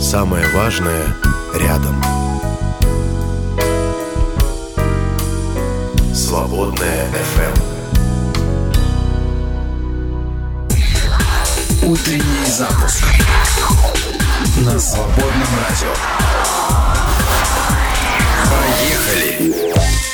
Самое 0.00 0.48
важное 0.48 1.14
рядом. 1.54 2.02
Свободная 6.14 7.06
FM. 7.36 7.56
Утренний 11.86 12.46
запуск 12.46 13.04
на 14.64 14.78
свободном 14.78 15.48
радио. 15.68 15.94
Поехали! 18.48 19.69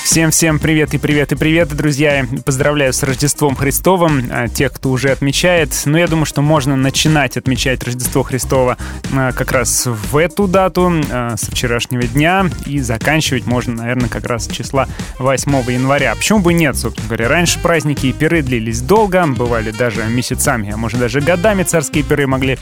Всем-всем 0.07 0.61
привет 0.61 0.95
и 0.95 0.99
привет 0.99 1.33
и 1.33 1.35
привет, 1.35 1.77
друзья. 1.77 2.25
Поздравляю 2.45 2.93
с 2.93 3.03
Рождеством 3.03 3.57
Христовым, 3.57 4.31
а, 4.31 4.47
тех, 4.47 4.73
кто 4.73 4.91
уже 4.91 5.11
отмечает. 5.11 5.75
Но 5.85 5.99
я 5.99 6.07
думаю, 6.07 6.27
что 6.27 6.43
можно 6.43 6.77
начинать 6.77 7.37
отмечать 7.37 7.83
Рождество 7.83 8.23
Христово 8.23 8.79
а, 9.13 9.33
как 9.33 9.51
раз 9.51 9.85
в 9.85 10.17
эту 10.17 10.47
дату, 10.47 10.93
а, 11.11 11.35
со 11.37 11.51
вчерашнего 11.51 12.05
дня, 12.05 12.49
и 12.67 12.79
заканчивать 12.79 13.47
можно, 13.47 13.75
наверное, 13.75 14.09
как 14.09 14.27
раз 14.27 14.47
числа 14.47 14.89
8 15.19 15.73
января. 15.73 16.15
Почему 16.15 16.39
бы 16.39 16.55
нет, 16.55 16.77
собственно 16.77 17.09
говоря. 17.09 17.29
Раньше 17.29 17.59
праздники 17.59 18.07
и 18.07 18.13
пиры 18.13 18.43
длились 18.43 18.83
долго, 18.83 19.27
бывали 19.27 19.73
даже 19.73 20.05
месяцами, 20.05 20.71
а 20.73 20.77
может 20.77 21.01
даже 21.01 21.21
годами 21.21 21.65
царские 21.65 22.05
пиры 22.05 22.29
могли 22.29 22.59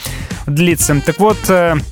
длиться. 0.47 0.98
Так 1.05 1.19
вот, 1.20 1.38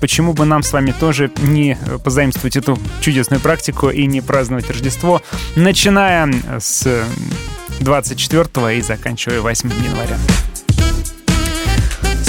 почему 0.01 0.33
бы 0.33 0.47
нам 0.47 0.63
с 0.63 0.73
вами 0.73 0.95
тоже 0.99 1.31
не 1.43 1.77
позаимствовать 2.03 2.57
эту 2.57 2.79
чудесную 3.03 3.41
практику 3.41 3.91
и 3.91 4.07
не 4.07 4.23
праздновать 4.23 4.69
Рождество 4.71 5.23
начиная 5.57 6.31
с 6.59 7.07
24 7.81 8.79
и 8.79 8.81
заканчивая 8.81 9.41
8 9.41 9.71
января. 9.85 10.17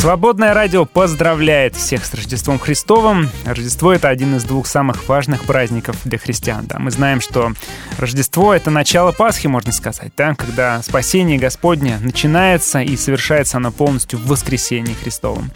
Свободное 0.03 0.53
радио 0.53 0.83
поздравляет 0.83 1.77
всех 1.77 2.03
с 2.03 2.13
Рождеством 2.13 2.59
Христовым. 2.59 3.29
Рождество— 3.45 3.93
это 3.93 4.09
один 4.09 4.35
из 4.35 4.43
двух 4.43 4.67
самых 4.67 5.07
важных 5.07 5.45
праздников 5.45 5.95
для 6.03 6.17
христиан. 6.17 6.65
Да? 6.65 6.77
Мы 6.77 6.91
знаем, 6.91 7.21
что 7.21 7.53
Рождество— 7.97 8.53
это 8.55 8.69
начало 8.69 9.13
Пасхи, 9.13 9.47
можно 9.47 9.71
сказать, 9.71 10.11
да? 10.17 10.35
когда 10.35 10.81
спасение 10.81 11.37
Господне 11.37 11.99
начинается 12.01 12.81
и 12.81 12.97
совершается 12.97 13.55
оно 13.55 13.71
полностью 13.71 14.19
в 14.19 14.27
воскресении 14.27 14.93
Христовом. 14.93 15.51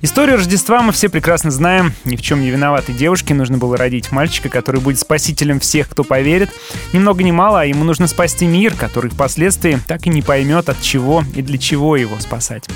Историю 0.00 0.36
Рождества 0.36 0.80
мы 0.80 0.92
все 0.92 1.08
прекрасно 1.08 1.50
знаем. 1.50 1.92
Ни 2.04 2.14
в 2.14 2.22
чем 2.22 2.40
не 2.40 2.50
виноватой 2.50 2.94
девушке 2.94 3.34
нужно 3.34 3.58
было 3.58 3.76
родить 3.76 4.12
мальчика, 4.12 4.48
который 4.48 4.80
будет 4.80 5.00
спасителем 5.00 5.58
всех, 5.58 5.88
кто 5.88 6.04
поверит. 6.04 6.50
Ни 6.92 7.00
много 7.00 7.24
ни 7.24 7.32
мало, 7.32 7.62
а 7.62 7.64
ему 7.64 7.82
нужно 7.82 8.06
спасти 8.06 8.46
мир, 8.46 8.76
который 8.76 9.10
впоследствии 9.10 9.80
так 9.88 10.06
и 10.06 10.08
не 10.08 10.22
поймет, 10.22 10.68
от 10.68 10.80
чего 10.80 11.24
и 11.34 11.42
для 11.42 11.58
чего 11.58 11.96
его 11.96 12.16
спасать. 12.20 12.68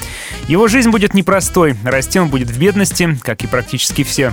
Его 0.48 0.66
жизнь 0.66 0.90
будет 0.90 1.11
будет 1.12 1.14
непростой. 1.14 1.76
Расти 1.84 2.18
он 2.18 2.28
будет 2.28 2.48
в 2.48 2.58
бедности, 2.58 3.18
как 3.22 3.44
и 3.44 3.46
практически 3.46 4.02
все. 4.02 4.32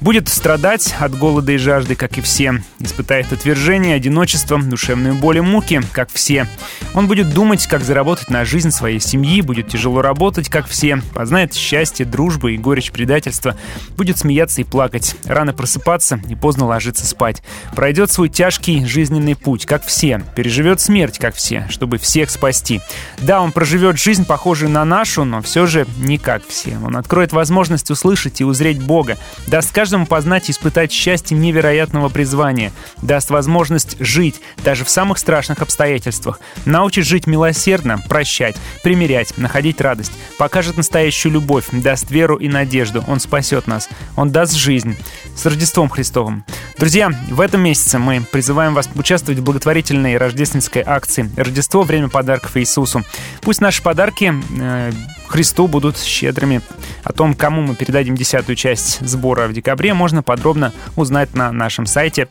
Будет 0.00 0.30
страдать 0.30 0.94
от 0.98 1.14
голода 1.16 1.52
и 1.52 1.58
жажды, 1.58 1.94
как 1.94 2.16
и 2.16 2.22
все. 2.22 2.62
Испытает 2.78 3.32
отвержение, 3.34 3.94
одиночество, 3.94 4.58
душевную 4.58 5.14
боль 5.14 5.38
и 5.38 5.40
муки, 5.42 5.82
как 5.92 6.10
все. 6.10 6.48
Он 6.94 7.06
будет 7.06 7.34
думать, 7.34 7.66
как 7.66 7.84
заработать 7.84 8.30
на 8.30 8.46
жизнь 8.46 8.70
своей 8.70 8.98
семьи, 8.98 9.42
будет 9.42 9.68
тяжело 9.68 10.00
работать, 10.00 10.48
как 10.48 10.66
все. 10.66 11.02
Познает 11.12 11.52
счастье, 11.52 12.06
дружбу 12.06 12.48
и 12.48 12.56
горечь 12.56 12.92
предательства. 12.92 13.56
Будет 13.98 14.16
смеяться 14.16 14.62
и 14.62 14.64
плакать. 14.64 15.16
Рано 15.26 15.52
просыпаться 15.52 16.18
и 16.30 16.34
поздно 16.34 16.64
ложиться 16.64 17.06
спать. 17.06 17.42
Пройдет 17.76 18.10
свой 18.10 18.30
тяжкий 18.30 18.86
жизненный 18.86 19.36
путь, 19.36 19.66
как 19.66 19.84
все. 19.84 20.22
Переживет 20.34 20.80
смерть, 20.80 21.18
как 21.18 21.34
все, 21.34 21.66
чтобы 21.68 21.98
всех 21.98 22.30
спасти. 22.30 22.80
Да, 23.18 23.42
он 23.42 23.52
проживет 23.52 23.98
жизнь, 23.98 24.24
похожую 24.24 24.70
на 24.70 24.86
нашу, 24.86 25.24
но 25.24 25.42
все 25.42 25.66
же 25.66 25.86
не 26.00 26.18
как 26.18 26.42
все. 26.46 26.78
Он 26.84 26.96
откроет 26.96 27.32
возможность 27.32 27.90
услышать 27.90 28.40
и 28.40 28.44
узреть 28.44 28.82
Бога. 28.82 29.18
Даст 29.46 29.72
каждому 29.72 30.06
познать 30.06 30.48
и 30.48 30.52
испытать 30.52 30.92
счастье 30.92 31.36
невероятного 31.36 32.08
призвания, 32.08 32.72
даст 33.02 33.30
возможность 33.30 33.96
жить 34.00 34.40
даже 34.64 34.84
в 34.84 34.90
самых 34.90 35.18
страшных 35.18 35.62
обстоятельствах, 35.62 36.40
научит 36.64 37.04
жить 37.04 37.26
милосердно, 37.26 37.98
прощать, 38.08 38.56
примирять, 38.82 39.36
находить 39.36 39.80
радость, 39.80 40.12
покажет 40.38 40.76
настоящую 40.76 41.32
любовь, 41.32 41.66
даст 41.72 42.10
веру 42.10 42.36
и 42.36 42.48
надежду, 42.48 43.04
Он 43.06 43.20
спасет 43.20 43.66
нас, 43.66 43.88
Он 44.16 44.30
даст 44.30 44.54
жизнь. 44.54 44.96
С 45.36 45.46
Рождеством 45.46 45.88
Христовым! 45.88 46.44
Друзья, 46.78 47.10
в 47.28 47.40
этом 47.40 47.62
месяце 47.62 47.98
мы 47.98 48.22
призываем 48.22 48.74
вас 48.74 48.88
участвовать 48.94 49.40
в 49.40 49.44
благотворительной 49.44 50.16
рождественской 50.16 50.82
акции 50.84 51.30
«Рождество– 51.36 51.82
время 51.84 52.08
подарков 52.08 52.56
Иисусу». 52.56 53.02
Пусть 53.42 53.60
наши 53.60 53.82
подарки 53.82 54.32
э, 54.58 54.92
Христу 55.30 55.68
будут 55.68 55.96
щедрыми. 55.96 56.60
О 57.04 57.12
том, 57.12 57.34
кому 57.34 57.62
мы 57.62 57.76
передадим 57.76 58.16
десятую 58.16 58.56
часть 58.56 58.98
сбора 59.06 59.46
в 59.46 59.52
декабре, 59.52 59.94
можно 59.94 60.24
подробно 60.24 60.72
узнать 60.96 61.34
на 61.34 61.52
нашем 61.52 61.86
сайте. 61.86 62.26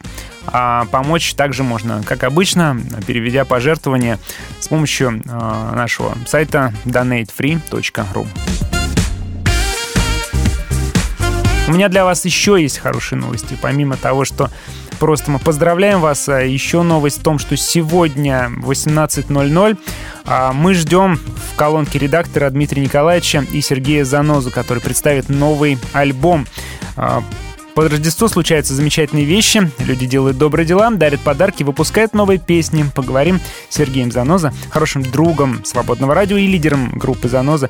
А 0.48 0.84
помочь 0.92 1.34
также 1.34 1.64
можно, 1.64 2.04
как 2.06 2.26
обычно, 2.26 2.78
переведя 3.08 3.46
пожертвования 3.46 4.20
с 4.60 4.68
помощью 4.68 5.22
э, 5.24 5.76
нашего 5.76 6.14
сайта 6.28 6.74
donatefree.ru. 6.84 8.28
У 11.70 11.72
меня 11.72 11.88
для 11.88 12.04
вас 12.04 12.26
еще 12.26 12.62
есть 12.62 12.80
хорошие 12.80 13.18
новости. 13.18 13.58
Помимо 13.62 13.96
того, 13.96 14.26
что 14.26 14.52
просто 15.00 15.32
мы 15.32 15.40
поздравляем 15.40 16.02
вас, 16.02 16.28
а 16.30 16.42
еще 16.42 16.84
новость 16.84 17.20
в 17.20 17.24
том, 17.24 17.40
что 17.40 17.58
сегодня 17.58 18.52
в 18.58 18.70
18.00 18.70 19.78
а, 20.26 20.54
мы 20.54 20.74
ждем 20.74 21.16
в 21.18 21.56
колонке 21.56 21.98
редактора 21.98 22.50
Дмитрия 22.50 22.84
Николаевича 22.84 23.46
и 23.52 23.62
Сергея 23.62 24.06
Занозу, 24.06 24.52
который 24.52 24.84
представит 24.84 25.30
новый 25.30 25.80
альбом. 25.94 26.46
Под 27.76 27.92
Рождество 27.92 28.28
случаются 28.28 28.74
замечательные 28.74 29.26
вещи. 29.26 29.72
Люди 29.80 30.06
делают 30.06 30.38
добрые 30.38 30.66
дела, 30.66 30.90
дарят 30.92 31.22
подарки, 31.22 31.64
выпускают 31.64 32.14
новые 32.14 32.40
песни. 32.40 32.86
Поговорим 32.94 33.40
с 33.70 33.76
Сергеем 33.76 34.12
Заноза, 34.12 34.54
хорошим 34.70 35.04
другом 35.04 35.64
Свободного 35.64 36.14
радио 36.14 36.38
и 36.38 36.48
лидером 36.48 36.90
группы 36.90 37.30
Заноза. 37.30 37.70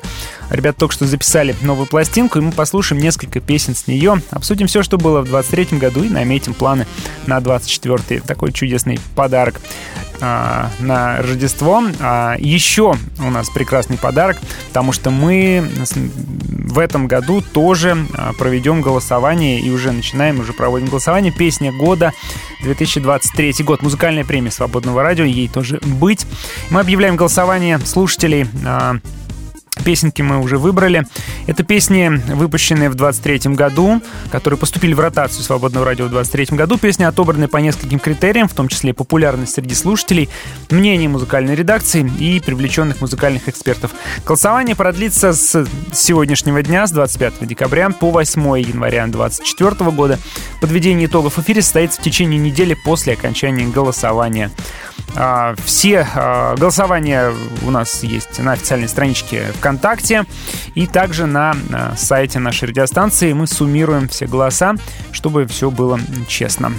Ребят 0.50 0.76
только 0.76 0.94
что 0.94 1.06
записали 1.06 1.54
новую 1.62 1.86
пластинку, 1.86 2.38
и 2.38 2.42
мы 2.42 2.52
послушаем 2.52 3.02
несколько 3.02 3.40
песен 3.40 3.74
с 3.74 3.86
нее. 3.86 4.20
Обсудим 4.30 4.66
все, 4.66 4.82
что 4.82 4.98
было 4.98 5.20
в 5.20 5.26
23 5.26 5.78
году, 5.78 6.02
и 6.02 6.08
наметим 6.08 6.54
планы 6.54 6.86
на 7.26 7.40
24 7.40 8.20
Такой 8.20 8.52
чудесный 8.52 8.98
подарок 9.14 9.60
а, 10.20 10.70
на 10.80 11.18
Рождество. 11.18 11.82
А, 12.00 12.36
еще 12.38 12.96
у 13.18 13.30
нас 13.30 13.48
прекрасный 13.48 13.96
подарок, 13.96 14.38
потому 14.68 14.92
что 14.92 15.10
мы 15.10 15.68
в 16.70 16.78
этом 16.78 17.06
году 17.06 17.40
тоже 17.40 18.06
а, 18.14 18.32
проведем 18.34 18.82
голосование 18.82 19.60
и 19.60 19.70
уже 19.70 19.99
начинаем, 20.00 20.40
уже 20.40 20.52
проводим 20.52 20.88
голосование. 20.88 21.30
Песня 21.30 21.72
года 21.72 22.12
2023 22.62 23.54
год. 23.60 23.82
Музыкальная 23.82 24.24
премия 24.24 24.50
Свободного 24.50 25.02
радио, 25.02 25.24
ей 25.24 25.46
тоже 25.46 25.78
быть. 25.82 26.26
Мы 26.70 26.80
объявляем 26.80 27.16
голосование 27.16 27.78
слушателей 27.80 28.46
а, 28.64 28.96
Песенки 29.84 30.22
мы 30.22 30.38
уже 30.38 30.58
выбрали. 30.58 31.04
Это 31.46 31.62
песни, 31.62 32.08
выпущенные 32.34 32.90
в 32.90 32.94
23 32.94 33.54
году, 33.54 34.00
которые 34.30 34.58
поступили 34.58 34.94
в 34.94 35.00
ротацию 35.00 35.42
Свободного 35.42 35.86
радио 35.86 36.06
в 36.06 36.10
23 36.10 36.56
году. 36.56 36.78
Песни 36.78 37.04
отобраны 37.04 37.48
по 37.48 37.56
нескольким 37.58 37.98
критериям, 37.98 38.48
в 38.48 38.54
том 38.54 38.68
числе 38.68 38.94
популярность 38.94 39.54
среди 39.54 39.74
слушателей, 39.74 40.28
мнение 40.70 41.08
музыкальной 41.08 41.54
редакции 41.54 42.08
и 42.18 42.40
привлеченных 42.40 43.00
музыкальных 43.00 43.48
экспертов. 43.48 43.92
Голосование 44.26 44.76
продлится 44.76 45.32
с 45.32 45.66
сегодняшнего 45.92 46.62
дня, 46.62 46.86
с 46.86 46.92
25 46.92 47.46
декабря 47.46 47.90
по 47.90 48.10
8 48.10 48.40
января 48.60 49.06
2024 49.06 49.90
года. 49.90 50.18
Подведение 50.60 51.06
итогов 51.06 51.38
эфира 51.38 51.60
состоится 51.60 52.00
в 52.00 52.04
течение 52.04 52.38
недели 52.38 52.74
после 52.74 53.14
окончания 53.14 53.66
голосования. 53.66 54.50
А, 55.16 55.54
все 55.64 56.06
а, 56.14 56.56
голосования 56.56 57.32
у 57.62 57.70
нас 57.70 58.02
есть 58.02 58.38
на 58.38 58.52
официальной 58.52 58.88
страничке 58.88 59.52
ВКонтакте 59.58 60.24
и 60.74 60.86
также 60.86 61.26
на 61.26 61.54
сайте 61.96 62.38
нашей 62.38 62.68
радиостанции. 62.68 63.32
Мы 63.32 63.46
суммируем 63.46 64.08
все 64.08 64.26
голоса, 64.26 64.74
чтобы 65.12 65.46
все 65.46 65.70
было 65.70 66.00
честно. 66.28 66.72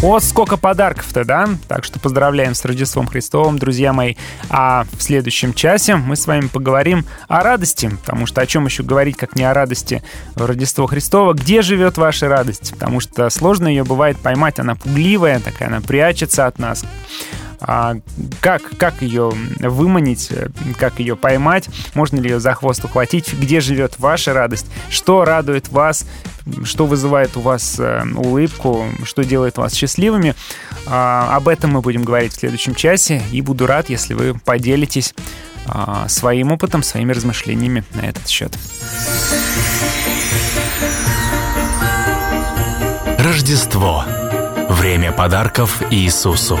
Вот 0.00 0.24
сколько 0.24 0.56
подарков-то, 0.56 1.26
да? 1.26 1.46
Так 1.68 1.84
что 1.84 2.00
поздравляем 2.00 2.54
с 2.54 2.64
Рождеством 2.64 3.06
Христовым, 3.06 3.58
друзья 3.58 3.92
мои. 3.92 4.14
А 4.48 4.86
в 4.92 5.02
следующем 5.02 5.52
часе 5.52 5.96
мы 5.96 6.16
с 6.16 6.26
вами 6.26 6.46
поговорим 6.46 7.04
о 7.28 7.42
радости, 7.42 7.90
потому 8.00 8.24
что 8.24 8.40
о 8.40 8.46
чем 8.46 8.64
еще 8.64 8.82
говорить, 8.82 9.18
как 9.18 9.36
не 9.36 9.44
о 9.44 9.52
радости 9.52 10.02
Рождества 10.36 10.86
Христова? 10.86 11.34
Где 11.34 11.60
живет 11.60 11.98
ваша 11.98 12.30
радость? 12.30 12.72
Потому 12.72 13.00
что 13.00 13.28
сложно 13.28 13.68
ее 13.68 13.84
бывает 13.84 14.16
поймать, 14.16 14.58
она 14.58 14.74
пугливая, 14.74 15.38
такая, 15.38 15.68
она 15.68 15.82
прячется 15.82 16.46
от 16.46 16.58
нас. 16.58 16.82
А 17.60 17.96
как, 18.40 18.62
как 18.78 19.02
ее 19.02 19.32
выманить, 19.60 20.30
как 20.78 20.98
ее 20.98 21.16
поймать, 21.16 21.68
можно 21.94 22.18
ли 22.18 22.30
ее 22.30 22.40
за 22.40 22.54
хвост 22.54 22.84
ухватить, 22.84 23.32
где 23.32 23.60
живет 23.60 23.98
ваша 23.98 24.32
радость, 24.32 24.66
что 24.88 25.24
радует 25.24 25.68
вас, 25.68 26.06
что 26.64 26.86
вызывает 26.86 27.36
у 27.36 27.40
вас 27.40 27.78
э, 27.78 28.02
улыбку, 28.16 28.86
что 29.04 29.24
делает 29.24 29.58
вас 29.58 29.74
счастливыми. 29.74 30.34
А, 30.86 31.36
об 31.36 31.48
этом 31.48 31.72
мы 31.72 31.82
будем 31.82 32.02
говорить 32.02 32.32
в 32.32 32.38
следующем 32.38 32.74
часе, 32.74 33.22
и 33.30 33.40
буду 33.42 33.66
рад, 33.66 33.90
если 33.90 34.14
вы 34.14 34.34
поделитесь 34.34 35.14
а, 35.66 36.08
своим 36.08 36.52
опытом, 36.52 36.82
своими 36.82 37.12
размышлениями 37.12 37.84
на 37.94 38.00
этот 38.00 38.26
счет. 38.28 38.56
Рождество. 43.18 44.04
Время 44.68 45.12
подарков 45.12 45.82
Иисусу. 45.90 46.58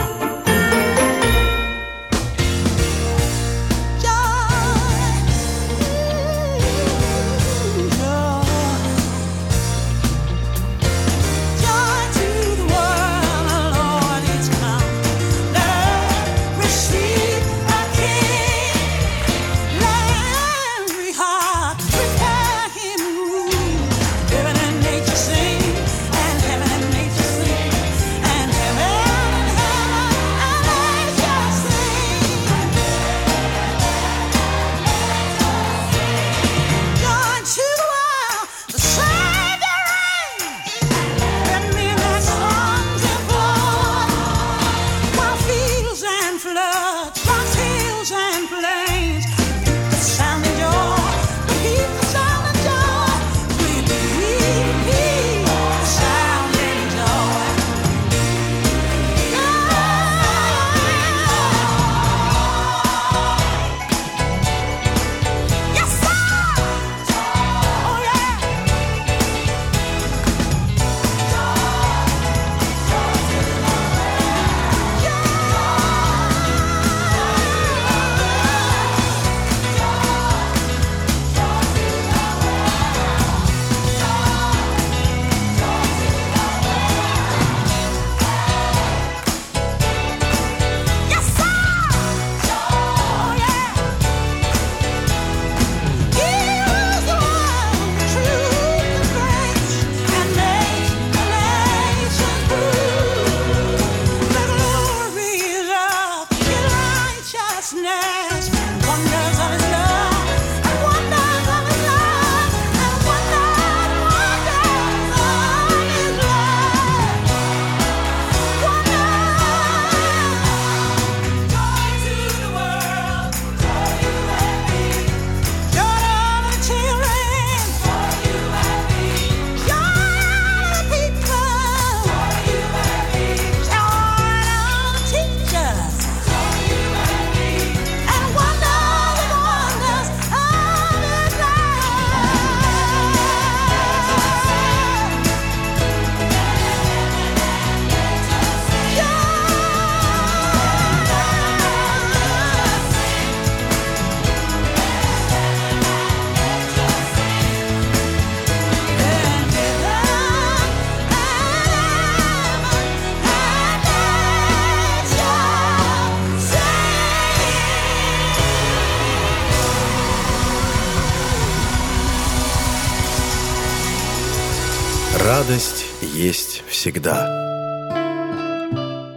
Всегда. 176.80 177.28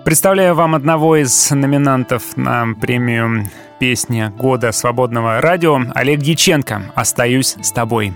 Представляю 0.03 0.53
вам 0.53 0.75
одного 0.75 1.15
из 1.15 1.49
номинантов 1.49 2.35
на 2.35 2.67
премию 2.79 3.49
«Песня 3.79 4.33
года 4.37 4.73
свободного 4.73 5.39
радио» 5.39 5.79
Олег 5.95 6.19
Дьяченко 6.19 6.91
«Остаюсь 6.93 7.55
с 7.61 7.71
тобой». 7.71 8.13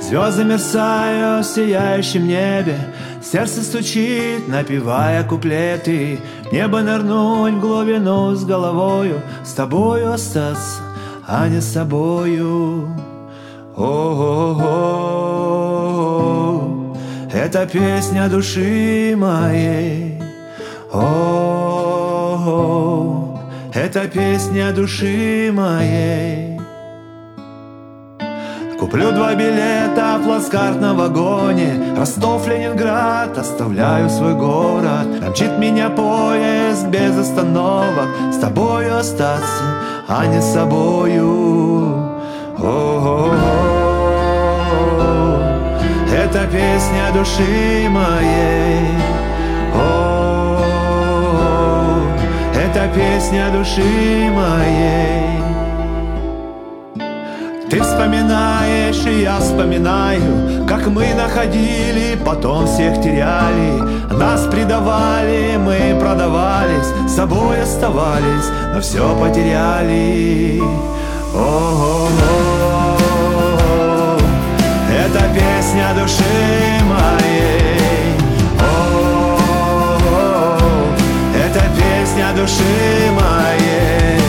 Звезды 0.00 0.44
мерцают 0.44 1.46
в 1.46 1.54
сияющем 1.54 2.26
небе 2.28 2.76
Сердце 3.22 3.62
стучит, 3.62 4.46
напевая 4.46 5.24
куплеты 5.24 6.20
Небо 6.52 6.80
нырнуть 6.80 7.54
в 7.54 7.60
глубину 7.60 8.32
с 8.34 8.44
головою 8.44 9.20
С 9.44 9.52
тобою 9.52 10.12
остаться, 10.12 10.80
а 11.26 11.48
не 11.48 11.60
с 11.60 11.72
собою 11.72 12.88
о 13.76 14.56
Это 17.36 17.66
песня 17.66 18.28
души 18.30 19.14
моей. 19.14 20.18
О, 20.90 22.18
это 23.74 24.08
песня 24.08 24.72
души 24.72 25.50
моей. 25.52 26.58
Куплю 28.80 29.12
два 29.12 29.34
билета 29.34 30.16
в 30.18 30.24
плацкарт 30.24 30.80
на 30.80 30.94
вагоне. 30.94 31.94
Ростов, 31.98 32.48
Ленинград, 32.48 33.36
оставляю 33.36 34.08
свой 34.08 34.32
город. 34.32 35.06
Мчит 35.28 35.58
меня 35.58 35.90
поезд 35.90 36.86
без 36.86 37.18
остановок. 37.18 38.08
С 38.32 38.38
тобою 38.38 38.96
остаться, 38.96 39.64
а 40.08 40.24
не 40.24 40.40
с 40.40 40.54
собою 40.54 42.16
это 46.12 46.46
песня 46.46 47.10
души 47.12 47.88
моей. 47.88 48.88
О, 49.74 50.58
это 52.54 52.88
песня 52.94 53.50
души 53.50 54.30
моей. 54.30 55.36
Ты 57.68 57.82
вспоминаешь, 57.82 59.04
и 59.06 59.22
я 59.22 59.38
вспоминаю, 59.38 60.64
Как 60.68 60.86
мы 60.86 61.12
находили, 61.14 62.16
потом 62.24 62.66
всех 62.66 63.02
теряли. 63.02 63.82
Нас 64.12 64.46
предавали, 64.46 65.56
мы 65.58 65.98
продавались, 66.00 66.86
С 67.08 67.16
собой 67.16 67.62
оставались, 67.62 68.48
но 68.72 68.80
все 68.80 69.16
потеряли. 69.20 70.62
О, 71.34 72.08
это 75.16 75.28
песня 75.34 75.94
души 75.94 76.22
моей. 76.84 78.16
О, 78.60 79.38
это 81.34 81.60
песня 81.76 82.32
души 82.34 83.10
моей. 83.12 84.20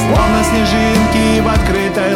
Словно 0.00 0.40
снежинки 0.44 1.40
в 1.40 1.48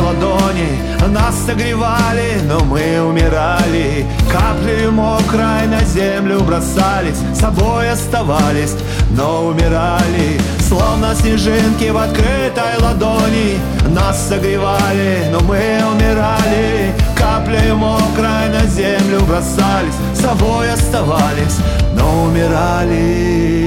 Свобода 0.07 0.86
нас 1.09 1.37
согревали, 1.47 2.41
но 2.49 2.61
мы 2.61 3.01
умирали. 3.01 4.07
Каплею 4.31 4.93
мокрой 4.93 5.67
на 5.69 5.81
землю 5.85 6.41
бросались 6.41 7.19
Собой 7.35 7.91
оставались, 7.91 8.75
но 9.11 9.47
умирали. 9.47 10.41
Словно 10.61 11.15
снежинки 11.15 11.91
в 11.91 11.97
открытой 11.97 12.79
ладони. 12.81 13.59
Нас 13.89 14.29
согревали, 14.29 15.29
но 15.31 15.41
мы 15.41 15.81
умирали. 15.93 16.93
Каплею 17.17 17.77
мокрой 17.77 18.49
на 18.49 18.67
землю 18.67 19.21
бросались 19.21 19.95
Собой 20.15 20.73
оставались, 20.73 21.59
но 21.95 22.25
умирали. 22.25 23.66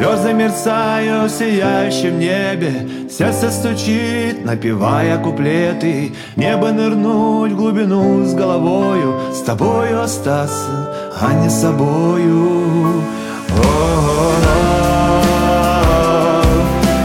Звезды 0.00 0.32
мерцают 0.32 1.30
в 1.30 1.38
сияющем 1.38 2.18
небе 2.18 2.88
Сердце 3.10 3.50
стучит, 3.50 4.46
напевая 4.46 5.18
куплеты. 5.18 6.14
Небо 6.36 6.70
нырнуть 6.70 7.52
в 7.52 7.56
глубину 7.56 8.24
с 8.24 8.32
головою 8.32 9.20
С 9.30 9.42
тобою 9.42 10.00
остаться, 10.00 10.90
а 11.20 11.34
не 11.34 11.50
собою. 11.50 13.02
О-о-о, 13.50 14.40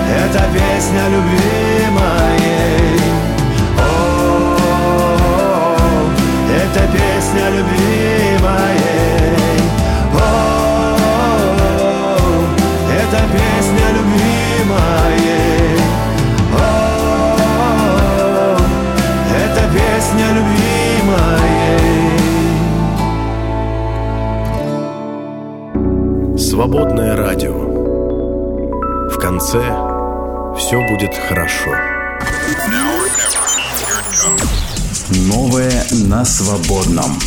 это 0.08 0.40
песня 0.54 1.10
любви. 1.10 1.65
Свободное 26.56 27.18
радио. 27.18 27.54
В 29.10 29.20
конце 29.20 29.60
все 30.58 30.80
будет 30.88 31.14
хорошо. 31.28 31.76
Новое 35.28 35.86
на 36.08 36.24
свободном. 36.24 37.20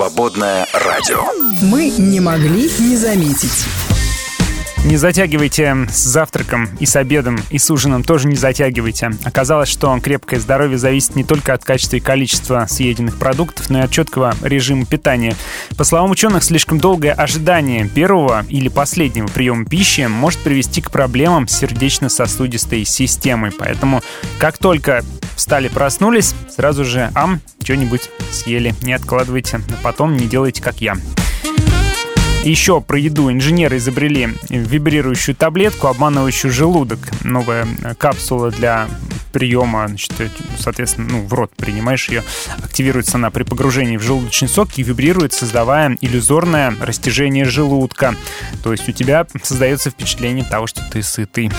Свободное 0.00 0.66
радио. 0.72 1.26
Мы 1.60 1.90
не 1.90 2.20
могли 2.20 2.70
не 2.78 2.96
заметить. 2.96 3.66
Не 4.90 4.96
затягивайте 4.96 5.86
с 5.88 6.02
завтраком 6.02 6.68
и 6.80 6.84
с 6.84 6.96
обедом, 6.96 7.38
и 7.48 7.58
с 7.58 7.70
ужином 7.70 8.02
тоже 8.02 8.26
не 8.26 8.34
затягивайте. 8.34 9.12
Оказалось, 9.22 9.68
что 9.68 9.96
крепкое 10.00 10.40
здоровье 10.40 10.78
зависит 10.78 11.14
не 11.14 11.22
только 11.22 11.54
от 11.54 11.62
качества 11.62 11.94
и 11.94 12.00
количества 12.00 12.66
съеденных 12.68 13.16
продуктов, 13.16 13.70
но 13.70 13.78
и 13.78 13.82
от 13.82 13.92
четкого 13.92 14.34
режима 14.42 14.84
питания. 14.86 15.36
По 15.76 15.84
словам 15.84 16.10
ученых, 16.10 16.42
слишком 16.42 16.80
долгое 16.80 17.12
ожидание 17.12 17.86
первого 17.86 18.44
или 18.48 18.66
последнего 18.66 19.28
приема 19.28 19.64
пищи 19.64 20.08
может 20.08 20.40
привести 20.40 20.80
к 20.80 20.90
проблемам 20.90 21.46
с 21.46 21.56
сердечно-сосудистой 21.56 22.84
системой. 22.84 23.52
Поэтому, 23.56 24.02
как 24.40 24.58
только 24.58 25.04
встали, 25.36 25.68
проснулись, 25.68 26.34
сразу 26.52 26.84
же 26.84 27.12
ам, 27.14 27.40
что-нибудь 27.62 28.10
съели. 28.32 28.74
Не 28.82 28.94
откладывайте, 28.94 29.58
а 29.58 29.84
потом 29.84 30.16
не 30.16 30.26
делайте, 30.26 30.60
как 30.60 30.80
я. 30.80 30.96
Еще 32.44 32.80
про 32.80 32.98
еду. 32.98 33.30
Инженеры 33.30 33.76
изобрели 33.76 34.30
вибрирующую 34.48 35.34
таблетку, 35.34 35.88
обманывающую 35.88 36.50
желудок. 36.50 36.98
Новая 37.22 37.66
капсула 37.98 38.50
для 38.50 38.88
приема, 39.32 39.86
значит, 39.86 40.12
соответственно, 40.58 41.08
ну, 41.10 41.26
в 41.26 41.34
рот 41.34 41.52
принимаешь 41.54 42.08
ее, 42.08 42.24
активируется 42.62 43.16
она 43.16 43.30
при 43.30 43.44
погружении 43.44 43.96
в 43.96 44.02
желудочный 44.02 44.48
сок 44.48 44.70
и 44.76 44.82
вибрирует, 44.82 45.32
создавая 45.32 45.96
иллюзорное 46.00 46.74
растяжение 46.80 47.44
желудка. 47.44 48.16
То 48.64 48.72
есть 48.72 48.88
у 48.88 48.92
тебя 48.92 49.26
создается 49.42 49.90
впечатление 49.90 50.44
того, 50.44 50.66
что 50.66 50.82
ты 50.90 51.02
сытый. 51.02 51.50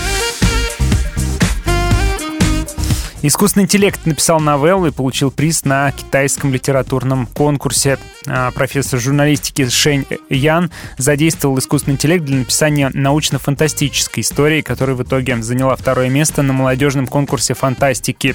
Искусственный 3.24 3.66
интеллект 3.66 4.04
написал 4.04 4.40
новеллу 4.40 4.88
и 4.88 4.90
получил 4.90 5.30
приз 5.30 5.64
на 5.64 5.92
китайском 5.92 6.52
литературном 6.52 7.26
конкурсе. 7.26 7.96
А, 8.26 8.50
профессор 8.50 8.98
журналистики 8.98 9.68
Шэнь 9.68 10.06
Ян 10.28 10.72
задействовал 10.98 11.56
искусственный 11.60 11.94
интеллект 11.94 12.24
для 12.24 12.38
написания 12.38 12.90
научно-фантастической 12.92 14.22
истории, 14.22 14.60
которая 14.60 14.96
в 14.96 15.04
итоге 15.04 15.40
заняла 15.40 15.76
второе 15.76 16.08
место 16.08 16.42
на 16.42 16.52
молодежном 16.52 17.06
конкурсе 17.06 17.54
фантастики. 17.54 18.34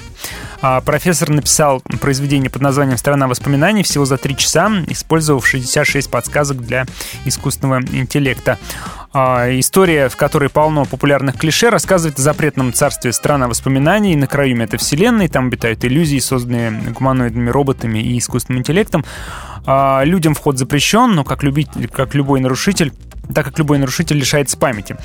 А, 0.62 0.80
профессор 0.80 1.28
написал 1.28 1.82
произведение 2.00 2.48
под 2.48 2.62
названием 2.62 2.96
«Страна 2.96 3.28
воспоминаний» 3.28 3.82
всего 3.82 4.06
за 4.06 4.16
три 4.16 4.38
часа, 4.38 4.72
использовав 4.86 5.46
66 5.46 6.10
подсказок 6.10 6.64
для 6.64 6.86
искусственного 7.26 7.82
интеллекта. 7.92 8.56
А, 9.12 9.48
история, 9.58 10.08
в 10.08 10.16
которой 10.16 10.50
полно 10.50 10.84
популярных 10.84 11.36
клише, 11.38 11.70
рассказывает 11.70 12.18
о 12.18 12.22
запретном 12.22 12.72
царстве 12.72 13.12
страна 13.12 13.48
воспоминаний 13.48 14.16
на 14.16 14.26
краю 14.26 14.56
метавселенной. 14.56 15.28
Там 15.28 15.46
обитают 15.46 15.84
иллюзии, 15.84 16.18
созданные 16.18 16.70
гуманоидными 16.70 17.50
роботами 17.50 17.98
и 17.98 18.18
искусственным 18.18 18.60
интеллектом. 18.60 19.04
А, 19.66 20.02
людям 20.04 20.34
вход 20.34 20.58
запрещен, 20.58 21.14
но 21.14 21.24
как, 21.24 21.42
любить, 21.42 21.68
как 21.92 22.14
любой 22.14 22.40
нарушитель 22.40 22.92
так 23.34 23.44
как 23.44 23.58
любой 23.58 23.78
нарушитель 23.78 24.16
лишается 24.16 24.56
памяти. 24.56 24.96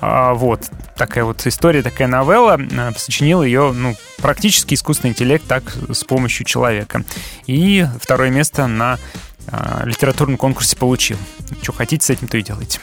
А, 0.00 0.34
вот 0.34 0.68
такая 0.96 1.24
вот 1.24 1.46
история, 1.46 1.82
такая 1.82 2.08
новелла. 2.08 2.58
А, 2.76 2.92
сочинил 2.96 3.42
ее, 3.42 3.72
ну, 3.72 3.94
практически 4.18 4.74
искусственный 4.74 5.12
интеллект 5.12 5.44
так 5.46 5.74
с 5.92 6.04
помощью 6.04 6.44
человека. 6.44 7.04
И 7.46 7.86
второе 8.00 8.30
место 8.30 8.66
на 8.66 8.98
а, 9.46 9.82
литературном 9.84 10.36
конкурсе 10.36 10.76
получил. 10.76 11.18
Что 11.62 11.72
хотите 11.72 12.04
с 12.04 12.10
этим, 12.10 12.28
то 12.28 12.36
и 12.36 12.42
делайте. 12.42 12.80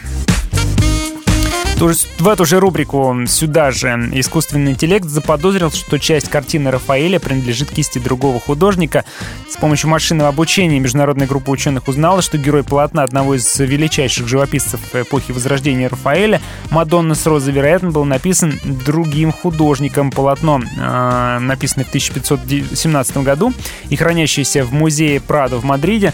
В 1.78 2.30
эту 2.30 2.46
же 2.46 2.62
рубрику 2.62 3.14
сюда 3.28 3.72
же 3.72 3.90
искусственный 4.14 4.72
интеллект 4.72 5.06
заподозрил, 5.06 5.70
что 5.72 6.00
часть 6.00 6.30
картины 6.30 6.72
Рафаэля 6.72 7.20
принадлежит 7.20 7.70
кисти 7.70 8.00
другого 8.00 8.40
художника. 8.40 9.04
С 9.50 9.58
помощью 9.58 9.90
машинного 9.90 10.30
обучения 10.30 10.80
международная 10.80 11.28
группа 11.28 11.50
ученых 11.50 11.90
узнала, 11.90 12.22
что 12.22 12.38
герой 12.38 12.64
полотна 12.64 13.04
одного 13.04 13.36
из 13.36 13.60
величайших 13.60 14.26
живописцев 14.26 14.80
эпохи 14.94 15.34
Возрождения 15.34 15.90
Рафаэля, 15.90 16.42
Мадонна 16.72 17.14
с 17.14 17.26
розой, 17.26 17.54
вероятно, 17.54 17.92
был 17.92 18.06
написан 18.06 18.58
другим 18.64 19.34
художником. 19.34 20.12
Полотно 20.12 20.62
э, 20.62 21.40
написано 21.40 21.84
в 21.84 21.90
1517 21.90 23.18
году 23.18 23.54
и 23.90 23.98
хранящееся 23.98 24.64
в 24.64 24.72
музее 24.72 25.20
Прадо 25.20 25.58
в 25.58 25.66
Мадриде 25.66 26.14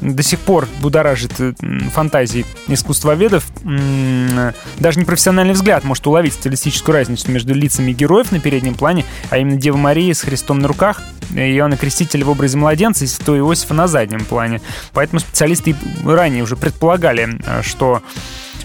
до 0.00 0.22
сих 0.22 0.38
пор 0.40 0.66
будоражит 0.80 1.32
фантазии 1.92 2.46
искусствоведов. 2.68 3.46
Даже 4.78 4.89
непрофессиональный 4.98 5.54
взгляд 5.54 5.84
может 5.84 6.06
уловить 6.06 6.34
стилистическую 6.34 6.94
разницу 6.94 7.30
между 7.30 7.54
лицами 7.54 7.92
героев 7.92 8.32
на 8.32 8.40
переднем 8.40 8.74
плане, 8.74 9.04
а 9.30 9.38
именно 9.38 9.56
Дева 9.56 9.76
Мария 9.76 10.14
с 10.14 10.22
Христом 10.22 10.58
на 10.58 10.68
руках, 10.68 11.02
Иоанна 11.34 11.76
Крестителя 11.76 12.24
в 12.24 12.30
образе 12.30 12.56
младенца 12.56 13.04
и 13.04 13.08
Святого 13.08 13.36
Иосифа 13.36 13.74
на 13.74 13.86
заднем 13.86 14.24
плане. 14.24 14.60
Поэтому 14.92 15.20
специалисты 15.20 15.76
ранее 16.04 16.42
уже 16.42 16.56
предполагали, 16.56 17.38
э, 17.44 17.62
что 17.62 18.02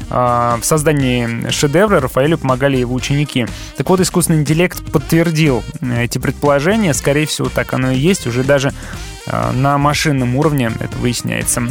э, 0.09 0.13
в 0.13 0.63
создании 0.63 1.49
шедевра 1.51 1.99
Рафаэлю 1.99 2.37
помогали 2.37 2.77
его 2.77 2.95
ученики. 2.95 3.45
Так 3.77 3.89
вот, 3.89 3.99
искусственный 3.99 4.39
интеллект 4.39 4.83
подтвердил 4.91 5.63
э, 5.81 6.05
эти 6.05 6.17
предположения. 6.17 6.93
Скорее 6.93 7.27
всего, 7.27 7.49
так 7.49 7.73
оно 7.73 7.91
и 7.91 7.97
есть. 7.97 8.27
Уже 8.27 8.43
даже 8.43 8.73
на 9.53 9.79
машинном 9.79 10.35
уровне 10.35 10.71
это 10.79 10.97
выясняется. 10.99 11.63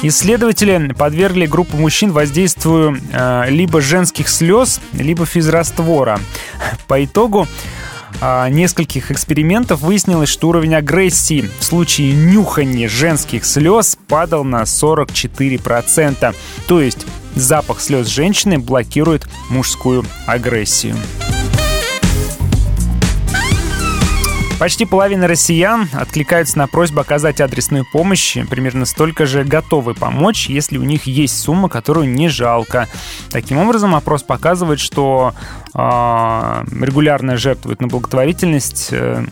Исследователи 0.00 0.92
подвергли 0.96 1.46
группу 1.46 1.76
мужчин 1.76 2.12
воздействию 2.12 3.00
э, 3.12 3.46
либо 3.50 3.80
женских 3.80 4.28
слез, 4.28 4.80
либо 4.92 5.26
физраствора. 5.26 6.20
По 6.86 7.04
итогу 7.04 7.48
э, 8.20 8.48
нескольких 8.48 9.10
экспериментов 9.10 9.80
выяснилось, 9.80 10.28
что 10.28 10.50
уровень 10.50 10.76
агрессии 10.76 11.50
в 11.58 11.64
случае 11.64 12.12
нюхания 12.12 12.88
женских 12.88 13.44
слез 13.44 13.98
падал 14.06 14.44
на 14.44 14.62
44%. 14.62 16.34
То 16.68 16.80
есть 16.80 17.04
запах 17.34 17.80
слез 17.80 18.06
женщины 18.06 18.60
блокирует 18.60 19.28
мужскую 19.50 20.04
агрессию. 20.26 20.94
Почти 24.58 24.84
половина 24.86 25.28
россиян 25.28 25.88
откликаются 25.92 26.58
на 26.58 26.66
просьбу 26.66 27.00
оказать 27.00 27.40
адресную 27.40 27.84
помощь. 27.84 28.36
Примерно 28.50 28.86
столько 28.86 29.24
же 29.24 29.44
готовы 29.44 29.94
помочь, 29.94 30.48
если 30.48 30.78
у 30.78 30.82
них 30.82 31.06
есть 31.06 31.38
сумма, 31.38 31.68
которую 31.68 32.08
не 32.08 32.28
жалко. 32.28 32.88
Таким 33.30 33.58
образом, 33.58 33.94
опрос 33.94 34.24
показывает, 34.24 34.80
что 34.80 35.32
э, 35.74 35.78
регулярно 35.78 37.36
жертвуют 37.36 37.80
на 37.80 37.86
благотворительность 37.86 38.88
э, 38.90 39.24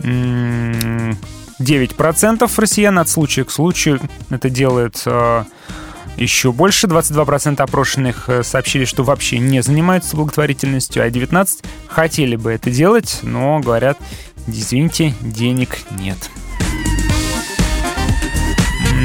9% 0.00 2.50
россиян 2.56 2.98
от 2.98 3.08
случая 3.08 3.44
к 3.44 3.50
случаю. 3.50 3.98
Это 4.28 4.50
делает... 4.50 5.02
Э, 5.06 5.44
еще 6.16 6.52
больше. 6.52 6.86
22% 6.86 7.60
опрошенных 7.60 8.28
э, 8.28 8.42
сообщили, 8.42 8.84
что 8.84 9.02
вообще 9.02 9.38
не 9.38 9.62
занимаются 9.62 10.16
благотворительностью, 10.16 11.02
а 11.02 11.08
19% 11.08 11.64
хотели 11.88 12.36
бы 12.36 12.52
это 12.52 12.70
делать, 12.70 13.20
но 13.22 13.60
говорят, 13.60 13.98
извините, 14.46 15.14
денег 15.20 15.78
нет. 15.98 16.30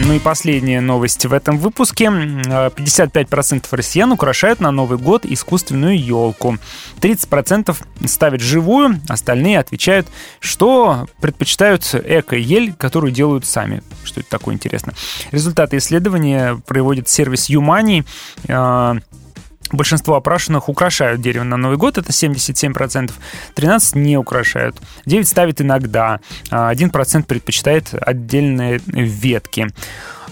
Ну 0.06 0.16
и 0.16 0.20
последняя 0.20 0.82
новость 0.82 1.26
в 1.26 1.34
этом 1.34 1.60
выпуске. 1.60 2.06
55% 2.06 3.66
россиян 3.72 4.12
украшают 4.12 4.60
на 4.60 4.72
Новый 4.72 4.98
год 4.98 5.26
искусственную 5.26 6.04
елку. 6.04 6.58
30% 7.00 7.76
ставят 8.08 8.42
живую, 8.42 9.02
остальные 9.08 9.60
отвечают, 9.60 10.08
что 10.40 11.08
предпочитают 11.22 11.84
эко-ель, 11.94 12.74
которую 12.74 13.12
делают 13.12 13.46
сами. 13.46 13.84
Что 14.04 14.22
это 14.22 14.30
такое 14.30 14.56
интересно? 14.56 14.94
Результаты 15.32 15.78
исследования 15.78 16.60
проводит 16.66 17.08
сервис 17.08 17.50
Юмани. 17.50 18.04
Большинство 19.72 20.16
опрашенных 20.16 20.68
украшают 20.68 21.22
дерево 21.22 21.44
на 21.44 21.58
Новый 21.58 21.78
год, 21.78 21.98
это 21.98 22.10
77%, 22.10 23.12
13% 23.56 23.98
не 23.98 24.18
украшают, 24.18 24.76
9% 25.06 25.24
ставят 25.26 25.62
иногда, 25.62 26.20
1% 26.50 27.24
предпочитает 27.24 27.94
отдельные 27.94 28.82
ветки. 28.88 29.68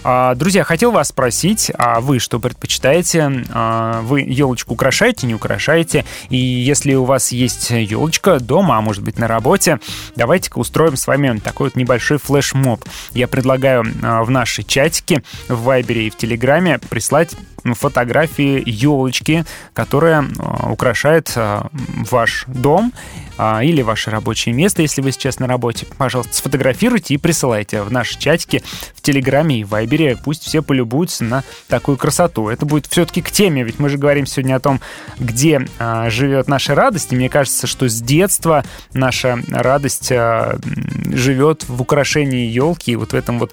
А, 0.04 0.34
друзья, 0.34 0.64
хотел 0.64 0.92
вас 0.92 1.08
спросить, 1.08 1.72
а 1.76 2.00
вы 2.00 2.18
что 2.18 2.38
предпочитаете? 2.38 3.44
А, 3.50 4.00
вы 4.02 4.20
елочку 4.20 4.74
украшаете, 4.74 5.26
не 5.26 5.34
украшаете? 5.34 6.04
И 6.30 6.36
если 6.36 6.94
у 6.94 7.04
вас 7.04 7.32
есть 7.32 7.70
елочка 7.70 8.38
дома, 8.38 8.78
а 8.78 8.80
может 8.80 9.02
быть 9.02 9.18
на 9.18 9.26
работе, 9.26 9.80
давайте-ка 10.14 10.58
устроим 10.58 10.96
с 10.96 11.06
вами 11.06 11.38
такой 11.38 11.66
вот 11.66 11.76
небольшой 11.76 12.18
флешмоб. 12.18 12.84
Я 13.12 13.28
предлагаю 13.28 13.82
в 13.82 14.30
наши 14.30 14.62
чатики 14.62 15.22
в 15.48 15.62
Вайбере 15.62 16.06
и 16.06 16.10
в 16.10 16.16
Телеграме 16.16 16.78
прислать 16.78 17.34
фотографии 17.64 18.62
елочки, 18.66 19.44
которая 19.72 20.22
э, 20.22 20.70
украшает 20.70 21.32
э, 21.36 21.62
ваш 22.10 22.44
дом 22.46 22.92
а, 23.38 23.62
или 23.62 23.82
ваше 23.82 24.10
рабочее 24.10 24.52
место, 24.52 24.82
если 24.82 25.00
вы 25.00 25.12
сейчас 25.12 25.38
на 25.38 25.46
работе. 25.46 25.86
Пожалуйста, 25.96 26.34
сфотографируйте 26.34 27.14
и 27.14 27.18
присылайте 27.18 27.82
в 27.82 27.92
наши 27.92 28.18
чатики 28.18 28.64
в 28.94 29.00
Телеграме 29.00 29.60
и 29.60 29.64
Вайбере. 29.64 30.18
Пусть 30.22 30.42
все 30.42 30.60
полюбуются 30.60 31.22
на 31.22 31.44
такую 31.68 31.96
красоту. 31.96 32.48
Это 32.48 32.66
будет 32.66 32.86
все-таки 32.86 33.22
к 33.22 33.30
теме, 33.30 33.62
ведь 33.62 33.78
мы 33.78 33.88
же 33.90 33.96
говорим 33.96 34.26
сегодня 34.26 34.56
о 34.56 34.60
том, 34.60 34.80
где 35.20 35.64
а, 35.78 36.10
живет 36.10 36.48
наша 36.48 36.74
радость. 36.74 37.12
И 37.12 37.16
мне 37.16 37.30
кажется, 37.30 37.68
что 37.68 37.88
с 37.88 38.02
детства 38.02 38.64
наша 38.92 39.38
радость 39.50 40.10
а, 40.10 40.58
живет 41.06 41.64
в 41.68 41.80
украшении 41.80 42.46
елки, 42.46 42.92
и 42.92 42.96
вот 42.96 43.12
в 43.12 43.14
этом 43.14 43.38
вот 43.38 43.52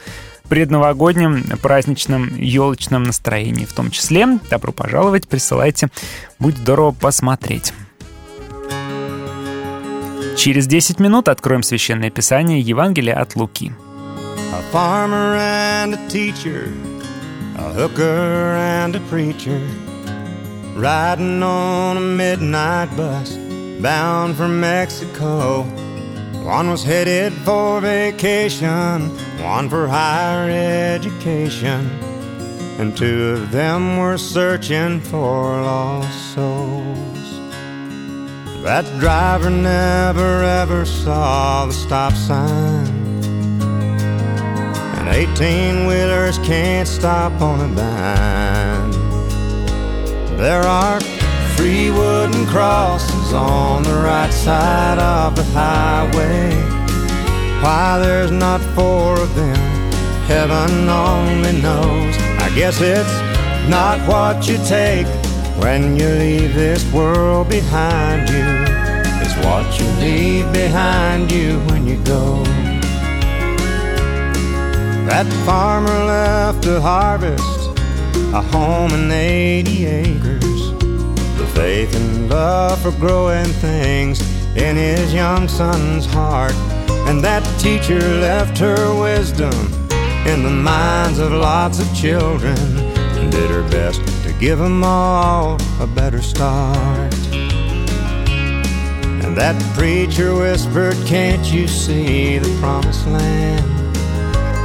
предновогоднем 0.49 1.43
праздничном 1.62 2.36
елочном 2.36 3.03
настроении 3.03 3.65
в 3.65 3.73
том 3.73 3.91
числе. 3.91 4.39
Добро 4.49 4.71
пожаловать, 4.71 5.27
присылайте. 5.27 5.89
Будет 6.39 6.58
здорово 6.58 6.91
посмотреть. 6.91 7.73
Через 10.38 10.67
10 10.67 10.99
минут 10.99 11.29
откроем 11.29 11.63
Священное 11.63 12.10
Писание 12.10 12.60
Евангелия 12.60 13.19
от 13.19 13.36
Луки. 13.36 13.71
A 14.53 14.62
farmer 14.71 15.38
and 15.38 15.93
a 15.93 16.10
teacher, 16.10 16.69
a 17.58 17.73
hooker 17.73 18.55
and 18.55 18.95
a 18.95 19.01
preacher, 19.10 19.60
riding 20.75 21.41
on 21.41 21.97
a 21.97 21.99
midnight 21.99 22.89
bus 22.95 23.38
bound 23.81 24.36
for 24.36 24.47
Mexico. 24.47 25.65
One 26.45 26.69
was 26.69 26.84
headed 26.84 27.34
for 27.34 27.81
vacation, 27.81 29.10
one 29.43 29.67
for 29.67 29.88
higher 29.88 30.47
education, 30.95 31.89
and 32.77 32.95
two 32.95 33.29
of 33.29 33.51
them 33.51 33.97
were 33.97 34.19
searching 34.19 35.01
for 35.01 35.60
lost 35.63 36.36
souls. 36.36 37.39
That 38.62 38.86
driver 38.99 39.49
never 39.49 40.43
ever 40.43 40.86
saw 40.86 41.65
the 41.65 41.73
stop 41.73 42.13
sign. 42.13 42.86
And 44.99 45.08
18 45.10 45.88
wheelers 45.88 46.38
can't 46.39 46.88
stop 46.88 47.41
on 47.41 47.71
a 47.71 47.75
dime. 47.75 48.91
There 50.38 50.62
are 50.62 50.99
three 51.55 51.89
wooden 51.89 52.45
crosses 52.47 53.33
on 53.33 53.83
the 53.83 53.93
right 53.93 54.31
side 54.31 54.99
of 54.99 55.35
the 55.35 55.43
highway. 55.45 56.49
Why 57.61 57.99
there's 57.99 58.31
not 58.31 58.61
four 58.75 59.19
of 59.19 59.33
them, 59.35 59.55
heaven 60.27 60.89
only 60.89 61.61
knows. 61.61 62.15
I 62.39 62.51
guess 62.55 62.79
it's 62.81 63.15
not 63.69 63.97
what 64.07 64.47
you 64.47 64.57
take 64.65 65.07
when 65.57 65.97
you 65.97 66.07
leave 66.07 66.53
this 66.53 66.83
world 66.91 67.49
behind 67.49 68.29
you. 68.29 68.45
It's 69.21 69.35
what 69.45 69.79
you 69.79 69.87
leave 69.99 70.51
behind 70.53 71.31
you 71.31 71.59
when 71.69 71.87
you 71.87 71.97
go. 72.03 72.43
That 75.07 75.27
farmer 75.45 76.05
left 76.05 76.63
to 76.63 76.81
harvest 76.81 77.69
a 78.33 78.41
home 78.41 78.91
and 78.91 79.11
80 79.11 79.85
acres. 79.85 80.74
Faith 81.55 81.95
and 81.95 82.29
love 82.29 82.81
for 82.81 82.91
growing 82.91 83.45
things 83.45 84.19
in 84.57 84.75
his 84.75 85.13
young 85.13 85.47
son's 85.47 86.05
heart. 86.05 86.53
And 87.07 87.23
that 87.23 87.43
teacher 87.59 87.99
left 87.99 88.57
her 88.57 88.93
wisdom 88.99 89.53
in 90.27 90.43
the 90.43 90.49
minds 90.49 91.17
of 91.17 91.31
lots 91.31 91.79
of 91.79 91.95
children 91.95 92.57
and 92.57 93.31
did 93.31 93.49
her 93.49 93.67
best 93.69 94.01
to 94.23 94.33
give 94.33 94.59
them 94.59 94.83
all 94.83 95.57
a 95.79 95.87
better 95.87 96.21
start. 96.21 97.13
And 99.23 99.37
that 99.37 99.55
preacher 99.77 100.35
whispered, 100.35 100.95
Can't 101.05 101.45
you 101.51 101.67
see 101.67 102.37
the 102.37 102.59
promised 102.59 103.07
land? 103.07 103.65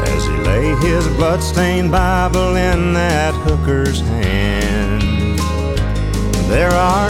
As 0.08 0.24
he 0.24 0.32
lay 0.38 0.74
his 0.86 1.06
bloodstained 1.16 1.92
Bible 1.92 2.56
in 2.56 2.94
that 2.94 3.32
hooker's 3.34 4.00
hand. 4.00 4.59
There 6.50 6.72
are 6.72 7.08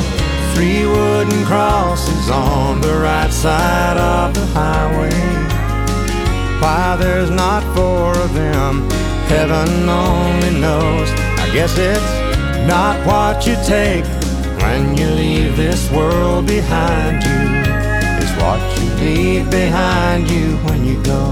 three 0.53 0.85
wooden 0.85 1.47
crosses 1.47 2.29
on 2.29 2.83
the 2.83 2.93
right 2.93 3.33
side 3.33 3.97
of 3.97 4.35
the 4.35 4.45
highway. 4.53 5.09
Why 6.61 6.97
there's 7.01 7.31
not 7.31 7.63
four 7.75 8.13
of 8.19 8.35
them, 8.35 8.87
heaven 9.31 9.89
only 9.89 10.61
knows. 10.61 11.09
I 11.41 11.49
guess 11.55 11.73
it's 11.79 12.69
not 12.69 13.01
what 13.07 13.47
you 13.47 13.57
take 13.65 14.05
when 14.61 14.95
you 14.99 15.07
leave 15.09 15.57
this 15.57 15.91
world 15.91 16.47
behind 16.47 17.23
you. 17.25 17.41
It's 18.21 18.37
what 18.43 18.61
you 18.79 18.91
leave 19.03 19.51
behind 19.51 20.29
you 20.29 20.59
when 20.69 20.85
you 20.85 21.03
go. 21.03 21.25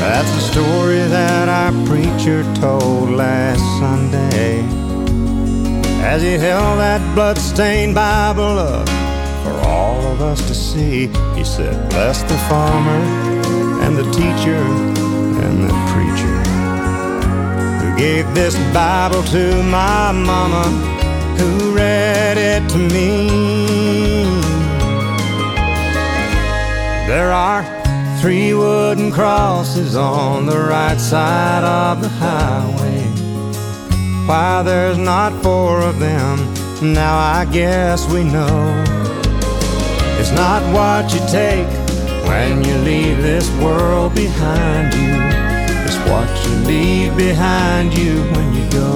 That's 0.00 0.30
the 0.36 0.40
story 0.40 1.00
that 1.00 1.50
our 1.50 1.72
preacher 1.84 2.42
told 2.54 3.10
last 3.10 3.60
Sunday 3.78 4.83
as 6.04 6.22
he 6.22 6.32
held 6.32 6.78
that 6.78 7.00
blood-stained 7.14 7.94
Bible 7.94 8.58
up 8.58 8.88
for 9.42 9.56
all 9.66 10.00
of 10.12 10.20
us 10.20 10.46
to 10.48 10.54
see. 10.54 11.06
He 11.34 11.44
said, 11.44 11.88
Bless 11.88 12.22
the 12.22 12.38
farmer 12.50 13.00
and 13.82 13.96
the 13.96 14.04
teacher 14.12 14.62
and 15.44 15.64
the 15.64 15.74
preacher 15.92 16.36
who 17.80 17.96
gave 17.96 18.26
this 18.34 18.54
Bible 18.72 19.22
to 19.24 19.62
my 19.64 20.12
mama 20.12 20.64
who 21.38 21.74
read 21.74 22.36
it 22.36 22.68
to 22.70 22.78
me. 22.78 23.28
There 27.08 27.32
are 27.32 27.62
three 28.20 28.54
wooden 28.54 29.10
crosses 29.10 29.96
on 29.96 30.46
the 30.46 30.58
right 30.58 31.00
side 31.00 31.64
of 31.64 32.02
the 32.02 32.08
highway. 32.08 33.02
Why 34.26 34.62
there's 34.62 34.96
not 34.96 35.33
four 35.43 35.81
of 35.81 35.99
them, 35.99 36.37
now 36.81 37.17
I 37.17 37.45
guess 37.51 38.09
we 38.09 38.23
know. 38.23 38.57
It's 40.19 40.31
not 40.31 40.61
what 40.73 41.13
you 41.13 41.19
take 41.27 41.67
when 42.29 42.63
you 42.63 42.75
leave 42.91 43.17
this 43.21 43.47
world 43.61 44.15
behind 44.15 44.93
you. 44.93 45.13
It's 45.85 45.99
what 46.09 46.29
you 46.43 46.53
leave 46.71 47.17
behind 47.17 47.97
you 47.97 48.13
when 48.33 48.47
you 48.57 48.65
go. 48.71 48.91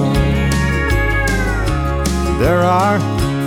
There 2.38 2.62
are 2.80 2.98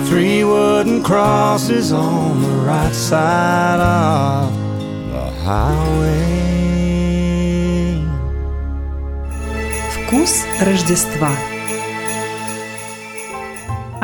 three 0.06 0.44
wooden 0.44 1.02
crosses 1.02 1.90
on 1.92 2.42
the 2.42 2.56
right 2.70 2.94
side 2.94 3.80
of 3.80 4.52
the 5.12 5.26
highway. 5.44 6.38
Вкус 9.94 10.46
Рождества. 10.60 11.51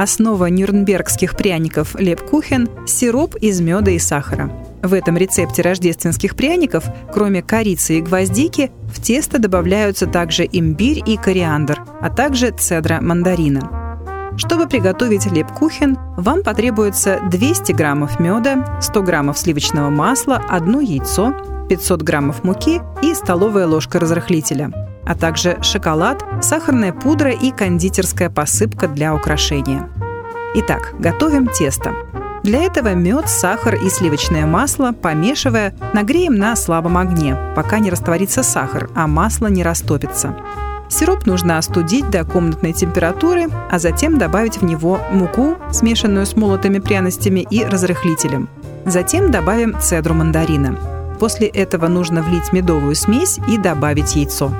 Основа 0.01 0.45
нюрнбергских 0.45 1.35
пряников 1.35 1.93
лепкухен– 1.99 2.69
сироп 2.87 3.35
из 3.35 3.59
меда 3.59 3.91
и 3.91 3.99
сахара. 3.99 4.49
В 4.81 4.93
этом 4.93 5.17
рецепте 5.17 5.61
рождественских 5.61 6.37
пряников, 6.37 6.85
кроме 7.11 7.41
корицы 7.41 7.97
и 7.97 8.01
гвоздики, 8.01 8.71
в 8.93 9.01
тесто 9.01 9.39
добавляются 9.39 10.07
также 10.07 10.47
имбирь 10.49 11.03
и 11.05 11.17
кориандр, 11.17 11.81
а 11.99 12.09
также 12.09 12.51
цедра 12.51 13.01
мандарина. 13.01 13.99
Чтобы 14.37 14.69
приготовить 14.69 15.29
лепкухен, 15.29 15.97
вам 16.15 16.43
потребуется 16.43 17.19
200 17.29 17.73
граммов 17.73 18.21
меда, 18.21 18.79
100 18.81 19.03
граммов 19.03 19.37
сливочного 19.37 19.89
масла, 19.89 20.41
одно 20.47 20.79
яйцо, 20.79 21.33
500 21.67 22.03
граммов 22.03 22.45
муки 22.45 22.79
и 23.03 23.13
столовая 23.13 23.67
ложка 23.67 23.99
разрыхлителя, 23.99 24.71
а 25.05 25.15
также 25.15 25.57
шоколад, 25.61 26.23
сахарная 26.41 26.93
пудра 26.93 27.31
и 27.31 27.51
кондитерская 27.51 28.29
посыпка 28.29 28.87
для 28.87 29.13
украшения. 29.15 29.89
Итак, 30.55 30.93
готовим 30.99 31.47
тесто. 31.47 31.93
Для 32.43 32.63
этого 32.63 32.93
мед, 32.93 33.29
сахар 33.29 33.75
и 33.75 33.89
сливочное 33.89 34.45
масло, 34.45 34.91
помешивая, 34.93 35.75
нагреем 35.93 36.35
на 36.35 36.55
слабом 36.55 36.97
огне, 36.97 37.37
пока 37.55 37.79
не 37.79 37.89
растворится 37.89 38.43
сахар, 38.43 38.89
а 38.95 39.07
масло 39.07 39.47
не 39.47 39.61
растопится. 39.61 40.35
Сироп 40.89 41.27
нужно 41.27 41.59
остудить 41.59 42.09
до 42.09 42.23
комнатной 42.23 42.73
температуры, 42.73 43.47
а 43.69 43.77
затем 43.77 44.17
добавить 44.17 44.57
в 44.57 44.63
него 44.63 44.99
муку, 45.11 45.57
смешанную 45.71 46.25
с 46.25 46.35
молотыми 46.35 46.79
пряностями 46.79 47.45
и 47.49 47.63
разрыхлителем. 47.63 48.49
Затем 48.85 49.29
добавим 49.29 49.79
цедру 49.79 50.15
мандарина. 50.15 50.75
После 51.19 51.47
этого 51.47 51.87
нужно 51.87 52.23
влить 52.23 52.51
медовую 52.53 52.95
смесь 52.95 53.39
и 53.47 53.57
добавить 53.57 54.15
яйцо. 54.15 54.51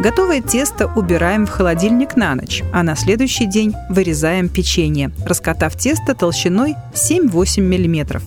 Готовое 0.00 0.42
тесто 0.42 0.90
убираем 0.94 1.46
в 1.46 1.50
холодильник 1.50 2.16
на 2.16 2.34
ночь, 2.34 2.62
а 2.72 2.82
на 2.82 2.96
следующий 2.96 3.46
день 3.46 3.74
вырезаем 3.88 4.48
печенье, 4.48 5.10
раскатав 5.24 5.74
тесто 5.76 6.14
толщиной 6.14 6.76
7-8 6.92 7.60
мм. 7.60 8.20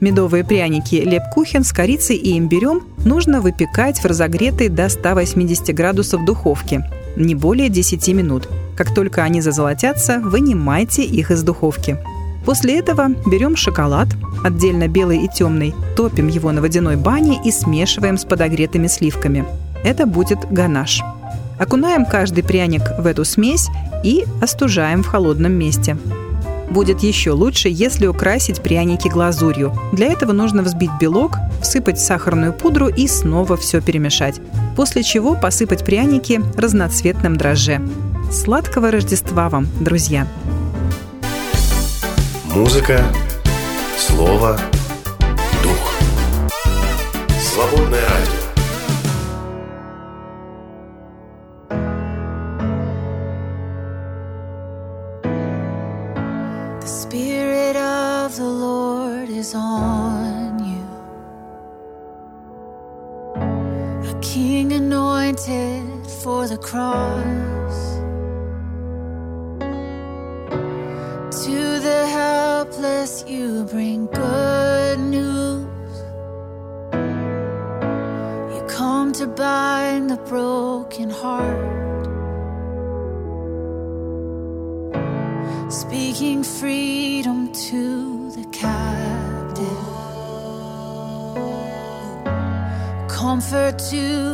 Медовые 0.00 0.44
пряники 0.44 0.96
лепкухен 0.96 1.62
с 1.62 1.72
корицей 1.72 2.16
и 2.16 2.36
имбирем 2.36 2.82
нужно 3.04 3.40
выпекать 3.40 4.00
в 4.00 4.04
разогретой 4.04 4.68
до 4.68 4.88
180 4.88 5.72
градусов 5.74 6.24
духовке 6.24 6.84
не 7.16 7.34
более 7.34 7.68
10 7.68 8.08
минут. 8.08 8.48
Как 8.76 8.94
только 8.94 9.22
они 9.22 9.40
зазолотятся, 9.40 10.18
вынимайте 10.18 11.02
их 11.02 11.30
из 11.30 11.42
духовки. 11.42 11.98
После 12.44 12.78
этого 12.78 13.10
берем 13.26 13.54
шоколад, 13.54 14.08
отдельно 14.42 14.88
белый 14.88 15.24
и 15.24 15.28
темный, 15.28 15.74
топим 15.96 16.28
его 16.28 16.50
на 16.50 16.60
водяной 16.60 16.96
бане 16.96 17.40
и 17.44 17.52
смешиваем 17.52 18.18
с 18.18 18.24
подогретыми 18.24 18.88
сливками. 18.88 19.44
Это 19.84 20.06
будет 20.06 20.38
ганаш. 20.50 21.02
Окунаем 21.62 22.04
каждый 22.04 22.42
пряник 22.42 22.82
в 22.98 23.06
эту 23.06 23.24
смесь 23.24 23.68
и 24.02 24.26
остужаем 24.40 25.04
в 25.04 25.06
холодном 25.06 25.52
месте. 25.52 25.96
Будет 26.68 27.04
еще 27.04 27.30
лучше, 27.30 27.68
если 27.68 28.08
украсить 28.08 28.60
пряники 28.62 29.06
глазурью. 29.06 29.72
Для 29.92 30.08
этого 30.08 30.32
нужно 30.32 30.62
взбить 30.62 30.90
белок, 31.00 31.36
всыпать 31.62 32.00
сахарную 32.00 32.52
пудру 32.52 32.88
и 32.88 33.06
снова 33.06 33.56
все 33.56 33.80
перемешать. 33.80 34.40
После 34.74 35.04
чего 35.04 35.36
посыпать 35.36 35.84
пряники 35.84 36.40
разноцветным 36.56 37.36
дрожже. 37.36 37.80
Сладкого 38.32 38.90
Рождества 38.90 39.48
вам, 39.48 39.68
друзья! 39.78 40.26
Музыка, 42.52 43.04
слово, 43.96 44.58
дух. 45.62 45.92
Свободное 47.40 48.00
радио. 48.00 48.41
Cross. 66.72 67.78
To 71.44 71.58
the 71.88 72.00
helpless, 72.20 73.24
you 73.28 73.64
bring 73.64 74.06
good 74.06 74.98
news. 74.98 75.92
You 78.54 78.62
come 78.68 79.12
to 79.20 79.26
bind 79.26 80.08
the 80.08 80.20
broken 80.32 81.10
heart. 81.10 81.70
speaking 85.82 86.42
freedom 86.44 87.50
to 87.52 88.30
the 88.36 88.44
captive, 88.52 89.88
comfort 93.08 93.78
to 93.90 94.31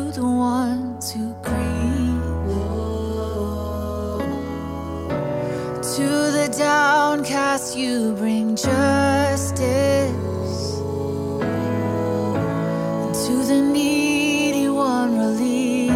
downcast 7.59 7.77
you 7.77 8.14
bring 8.14 8.57
justice, 8.57 9.61
and 13.03 13.14
to 13.14 13.44
the 13.47 13.61
needy 13.73 14.68
one 14.68 15.18
relief. 15.18 15.90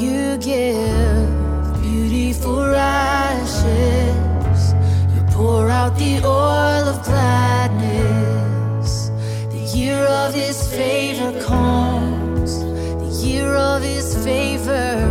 You 0.00 0.36
give 0.38 1.82
beauty 1.82 2.32
for 2.32 2.74
ashes. 2.74 4.74
You 5.14 5.22
pour 5.30 5.68
out 5.70 5.96
the 5.98 6.20
oil 6.24 6.88
of 6.88 7.04
gladness. 7.04 9.10
The 9.50 9.78
year 9.78 9.98
of 9.98 10.34
his 10.34 10.66
favor 10.74 11.32
comes. 11.40 12.60
The 12.60 13.26
year 13.26 13.54
of 13.54 13.82
his 13.82 14.14
favor. 14.24 15.08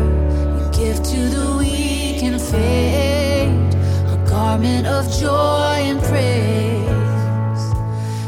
You 0.57 0.69
give 0.71 1.03
to 1.03 1.29
the 1.29 1.55
weak 1.57 2.23
and 2.23 2.41
faint 2.41 2.89
a 2.89 2.90
garment 4.51 4.85
of 4.85 5.09
joy 5.17 5.77
and 5.91 5.99
praise. 6.01 7.63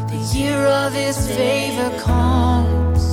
The 0.10 0.38
year 0.38 0.58
of 0.58 0.94
his 0.94 1.18
favor 1.28 1.90
comes. 2.00 3.04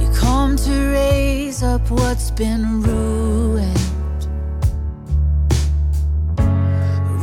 You 0.00 0.08
come 0.14 0.56
to 0.56 0.74
raise 0.92 1.64
up 1.64 1.90
what's 1.90 2.30
been 2.30 2.80
ruined. 2.80 4.20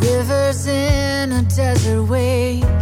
Rivers 0.03 0.67
in 0.67 1.31
a 1.31 1.43
desert 1.43 2.03
waste. 2.03 2.74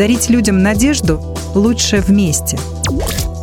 Дарить 0.00 0.30
людям 0.30 0.62
надежду 0.62 1.20
лучше 1.54 1.98
вместе. 1.98 2.58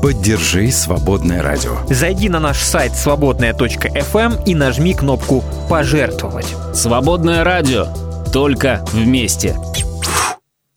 Поддержи 0.01 0.71
«Свободное 0.71 1.43
радио». 1.43 1.77
Зайди 1.87 2.29
на 2.29 2.39
наш 2.39 2.57
сайт 2.57 2.95
свободная.фм 2.95 4.43
и 4.43 4.55
нажми 4.55 4.95
кнопку 4.95 5.43
«Пожертвовать». 5.69 6.47
Свободное 6.73 7.43
радио. 7.43 7.85
Только 8.33 8.83
вместе. 8.91 9.55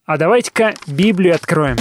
А 0.04 0.18
давайте-ка 0.18 0.74
Библию 0.86 1.34
откроем. 1.34 1.78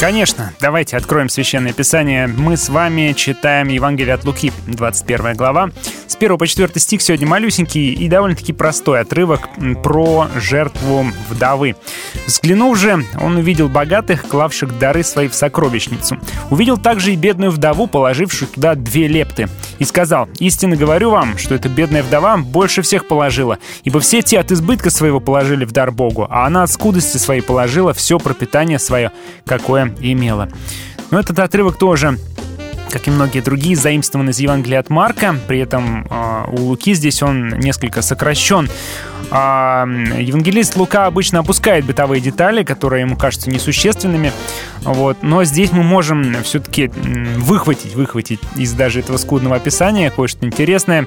Конечно, 0.00 0.54
давайте 0.60 0.96
откроем 0.96 1.28
Священное 1.28 1.74
Писание. 1.74 2.26
Мы 2.26 2.56
с 2.56 2.70
вами 2.70 3.12
читаем 3.12 3.68
Евангелие 3.68 4.14
от 4.14 4.24
Луки, 4.24 4.50
21 4.66 5.36
глава. 5.36 5.70
С 6.08 6.16
1 6.16 6.38
по 6.38 6.46
4 6.46 6.70
стих 6.76 7.02
сегодня 7.02 7.28
малюсенький 7.28 7.92
и 7.92 8.08
довольно-таки 8.08 8.54
простой 8.54 9.00
отрывок 9.00 9.42
про 9.84 10.28
жертву 10.36 11.04
вдовы. 11.28 11.76
Взглянув 12.26 12.76
же, 12.76 13.04
он 13.20 13.36
увидел 13.36 13.68
богатых, 13.68 14.22
клавших 14.22 14.78
дары 14.78 15.02
свои 15.02 15.28
в 15.28 15.34
сокровищницу. 15.34 16.18
Увидел 16.50 16.78
также 16.78 17.12
и 17.12 17.16
бедную 17.16 17.50
вдову, 17.50 17.86
положившую 17.86 18.48
туда 18.48 18.74
две 18.74 19.08
лепты. 19.08 19.48
И 19.78 19.84
сказал, 19.84 20.28
«Истинно 20.38 20.76
говорю 20.76 21.10
вам, 21.10 21.38
что 21.38 21.54
эта 21.54 21.68
бедная 21.68 22.02
вдова 22.02 22.36
больше 22.36 22.82
всех 22.82 23.06
положила, 23.06 23.58
ибо 23.84 24.00
все 24.00 24.22
те 24.22 24.38
от 24.38 24.52
избытка 24.52 24.90
своего 24.90 25.20
положили 25.20 25.64
в 25.64 25.72
дар 25.72 25.90
Богу, 25.90 26.26
а 26.30 26.46
она 26.46 26.62
от 26.62 26.70
скудости 26.70 27.16
своей 27.16 27.42
положила 27.42 27.92
все 27.92 28.18
пропитание 28.18 28.78
свое, 28.78 29.12
какое 29.44 29.94
имела». 30.00 30.48
Но 31.10 31.18
этот 31.18 31.38
отрывок 31.40 31.76
тоже 31.76 32.18
как 32.90 33.08
и 33.08 33.10
многие 33.10 33.40
другие, 33.40 33.76
заимствован 33.76 34.30
из 34.30 34.38
Евангелия 34.40 34.80
от 34.80 34.90
Марка. 34.90 35.34
При 35.46 35.58
этом 35.58 36.06
э, 36.10 36.44
у 36.48 36.62
Луки 36.66 36.94
здесь 36.94 37.22
он 37.22 37.48
несколько 37.48 38.02
сокращен. 38.02 38.68
А 39.30 39.86
евангелист 40.18 40.76
Лука 40.76 41.06
обычно 41.06 41.38
опускает 41.38 41.84
бытовые 41.84 42.20
детали, 42.20 42.64
которые 42.64 43.02
ему 43.02 43.16
кажутся 43.16 43.48
несущественными. 43.48 44.32
Вот. 44.82 45.18
Но 45.22 45.44
здесь 45.44 45.72
мы 45.72 45.82
можем 45.82 46.36
все-таки 46.42 46.90
выхватить, 47.36 47.94
выхватить 47.94 48.40
из 48.56 48.72
даже 48.72 49.00
этого 49.00 49.16
скудного 49.18 49.56
описания 49.56 50.10
кое-что 50.10 50.46
интересное. 50.46 51.06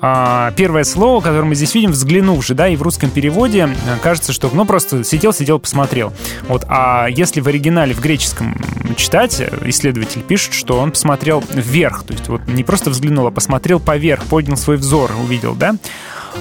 А, 0.00 0.52
первое 0.56 0.84
слово, 0.84 1.22
которое 1.22 1.44
мы 1.44 1.54
здесь 1.54 1.74
видим, 1.74 1.92
взглянув 1.92 2.44
же, 2.44 2.54
да, 2.54 2.68
и 2.68 2.76
в 2.76 2.82
русском 2.82 3.08
переводе 3.08 3.70
э, 3.70 3.96
кажется, 4.02 4.34
что, 4.34 4.50
ну, 4.52 4.66
просто 4.66 5.02
сидел, 5.02 5.32
сидел, 5.32 5.58
посмотрел. 5.58 6.12
Вот, 6.46 6.64
а 6.68 7.06
если 7.08 7.40
в 7.40 7.48
оригинале, 7.48 7.94
в 7.94 8.00
греческом 8.00 8.54
читать, 8.96 9.40
исследователь 9.64 10.20
пишет, 10.20 10.52
что 10.52 10.78
он 10.78 10.90
посмотрел 10.90 11.13
вверх, 11.50 12.04
то 12.04 12.12
есть 12.12 12.28
вот 12.28 12.46
не 12.46 12.64
просто 12.64 12.90
взглянул, 12.90 13.26
а 13.26 13.30
посмотрел 13.30 13.80
поверх, 13.80 14.24
поднял 14.24 14.56
свой 14.56 14.76
взор, 14.76 15.12
увидел, 15.22 15.54
да? 15.54 15.76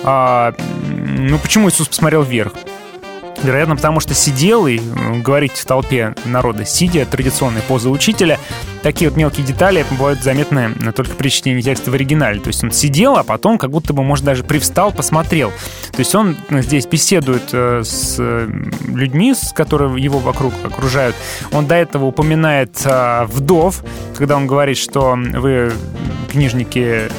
А, 0.03 0.53
ну, 0.87 1.37
почему 1.39 1.69
Иисус 1.69 1.87
посмотрел 1.87 2.23
вверх? 2.23 2.53
Вероятно, 3.43 3.75
потому 3.75 3.99
что 3.99 4.13
сидел 4.13 4.67
и 4.67 4.79
говорить 5.21 5.51
в 5.51 5.65
толпе 5.65 6.15
народа, 6.25 6.65
сидя, 6.65 7.05
традиционная 7.05 7.61
поза 7.61 7.89
учителя, 7.89 8.39
такие 8.83 9.09
вот 9.09 9.17
мелкие 9.17 9.45
детали 9.45 9.85
бывают 9.91 10.23
заметны 10.23 10.73
только 10.95 11.15
при 11.15 11.27
чтении 11.27 11.61
текста 11.61 11.91
в 11.91 11.93
оригинале. 11.93 12.39
То 12.39 12.47
есть 12.47 12.63
он 12.63 12.71
сидел, 12.71 13.17
а 13.17 13.23
потом 13.23 13.57
как 13.57 13.69
будто 13.69 13.93
бы, 13.93 14.03
может, 14.03 14.23
даже 14.23 14.43
привстал, 14.43 14.93
посмотрел. 14.93 15.51
То 15.91 15.99
есть 15.99 16.15
он 16.15 16.37
здесь 16.49 16.85
беседует 16.85 17.49
э, 17.51 17.81
с 17.83 18.17
людьми, 18.87 19.33
с 19.33 19.51
которые 19.51 20.01
его 20.01 20.19
вокруг 20.19 20.53
окружают. 20.63 21.15
Он 21.51 21.67
до 21.67 21.75
этого 21.75 22.05
упоминает 22.05 22.81
э, 22.85 23.25
вдов, 23.25 23.83
когда 24.17 24.37
он 24.37 24.47
говорит, 24.47 24.77
что 24.77 25.17
вы, 25.17 25.73
книжники, 26.31 27.09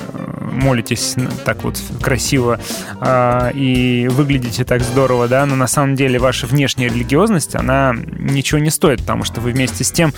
молитесь 0.45 1.17
так 1.45 1.65
вот 1.65 1.81
красиво 2.01 2.61
э, 3.01 3.51
и 3.55 4.09
выглядите 4.09 4.65
так 4.65 4.83
здорово, 4.83 5.29
да, 5.29 5.47
но 5.47 5.57
на 5.57 5.67
самом 5.67 5.95
деле 5.95 6.19
ваша 6.19 6.47
внешняя 6.47 6.89
религиозность, 6.89 7.55
она 7.55 7.95
ничего 8.19 8.59
не 8.59 8.71
стоит, 8.71 9.01
потому 9.01 9.25
что 9.25 9.41
вы 9.41 9.53
вместе 9.53 9.85
с 9.85 9.91
тем 9.91 10.13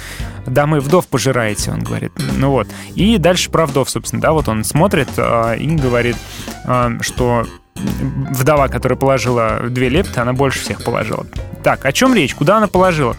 дамы 0.46 0.80
вдов 0.80 1.06
пожираете, 1.06 1.70
он 1.70 1.80
говорит. 1.80 2.12
Ну 2.36 2.50
вот. 2.50 2.68
И 2.94 3.18
дальше 3.18 3.50
про 3.50 3.66
вдов, 3.66 3.90
собственно, 3.90 4.22
да, 4.22 4.32
вот 4.32 4.48
он 4.48 4.64
смотрит 4.64 5.08
э, 5.16 5.56
и 5.58 5.66
говорит, 5.66 6.16
э, 6.64 6.98
что 7.00 7.46
вдова, 7.76 8.68
которая 8.68 8.98
положила 8.98 9.60
две 9.68 9.88
лепты, 9.88 10.20
она 10.20 10.32
больше 10.32 10.60
всех 10.60 10.82
положила. 10.82 11.26
Так, 11.62 11.84
о 11.84 11.92
чем 11.92 12.14
речь? 12.14 12.34
Куда 12.34 12.58
она 12.58 12.68
положила? 12.68 13.16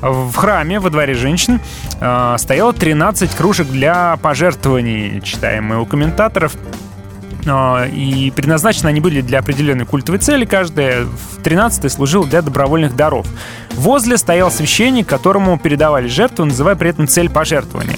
В 0.00 0.34
храме 0.34 0.78
во 0.80 0.90
дворе 0.90 1.14
женщин 1.14 1.60
э, 2.00 2.34
стояло 2.38 2.72
13 2.72 3.34
кружек 3.34 3.68
для 3.68 4.16
пожертвований, 4.22 5.20
читаем 5.22 5.64
мы 5.64 5.80
у 5.80 5.86
комментаторов. 5.86 6.54
Э, 7.46 7.88
и 7.88 8.30
предназначены 8.30 8.88
они 8.88 9.00
были 9.00 9.20
для 9.20 9.38
определенной 9.38 9.86
культовой 9.86 10.18
цели. 10.20 10.44
Каждая 10.44 11.04
в 11.04 11.42
13 11.42 11.90
служил 11.90 12.24
для 12.24 12.42
добровольных 12.42 12.96
даров. 12.96 13.26
Возле 13.74 14.16
стоял 14.16 14.50
священник, 14.50 15.06
которому 15.06 15.58
передавали 15.58 16.08
жертву, 16.08 16.44
называя 16.44 16.76
при 16.76 16.90
этом 16.90 17.08
цель 17.08 17.30
пожертвования. 17.30 17.96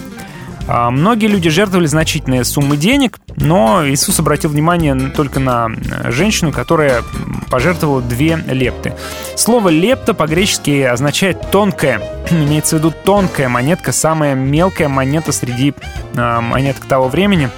А, 0.68 0.90
многие 0.90 1.26
люди 1.26 1.48
жертвовали 1.48 1.86
значительные 1.86 2.44
суммы 2.44 2.76
денег, 2.76 3.18
но 3.36 3.88
Иисус 3.88 4.20
обратил 4.20 4.50
внимание 4.50 4.94
только 5.10 5.40
на 5.40 5.70
женщину, 6.04 6.52
которая 6.52 7.02
пожертвовала 7.50 8.02
две 8.02 8.36
лепты. 8.36 8.92
Слово 9.34 9.70
«лепта» 9.70 10.12
по-гречески 10.12 10.82
означает 10.82 11.50
«тонкая». 11.50 12.02
Имеется 12.30 12.76
в 12.76 12.78
виду 12.80 12.92
тонкая 13.04 13.48
монетка, 13.48 13.92
самая 13.92 14.34
мелкая 14.34 14.88
монета 14.88 15.32
среди 15.32 15.74
а, 16.14 16.42
монеток 16.42 16.84
того 16.84 17.08
времени. 17.08 17.48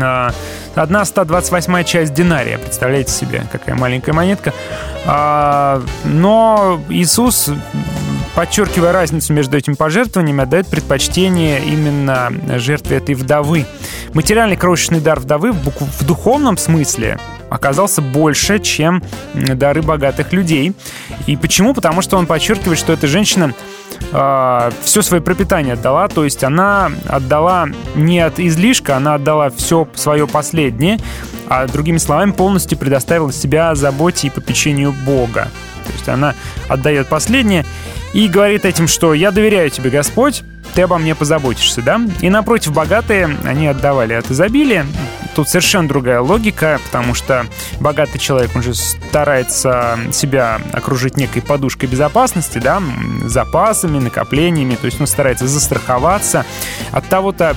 А, 0.00 0.32
одна 0.76 1.04
128 1.04 1.84
часть 1.84 2.14
динария, 2.14 2.56
представляете 2.58 3.12
себе, 3.12 3.44
какая 3.50 3.74
маленькая 3.74 4.12
монетка. 4.12 4.54
Но 5.04 6.80
Иисус 6.88 7.50
подчеркивая 8.34 8.92
разницу 8.92 9.32
между 9.32 9.56
этими 9.56 9.74
пожертвованиями, 9.74 10.42
отдает 10.42 10.66
предпочтение 10.66 11.60
именно 11.64 12.30
жертве 12.58 12.98
этой 12.98 13.14
вдовы. 13.14 13.66
Материальный 14.14 14.56
крошечный 14.56 15.00
дар 15.00 15.20
вдовы 15.20 15.52
в 15.52 16.04
духовном 16.06 16.56
смысле 16.56 17.18
оказался 17.50 18.00
больше, 18.00 18.58
чем 18.58 19.02
дары 19.34 19.82
богатых 19.82 20.32
людей. 20.32 20.72
И 21.26 21.36
почему? 21.36 21.74
Потому 21.74 22.02
что 22.02 22.16
он 22.16 22.26
подчеркивает, 22.26 22.78
что 22.78 22.92
эта 22.92 23.06
женщина 23.06 23.52
э, 24.12 24.70
все 24.82 25.02
свое 25.02 25.22
пропитание 25.22 25.74
отдала, 25.74 26.08
то 26.08 26.24
есть 26.24 26.42
она 26.44 26.90
отдала 27.06 27.68
не 27.94 28.20
от 28.20 28.40
излишка, 28.40 28.96
она 28.96 29.14
отдала 29.14 29.50
все 29.50 29.86
свое 29.94 30.26
последнее, 30.26 30.98
а 31.48 31.66
другими 31.66 31.98
словами 31.98 32.32
полностью 32.32 32.78
предоставила 32.78 33.32
себя 33.32 33.74
заботе 33.74 34.28
и 34.28 34.30
попечению 34.30 34.94
Бога. 35.04 35.48
То 35.82 35.92
есть 35.92 36.08
она 36.08 36.34
отдает 36.68 37.08
последнее 37.08 37.64
и 38.12 38.28
говорит 38.28 38.64
этим, 38.64 38.88
что 38.88 39.14
«я 39.14 39.30
доверяю 39.30 39.70
тебе, 39.70 39.90
Господь, 39.90 40.42
ты 40.74 40.82
обо 40.82 40.98
мне 40.98 41.14
позаботишься, 41.14 41.82
да?» 41.82 42.00
И 42.20 42.30
напротив, 42.30 42.72
богатые, 42.72 43.36
они 43.44 43.66
отдавали 43.66 44.14
от 44.14 44.30
изобилия. 44.30 44.86
Тут 45.34 45.48
совершенно 45.48 45.88
другая 45.88 46.20
логика, 46.20 46.78
потому 46.84 47.14
что 47.14 47.46
богатый 47.80 48.18
человек, 48.18 48.50
он 48.54 48.62
же 48.62 48.74
старается 48.74 49.98
себя 50.12 50.60
окружить 50.72 51.16
некой 51.16 51.40
подушкой 51.40 51.88
безопасности, 51.88 52.58
да, 52.58 52.82
запасами, 53.24 53.98
накоплениями, 53.98 54.74
то 54.74 54.86
есть 54.86 55.00
он 55.00 55.06
старается 55.06 55.46
застраховаться 55.46 56.44
от 56.90 57.08
того-то 57.08 57.56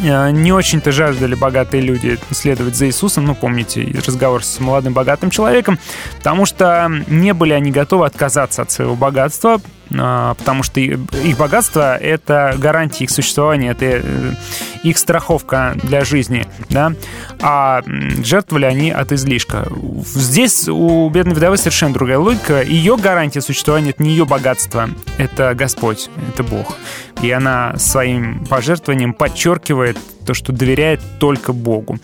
не 0.00 0.52
очень-то 0.52 0.92
жаждали 0.92 1.34
богатые 1.34 1.82
люди 1.82 2.18
следовать 2.30 2.76
за 2.76 2.86
Иисусом, 2.86 3.24
ну, 3.24 3.34
помните 3.34 3.94
разговор 4.06 4.44
с 4.44 4.58
молодым 4.60 4.92
богатым 4.92 5.30
человеком, 5.30 5.78
потому 6.16 6.46
что 6.46 6.90
не 7.06 7.32
были 7.34 7.52
они 7.52 7.70
готовы 7.70 8.06
отказаться 8.06 8.62
от 8.62 8.70
своего 8.70 8.96
богатства, 8.96 9.60
потому 9.90 10.62
что 10.62 10.80
их 10.80 11.36
богатство— 11.36 11.96
это 11.98 12.54
гарантия 12.58 13.04
их 13.04 13.10
существования, 13.10 13.70
это 13.70 13.84
э, 13.84 14.34
их 14.82 14.98
страховка 14.98 15.76
для 15.82 16.04
жизни, 16.04 16.46
да, 16.68 16.92
а 17.40 17.82
жертвовали 18.24 18.66
они 18.66 18.90
от 18.90 19.12
излишка. 19.12 19.66
Здесь 20.04 20.68
у 20.68 21.08
бедной 21.10 21.34
вдовы 21.34 21.56
совершенно 21.56 21.92
другая 21.92 22.18
логика. 22.18 22.62
Ее 22.62 22.96
гарантия 22.96 23.40
существования— 23.40 23.90
это 23.90 24.02
не 24.02 24.10
ее 24.10 24.24
богатство, 24.24 24.88
это 25.18 25.54
Господь, 25.54 26.08
это 26.32 26.42
Бог. 26.42 26.76
И 27.22 27.30
она 27.30 27.76
своим 27.76 28.46
пожертвованием 28.46 29.12
подчеркивает 29.12 29.98
то, 30.24 30.34
что 30.34 30.52
доверяет 30.52 31.00
только 31.18 31.52
Богу. 31.52 31.98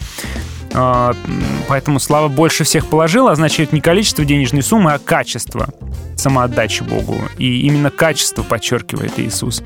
А, 0.79 1.15
поэтому 1.69 1.99
слава 1.99 2.29
больше 2.29 2.65
всех 2.65 2.87
положила 2.87 3.33
означает 3.33 3.73
не 3.73 3.81
количество 3.81 4.25
денежной 4.25 4.63
суммы, 4.63 4.93
а 4.93 4.99
качество 4.99 5.71
самоотдачи 6.17 6.83
Богу. 6.83 7.17
И 7.39 7.63
именно 7.63 7.91
качество 7.91 8.43
подчеркивает 8.43 9.19
Иисус. 9.19 9.63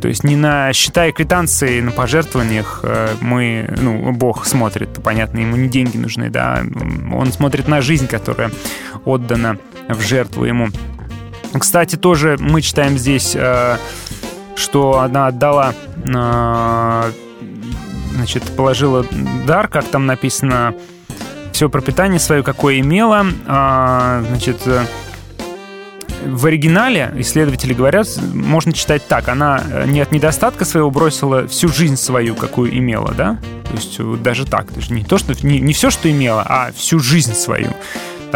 То 0.00 0.08
есть 0.08 0.24
не 0.24 0.34
на 0.34 0.72
счета 0.72 1.06
и 1.06 1.12
квитанции, 1.12 1.80
на 1.80 1.90
пожертвованиях 1.90 2.80
э, 2.82 3.14
мы, 3.20 3.68
ну, 3.80 4.12
Бог 4.12 4.46
смотрит, 4.46 4.88
понятно, 5.02 5.40
ему 5.40 5.56
не 5.56 5.68
деньги 5.68 5.96
нужны, 5.96 6.30
да, 6.30 6.62
он 7.12 7.32
смотрит 7.32 7.68
на 7.68 7.80
жизнь, 7.80 8.06
которая 8.06 8.50
отдана 9.04 9.58
в 9.88 10.00
жертву 10.00 10.44
ему. 10.44 10.68
Кстати, 11.58 11.96
тоже 11.96 12.36
мы 12.38 12.62
читаем 12.62 12.98
здесь, 12.98 13.34
э, 13.34 13.76
что 14.54 15.00
она 15.00 15.28
отдала 15.28 15.74
э, 15.96 17.12
значит, 18.16 18.42
положила 18.56 19.06
дар, 19.46 19.68
как 19.68 19.84
там 19.84 20.06
написано, 20.06 20.74
все 21.52 21.68
пропитание 21.68 22.18
свое, 22.18 22.42
какое 22.42 22.80
имела, 22.80 23.26
а, 23.46 24.22
значит, 24.28 24.58
в 26.26 26.46
оригинале 26.46 27.12
исследователи 27.18 27.72
говорят, 27.72 28.08
можно 28.32 28.72
читать 28.72 29.06
так. 29.06 29.28
Она 29.28 29.62
э, 29.70 29.86
не 29.86 30.00
от 30.00 30.12
недостатка 30.12 30.64
своего 30.64 30.90
бросила 30.90 31.46
всю 31.46 31.68
жизнь 31.68 31.96
свою, 31.96 32.34
какую 32.34 32.76
имела, 32.76 33.12
да? 33.12 33.38
То 33.64 33.74
есть 33.74 33.98
вот 33.98 34.22
даже 34.22 34.44
так. 34.44 34.66
То 34.66 34.78
есть 34.78 34.90
не 34.90 35.04
то, 35.04 35.18
что 35.18 35.34
не, 35.46 35.60
не 35.60 35.72
все, 35.72 35.90
что 35.90 36.10
имела, 36.10 36.44
а 36.46 36.72
всю 36.72 36.98
жизнь 36.98 37.34
свою. 37.34 37.70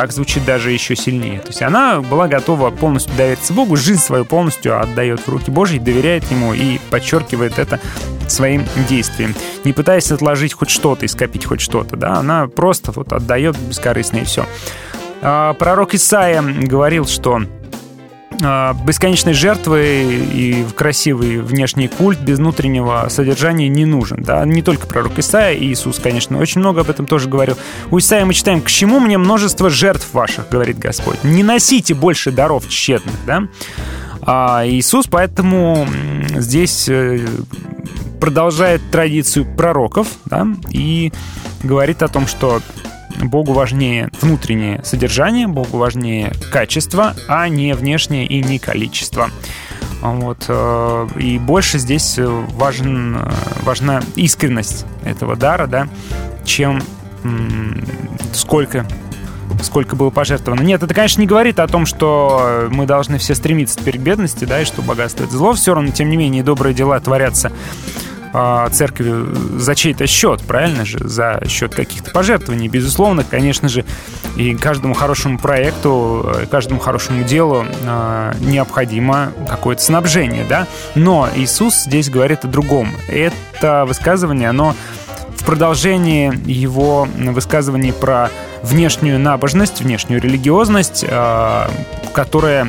Так 0.01 0.13
звучит 0.13 0.47
даже 0.47 0.71
еще 0.71 0.97
сильнее. 0.97 1.41
То 1.41 1.49
есть 1.49 1.61
она 1.61 2.01
была 2.01 2.27
готова 2.27 2.71
полностью 2.71 3.15
довериться 3.19 3.53
Богу, 3.53 3.77
жизнь 3.77 4.01
свою 4.01 4.25
полностью 4.25 4.81
отдает 4.81 5.21
в 5.21 5.29
руки 5.29 5.51
Божьи, 5.51 5.79
доверяет 5.79 6.25
Ему 6.31 6.55
и 6.55 6.79
подчеркивает 6.89 7.59
это 7.59 7.79
своим 8.27 8.65
действием. 8.89 9.35
Не 9.63 9.75
пытаясь 9.75 10.11
отложить 10.11 10.55
хоть 10.55 10.71
что-то 10.71 11.05
и 11.05 11.09
скопить 11.09 11.45
хоть 11.45 11.61
что-то, 11.61 11.97
да, 11.97 12.15
она 12.15 12.49
просто 12.49 12.93
вот 12.93 13.13
отдает 13.13 13.59
бескорыстно 13.59 14.21
и 14.21 14.25
все. 14.25 14.47
А, 15.21 15.53
пророк 15.53 15.93
Исаия 15.93 16.41
говорил, 16.41 17.07
что 17.07 17.43
бесконечной 18.41 19.35
жертвы 19.35 20.27
и 20.33 20.65
красивый 20.75 21.41
внешний 21.41 21.89
культ 21.89 22.21
без 22.21 22.39
внутреннего 22.39 23.07
содержания 23.09 23.69
не 23.69 23.85
нужен. 23.85 24.23
Да? 24.23 24.45
Не 24.45 24.63
только 24.63 24.87
пророк 24.87 25.19
Исаия, 25.19 25.59
и 25.59 25.67
Иисус, 25.67 25.99
конечно, 25.99 26.39
очень 26.39 26.61
много 26.61 26.81
об 26.81 26.91
этом 26.91 27.07
тоже 27.07 27.29
говорил. 27.29 27.57
У 27.91 27.99
Исаия 27.99 28.25
мы 28.25 28.35
читаем, 28.35 28.63
«К 28.63 28.69
чему 28.69 29.01
мне 29.01 29.19
множество 29.19 29.71
жертв 29.71 30.13
ваших, 30.13 30.49
говорит 30.49 30.79
Господь? 30.79 31.23
Не 31.25 31.43
носите 31.43 31.95
больше 31.95 32.33
даров 32.33 32.69
тщетных». 32.69 33.15
Да? 33.27 33.45
А 34.23 34.67
Иисус 34.67 35.07
поэтому 35.07 35.87
здесь 36.37 36.89
э, 36.89 37.27
продолжает 38.21 38.83
традицию 38.91 39.47
пророков 39.57 40.09
да, 40.27 40.47
и 40.71 41.13
говорит 41.63 42.03
о 42.03 42.09
том, 42.09 42.27
что 42.27 42.61
Богу 43.23 43.53
важнее 43.53 44.11
внутреннее 44.21 44.83
содержание, 44.85 45.47
Богу 45.47 45.79
важнее 45.79 46.33
качество, 46.53 47.15
а 47.29 47.49
не 47.49 47.75
внешнее 47.75 48.27
и 48.27 48.43
не 48.43 48.59
количество. 48.59 49.31
Вот. 50.03 50.45
Э, 50.49 51.09
и 51.19 51.39
больше 51.39 51.79
здесь 51.79 52.19
важен, 52.19 53.19
важна 53.63 54.03
искренность 54.17 54.87
этого 55.05 55.37
дара, 55.37 55.67
да, 55.67 55.89
чем 56.45 56.83
сколько 58.33 58.87
сколько 59.63 59.97
было 59.97 60.11
пожертвовано. 60.11 60.63
Нет, 60.63 60.83
это, 60.83 60.95
конечно, 60.95 61.21
не 61.21 61.27
говорит 61.27 61.59
о 61.59 61.67
том, 61.67 61.85
что 61.85 62.69
мы 62.71 62.87
должны 62.87 63.19
все 63.19 63.35
стремиться 63.35 63.79
теперь 63.79 63.99
к 63.99 64.01
бедности, 64.01 64.45
да, 64.45 64.61
и 64.61 64.65
что 64.65 64.81
богатство— 64.81 65.25
это 65.25 65.33
зло. 65.33 65.53
Все 65.53 65.75
равно, 65.75 65.91
тем 65.91 66.09
не 66.09 66.17
менее, 66.17 66.43
добрые 66.43 66.75
дела 66.75 66.99
творятся 67.01 67.53
церкви 68.73 69.27
за 69.59 69.75
чей-то 69.75 70.07
счет, 70.07 70.43
правильно 70.43 70.85
же, 70.85 70.99
за 71.01 71.41
счет 71.49 71.75
каких-то 71.75 72.11
пожертвований. 72.11 72.69
Безусловно, 72.69 73.25
конечно 73.25 73.69
же, 73.69 73.85
и 74.37 74.55
каждому 74.55 74.95
хорошему 74.95 75.39
проекту, 75.39 76.33
э, 76.35 76.47
каждому 76.47 76.81
хорошему 76.81 77.25
делу 77.25 77.65
а, 77.85 78.35
необходимо 78.41 79.33
какое-то 79.49 79.83
снабжение, 79.83 80.45
да. 80.49 80.67
Но 80.95 81.29
Иисус 81.35 81.85
здесь 81.85 82.09
говорит 82.09 82.45
о 82.45 82.49
другом. 82.49 82.95
Это 83.09 83.85
высказывание, 83.87 84.49
оно 84.49 84.75
в 85.37 85.45
продолжении 85.45 86.33
его 86.47 87.09
высказываний 87.17 87.93
про 87.93 88.31
внешнюю 88.63 89.19
набожность, 89.19 89.81
внешнюю 89.81 90.21
религиозность, 90.21 91.05
а, 91.09 91.71
которая 92.13 92.69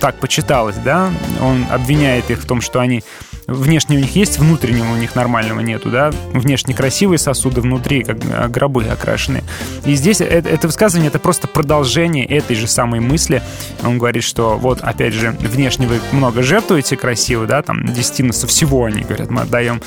так 0.00 0.16
почиталась, 0.16 0.76
да, 0.76 1.10
он 1.40 1.66
обвиняет 1.70 2.30
их 2.30 2.40
в 2.40 2.46
том, 2.46 2.60
что 2.60 2.80
они 2.80 3.02
внешне 3.46 3.96
у 3.96 4.00
них 4.00 4.16
есть, 4.16 4.38
внутреннего 4.38 4.92
у 4.92 4.96
них 4.96 5.14
нормального 5.14 5.60
нету, 5.60 5.90
да, 5.90 6.10
внешне 6.32 6.74
красивые 6.74 7.18
сосуды, 7.18 7.60
внутри 7.60 8.02
как 8.02 8.18
а, 8.30 8.48
гробы 8.48 8.84
окрашенные. 8.84 9.44
И 9.84 9.94
здесь 9.94 10.20
это, 10.20 10.48
это 10.48 10.66
высказывание, 10.66 11.08
это 11.08 11.18
просто 11.18 11.48
продолжение 11.48 12.26
этой 12.26 12.56
же 12.56 12.66
самой 12.66 13.00
мысли. 13.00 13.42
Он 13.84 13.98
говорит, 13.98 14.24
что 14.24 14.56
вот, 14.56 14.80
опять 14.80 15.14
же, 15.14 15.30
внешне 15.40 15.86
вы 15.86 16.00
много 16.12 16.42
жертвуете 16.42 16.96
красиво, 16.96 17.46
да, 17.46 17.62
там, 17.62 17.86
десятина 17.86 18.32
со 18.32 18.46
всего, 18.46 18.84
они 18.84 19.02
говорят, 19.02 19.30
мы 19.30 19.42
отдаем, 19.42 19.80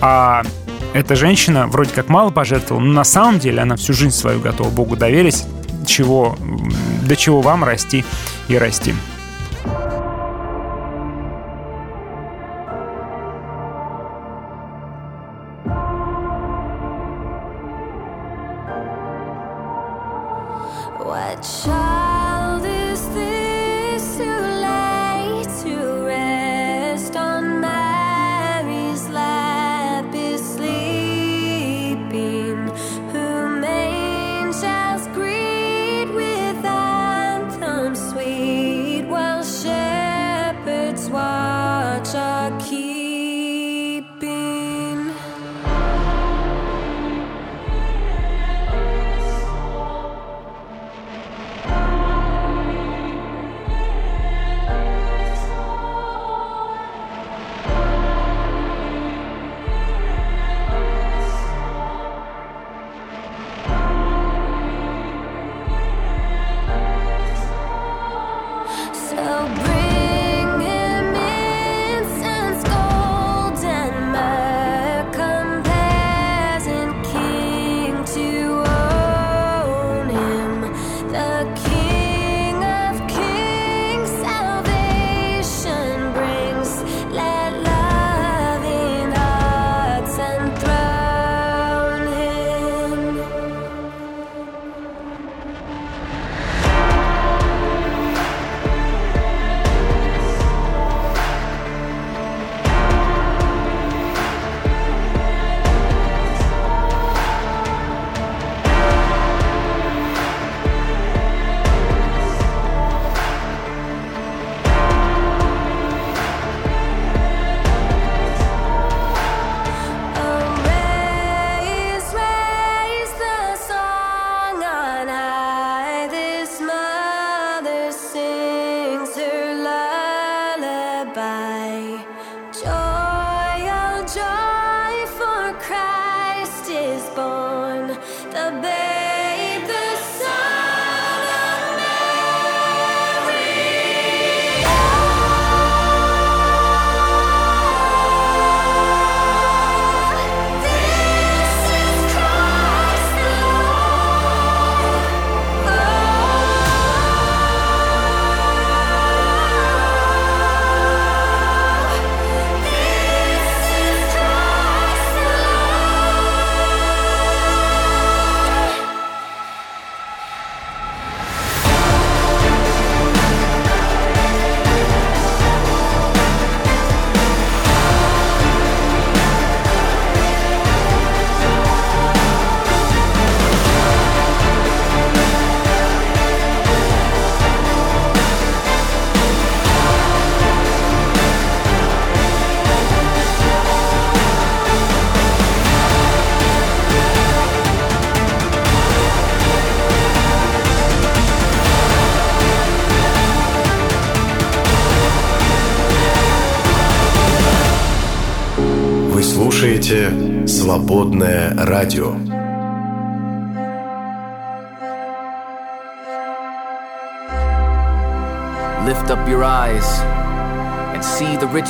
а 0.00 0.42
эта 0.92 1.16
женщина 1.16 1.66
вроде 1.66 1.90
как 1.90 2.08
мало 2.08 2.30
пожертвовала, 2.30 2.82
но 2.82 2.92
на 2.92 3.04
самом 3.04 3.38
деле 3.38 3.60
она 3.60 3.76
всю 3.76 3.92
жизнь 3.92 4.14
свою 4.14 4.40
готова 4.40 4.70
Богу 4.70 4.96
доверить, 4.96 5.44
чего, 5.86 6.36
до 7.02 7.16
чего 7.16 7.40
вам 7.40 7.64
расти 7.64 8.04
и 8.48 8.56
расти. 8.56 8.94
Show 21.44 21.73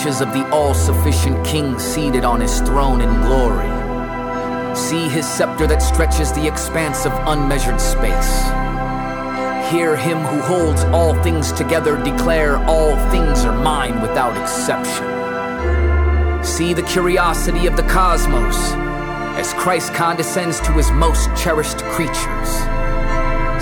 of 0.04 0.34
the 0.34 0.46
all 0.50 0.74
sufficient 0.74 1.42
King 1.46 1.78
seated 1.78 2.24
on 2.24 2.38
his 2.38 2.60
throne 2.60 3.00
in 3.00 3.08
glory. 3.22 3.66
See 4.76 5.08
his 5.08 5.26
scepter 5.26 5.66
that 5.66 5.80
stretches 5.80 6.30
the 6.30 6.46
expanse 6.46 7.06
of 7.06 7.12
unmeasured 7.26 7.80
space. 7.80 8.42
Hear 9.72 9.96
him 9.96 10.18
who 10.18 10.40
holds 10.42 10.84
all 10.84 11.14
things 11.22 11.52
together 11.52 11.96
declare, 12.04 12.58
All 12.66 12.94
things 13.10 13.46
are 13.46 13.58
mine 13.64 14.02
without 14.02 14.36
exception. 14.36 15.06
See 16.44 16.74
the 16.74 16.82
curiosity 16.82 17.66
of 17.66 17.74
the 17.74 17.84
cosmos 17.84 18.56
as 19.40 19.54
Christ 19.54 19.94
condescends 19.94 20.60
to 20.60 20.72
his 20.72 20.90
most 20.90 21.34
cherished 21.34 21.78
creatures. 21.84 22.50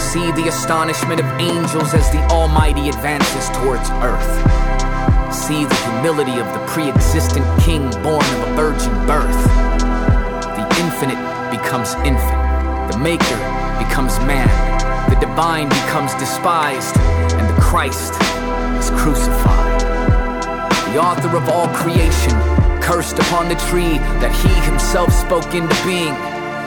See 0.02 0.32
the 0.32 0.48
astonishment 0.48 1.20
of 1.20 1.26
angels 1.40 1.94
as 1.94 2.10
the 2.10 2.22
Almighty 2.32 2.88
advances 2.88 3.48
towards 3.50 3.88
earth. 4.02 4.71
See 5.32 5.64
the 5.64 5.74
humility 5.74 6.38
of 6.38 6.46
the 6.52 6.62
pre 6.68 6.88
existent 6.88 7.44
King 7.62 7.90
born 8.02 8.22
of 8.22 8.48
a 8.48 8.54
virgin 8.54 8.92
birth. 9.06 9.42
The 10.54 10.66
infinite 10.78 11.18
becomes 11.50 11.94
infant, 12.04 12.92
the 12.92 12.98
Maker 12.98 13.40
becomes 13.82 14.18
man, 14.20 14.46
the 15.10 15.16
divine 15.16 15.68
becomes 15.68 16.14
despised, 16.14 16.96
and 17.34 17.48
the 17.48 17.60
Christ 17.60 18.12
is 18.78 18.90
crucified. 19.00 19.80
The 20.92 21.00
author 21.00 21.34
of 21.34 21.48
all 21.48 21.66
creation 21.68 22.32
cursed 22.80 23.18
upon 23.18 23.48
the 23.48 23.56
tree 23.72 23.98
that 24.20 24.32
he 24.44 24.52
himself 24.68 25.12
spoke 25.12 25.54
into 25.54 25.74
being, 25.82 26.14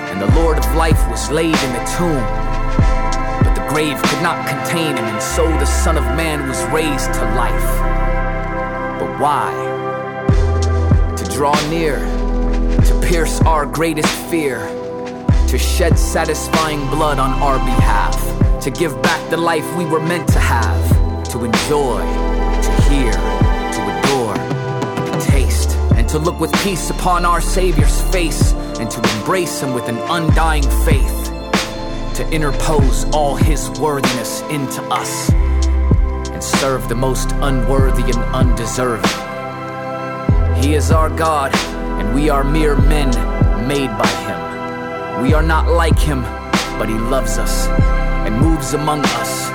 and 0.10 0.20
the 0.20 0.32
Lord 0.36 0.58
of 0.58 0.66
life 0.76 1.00
was 1.08 1.30
laid 1.30 1.56
in 1.56 1.72
the 1.74 1.86
tomb. 1.96 2.26
But 3.46 3.56
the 3.56 3.66
grave 3.70 4.02
could 4.02 4.22
not 4.22 4.48
contain 4.50 4.98
him, 4.98 5.06
and 5.06 5.22
so 5.22 5.48
the 5.60 5.66
Son 5.66 5.98
of 5.98 6.04
Man 6.18 6.50
was 6.50 6.62
raised 6.74 7.14
to 7.14 7.24
life. 7.38 8.05
Why? 9.18 9.54
To 11.16 11.24
draw 11.32 11.56
near, 11.70 12.00
to 12.00 13.02
pierce 13.08 13.40
our 13.42 13.66
greatest 13.66 14.14
fear, 14.30 14.60
to 15.48 15.58
shed 15.58 15.98
satisfying 15.98 16.86
blood 16.90 17.18
on 17.18 17.32
our 17.42 17.58
behalf, 17.60 18.20
to 18.62 18.70
give 18.70 19.02
back 19.02 19.30
the 19.30 19.38
life 19.38 19.66
we 19.78 19.86
were 19.86 20.02
meant 20.02 20.28
to 20.34 20.40
have, 20.40 20.90
to 21.32 21.46
enjoy, 21.46 22.00
to 22.62 22.72
hear, 22.90 23.14
to 23.72 23.82
adore, 24.00 24.36
to 24.36 25.26
taste, 25.32 25.78
and 25.96 26.10
to 26.10 26.20
look 26.20 26.38
with 26.42 26.52
peace 26.62 26.90
upon 26.90 27.24
our 27.24 27.40
Savior's 27.40 28.02
face, 28.12 28.52
and 28.80 28.92
to 28.92 28.98
embrace 29.18 29.62
Him 29.62 29.74
with 29.74 29.88
an 29.88 29.98
undying 30.10 30.70
faith, 30.84 31.32
to 32.16 32.30
interpose 32.34 33.06
all 33.14 33.38
His 33.38 33.70
worthiness 33.80 34.42
into 34.50 34.82
us, 34.92 35.32
serve 36.60 36.88
the 36.88 36.96
most 36.96 37.32
unworthy 37.42 38.04
and 38.04 38.24
undeserving. 38.34 39.10
He 40.62 40.74
is 40.74 40.92
our 40.92 41.10
God, 41.10 41.54
and 42.00 42.16
we 42.16 42.30
are 42.30 42.44
mere 42.44 42.76
men 42.76 43.10
made 43.68 43.90
by 43.98 44.08
Him. 44.26 45.24
We 45.24 45.34
are 45.34 45.44
not 45.44 45.68
like 45.68 45.98
Him, 46.00 46.22
but 46.80 46.88
He 46.88 46.96
loves 46.96 47.38
us 47.38 47.68
and 48.26 48.40
moves 48.40 48.74
among 48.74 49.02
us, 49.22 49.48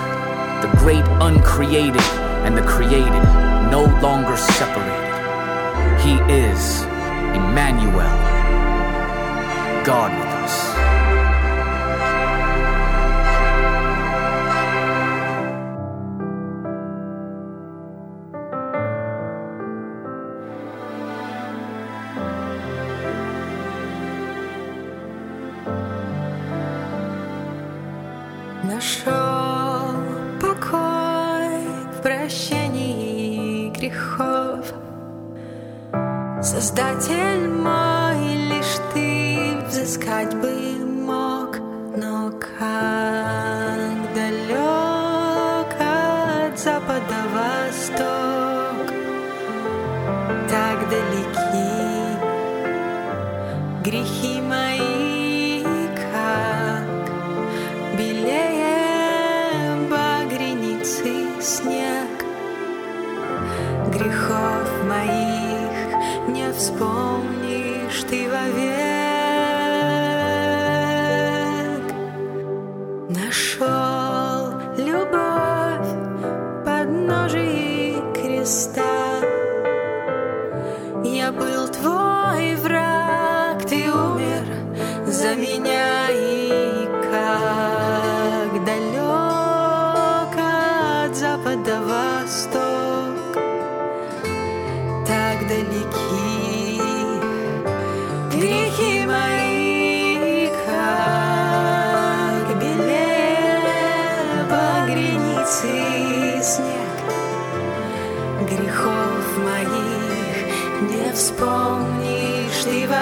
the 0.63 0.71
great 0.79 1.05
uncreated 1.21 2.03
and 2.45 2.57
the 2.57 2.63
created, 2.63 3.25
no 3.71 3.85
longer 4.03 4.37
separated. 4.37 5.11
He 6.05 6.15
is 6.33 6.83
Emmanuel, 7.35 8.15
God 9.85 10.30
грехов. 33.81 34.73
Создатель 36.43 37.49
мой, 37.49 38.35
лишь 38.51 38.79
ты 38.93 39.57
взыскать 39.67 40.35
бы 40.37 40.51
мог 40.85 41.59
Но 41.97 42.31
как 42.31 44.15
далек 44.15 45.71
от 45.79 46.59
запада 46.59 47.21
восток 47.35 48.87
Так 50.49 50.89
далеки 50.89 51.41
грехи 53.85 54.40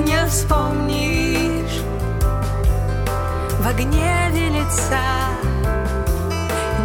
не 0.05 0.25
вспомнишь. 0.27 1.81
В 3.59 3.73
гневе 3.75 4.49
лица 4.49 5.29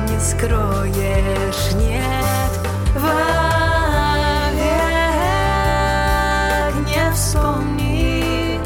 не 0.09 0.19
скроешь, 0.21 1.73
нет, 1.75 2.53
вовек 2.95 3.21
не 6.87 7.13
вспомнишь. 7.13 8.61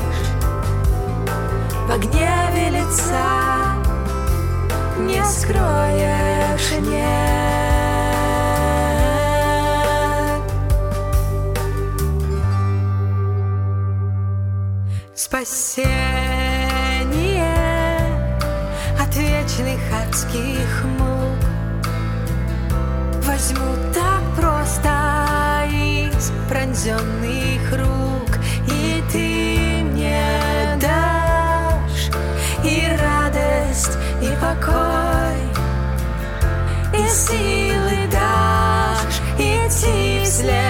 В 1.89 1.99
гневе 1.99 2.71
лица 2.71 3.75
не 5.01 5.25
скроешь, 5.25 6.14
адских 20.15 20.85
мук. 20.97 21.41
Возьму 23.27 23.75
так 23.93 24.23
просто 24.37 25.65
из 25.69 26.31
пронзенных 26.49 27.73
рук. 27.73 28.39
И 28.69 29.03
ты 29.11 29.83
мне 29.83 30.23
дашь 30.81 32.11
и 32.65 32.87
радость, 33.03 33.99
и 34.23 34.29
покой 34.41 35.43
И 36.93 37.09
силы 37.09 38.09
дашь 38.13 39.21
идти 39.37 40.23
вслед 40.25 40.64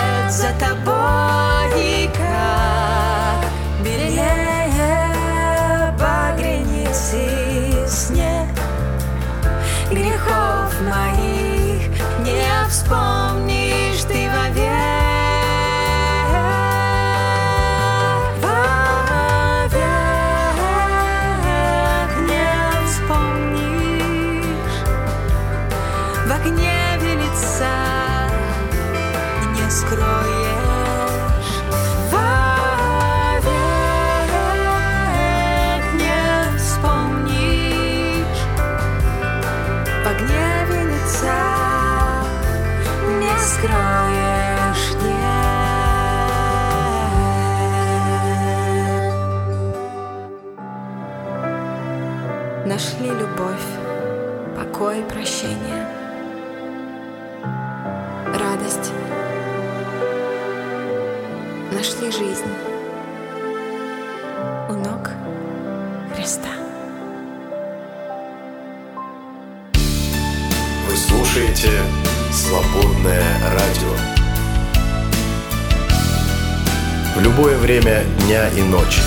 любое 77.25 77.57
время 77.57 78.05
дня 78.21 78.51
и 78.51 78.63
ночи. 78.63 79.01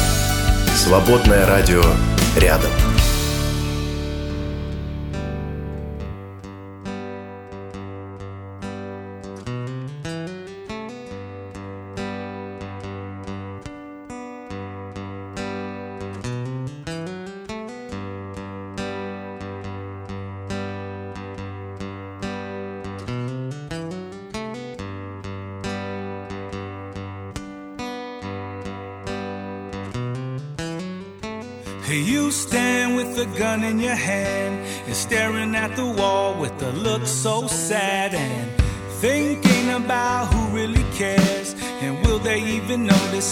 «Свободное 0.75 1.45
радио» 1.45 1.83
рядом. 2.35 2.86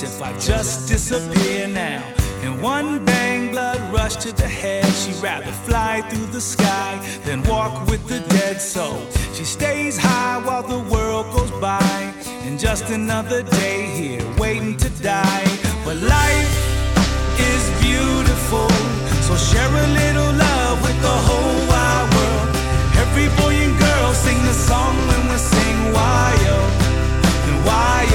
If 0.03 0.21
I 0.21 0.33
just 0.39 0.89
disappear 0.89 1.67
now? 1.67 2.03
And 2.41 2.61
one 2.61 3.05
bang, 3.05 3.51
blood 3.51 3.79
rush 3.93 4.15
to 4.17 4.31
the 4.31 4.47
head. 4.47 4.85
She'd 4.85 5.21
rather 5.23 5.51
fly 5.51 6.01
through 6.09 6.27
the 6.27 6.41
sky 6.41 6.99
than 7.23 7.43
walk 7.43 7.87
with 7.87 8.05
the 8.07 8.19
dead. 8.35 8.61
So 8.61 8.85
she 9.33 9.45
stays 9.45 9.97
high 9.97 10.39
while 10.45 10.63
the 10.63 10.79
world 10.93 11.27
goes 11.35 11.51
by. 11.61 12.13
And 12.45 12.59
just 12.59 12.89
another 12.89 13.43
day 13.43 13.85
here, 13.99 14.25
waiting 14.37 14.75
to 14.77 14.89
die. 15.01 15.47
But 15.85 15.97
life 15.97 16.53
is 17.51 17.63
beautiful. 17.81 18.69
So 19.27 19.35
share 19.37 19.73
a 19.85 19.87
little 20.01 20.31
love 20.45 20.81
with 20.81 20.99
the 21.01 21.17
whole 21.27 21.59
wide 21.71 22.07
world. 22.15 22.55
Every 23.03 23.29
boy 23.39 23.55
and 23.65 23.77
girl 23.79 24.13
sing 24.13 24.39
the 24.43 24.53
song 24.53 24.95
when 25.07 25.21
we 25.29 25.37
sing 25.37 25.77
oh 25.97 26.85
and 27.47 27.65
why 27.65 28.14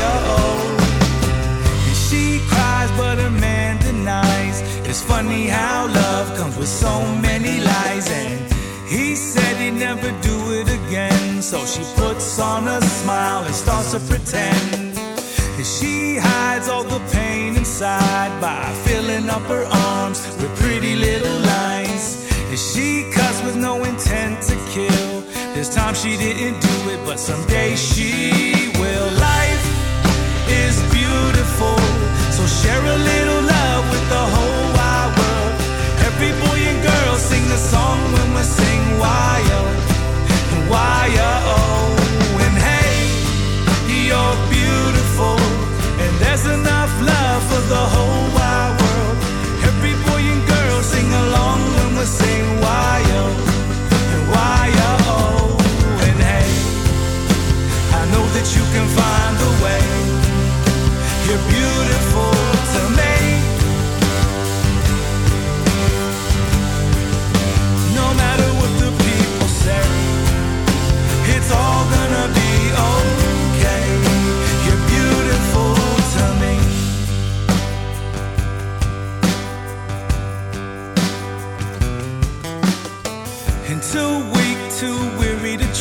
It's 4.90 5.04
funny 5.04 5.46
how 5.46 5.86
love 5.86 6.36
comes 6.36 6.56
with 6.56 6.68
so 6.68 6.92
many 7.22 7.60
lies. 7.60 8.10
And 8.10 8.52
he 8.88 9.14
said 9.14 9.54
he'd 9.62 9.78
never 9.78 10.10
do 10.20 10.36
it 10.58 10.68
again. 10.68 11.40
So 11.42 11.64
she 11.64 11.84
puts 11.94 12.40
on 12.40 12.66
a 12.66 12.80
smile 12.82 13.44
and 13.44 13.54
starts 13.54 13.92
to 13.92 14.00
pretend. 14.00 14.98
And 15.58 15.64
she 15.64 16.16
hides 16.16 16.68
all 16.68 16.82
the 16.82 16.98
pain 17.12 17.56
inside 17.56 18.32
by 18.40 18.64
filling 18.84 19.30
up 19.30 19.42
her 19.42 19.64
arms 19.94 20.26
with 20.40 20.52
pretty 20.58 20.96
little 20.96 21.38
lines. 21.54 22.26
And 22.50 22.58
she 22.58 23.08
cuts 23.14 23.40
with 23.44 23.54
no 23.54 23.84
intent 23.84 24.42
to 24.48 24.56
kill. 24.74 25.20
This 25.54 25.72
time 25.72 25.94
she 25.94 26.16
didn't 26.16 26.58
do 26.60 26.76
it, 26.90 27.00
but 27.06 27.20
someday 27.20 27.76
she 27.76 28.72
will. 28.74 29.10
Life 29.30 29.66
is 30.50 30.82
beautiful, 30.90 31.78
so 32.34 32.42
share 32.60 32.82
a 32.82 32.98
little 33.10 33.42
love 33.54 33.84
with 33.92 34.08
the 34.08 34.24
whole 34.34 34.49
the 37.50 37.56
song 37.56 37.98
when 38.12 38.32
we 38.32 38.42
sing 38.42 38.82
why 39.00 39.42
oh 39.58 39.70
why 40.70 41.08
oh 41.18 42.38
and 42.44 42.56
hey, 42.68 42.94
you're 44.06 44.38
beautiful, 44.48 45.36
and 46.02 46.12
there's 46.22 46.46
enough 46.46 46.92
love 47.02 47.42
for 47.50 47.62
the 47.74 47.84
whole 47.94 48.26
wide 48.38 48.74
world. 48.80 49.18
Every 49.68 49.94
boy 50.06 50.22
and 50.32 50.42
girl 50.46 50.80
sing 50.82 51.10
along 51.24 51.58
when 51.74 51.90
we 51.98 52.04
sing 52.04 52.44
why 52.62 53.02
oh 53.20 53.32
why 54.32 54.70
oh 54.94 55.56
and 56.06 56.18
hey, 56.30 56.50
I 57.98 58.02
know 58.12 58.24
that 58.34 58.46
you 58.54 58.62
can 58.74 58.86
find 58.96 59.19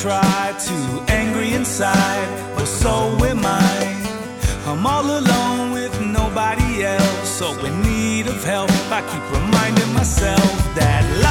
weary 0.05 0.53
to 0.59 1.03
angry 1.11 1.53
inside, 1.53 2.27
but 2.55 2.65
so 2.65 2.91
am 3.25 3.45
I. 3.45 3.95
I'm 4.65 4.85
all 4.85 5.05
alone 5.05 5.71
with 5.71 5.99
nobody 6.01 6.85
else, 6.85 7.29
so 7.29 7.47
in 7.65 7.81
need 7.81 8.27
of 8.27 8.43
help. 8.43 8.69
I 8.91 9.01
keep 9.01 9.25
reminding 9.31 9.93
myself 9.93 10.51
that 10.75 11.03
life 11.23 11.28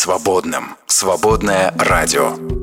свободным. 0.00 0.76
Свободное 0.86 1.74
радио. 1.76 2.59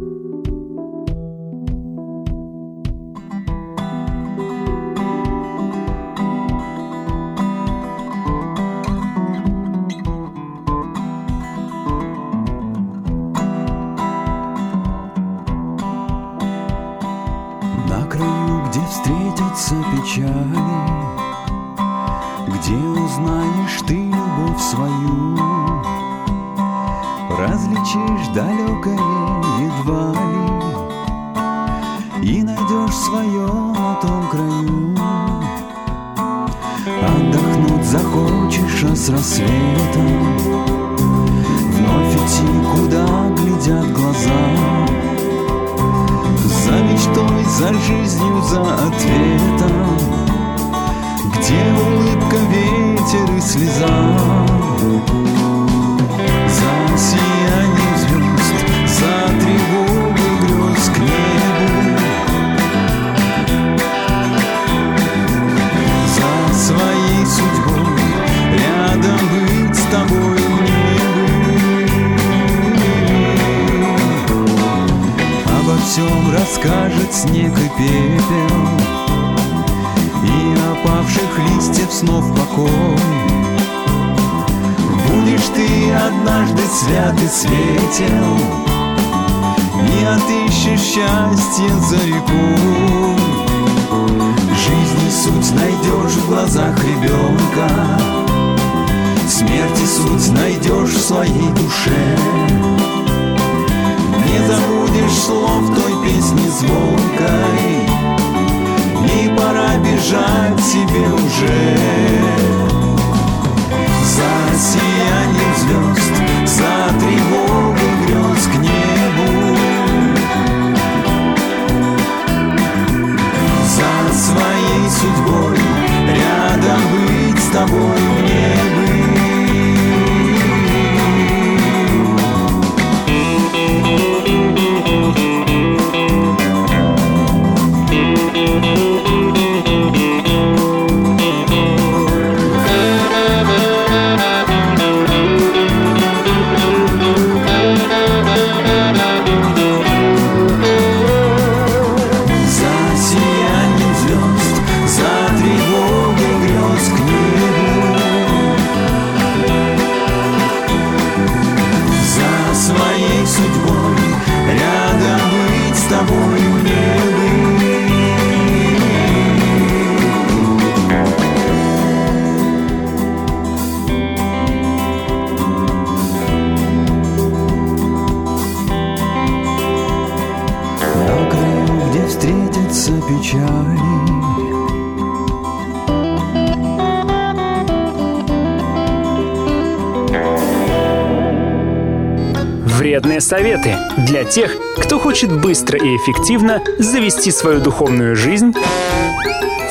Вредные 192.97 193.21
советы 193.21 193.75
для 194.07 194.23
тех, 194.23 194.57
кто 194.75 194.97
хочет 194.97 195.31
быстро 195.31 195.77
и 195.77 195.97
эффективно 195.97 196.63
завести 196.79 197.29
свою 197.29 197.61
духовную 197.61 198.15
жизнь 198.15 198.53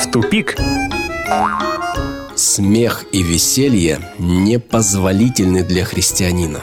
в 0.00 0.10
тупик. 0.12 0.56
Смех 2.36 3.04
и 3.10 3.24
веселье 3.24 3.98
непозволительны 4.20 5.64
для 5.64 5.84
христианина. 5.84 6.62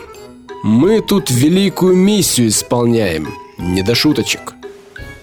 Мы 0.63 1.01
тут 1.01 1.29
великую 1.29 1.97
миссию 1.97 2.47
исполняем, 2.47 3.27
не 3.57 3.81
до 3.81 3.93
шуточек. 3.93 4.53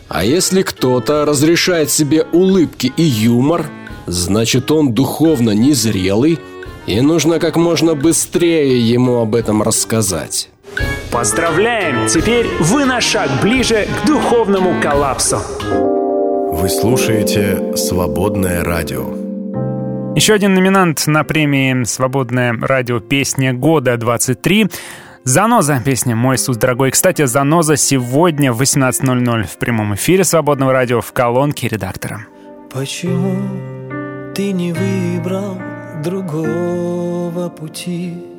А 0.09 0.27
если 0.27 0.61
кто-то 0.61 1.25
разрешает 1.25 1.91
себе 1.91 2.27
улыбки 2.33 2.93
и 2.99 3.03
юмор, 3.03 3.65
значит 4.07 4.71
он 4.71 4.93
духовно 4.93 5.53
незрелый, 5.53 6.39
и 6.85 7.01
нужно 7.01 7.39
как 7.39 7.57
можно 7.57 7.95
быстрее 7.95 8.79
ему 8.87 9.23
об 9.23 9.35
этом 9.35 9.63
рассказать. 9.63 10.51
Поздравляем! 11.21 12.07
Теперь 12.07 12.47
вы 12.61 12.87
на 12.87 13.03
шаг 13.03 13.29
ближе 13.43 13.87
к 13.87 14.07
духовному 14.07 14.81
коллапсу. 14.81 15.37
Вы 16.51 16.67
слушаете 16.71 17.77
«Свободное 17.77 18.65
радио». 18.65 20.15
Еще 20.17 20.33
один 20.33 20.55
номинант 20.55 21.07
на 21.07 21.23
премии 21.23 21.85
«Свободное 21.85 22.57
радио. 22.59 23.01
Песня 23.01 23.53
года 23.53 23.97
23». 23.97 24.73
Заноза, 25.25 25.83
песня 25.85 26.17
«Мой 26.17 26.37
Иисус 26.37 26.57
дорогой». 26.57 26.91
Кстати, 26.91 27.27
Заноза 27.27 27.77
сегодня 27.77 28.51
в 28.55 28.63
18.00 28.63 29.43
в 29.43 29.59
прямом 29.59 29.95
эфире 29.97 30.25
«Свободного 30.25 30.73
радио» 30.73 31.03
в 31.03 31.13
колонке 31.13 31.69
редактора. 31.69 32.25
Почему 32.73 33.37
ты 34.35 34.53
не 34.53 34.73
выбрал 34.73 35.59
другого 36.03 37.51
пути, 37.51 38.30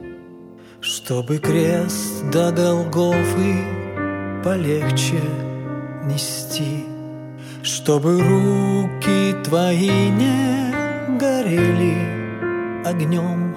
Чтобы 0.84 1.38
крест 1.38 2.28
до 2.32 2.52
Голгофы 2.52 3.64
полегче 4.44 5.22
нести, 6.06 6.86
Чтобы 7.62 8.20
руки 8.20 9.36
твои 9.44 10.10
не 10.10 11.20
горели 11.20 12.84
огнем, 12.84 13.56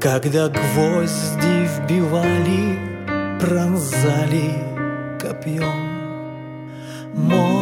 Когда 0.00 0.48
гвозди 0.48 1.68
вбивали, 1.76 3.38
пронзали 3.38 5.18
копьем. 5.20 5.90
Мой 7.12 7.59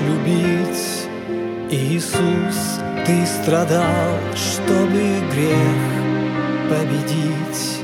любить. 0.00 1.08
Иисус, 1.70 2.80
ты 3.06 3.24
страдал, 3.24 4.18
чтобы 4.34 5.00
грех 5.32 5.82
победить, 6.68 7.80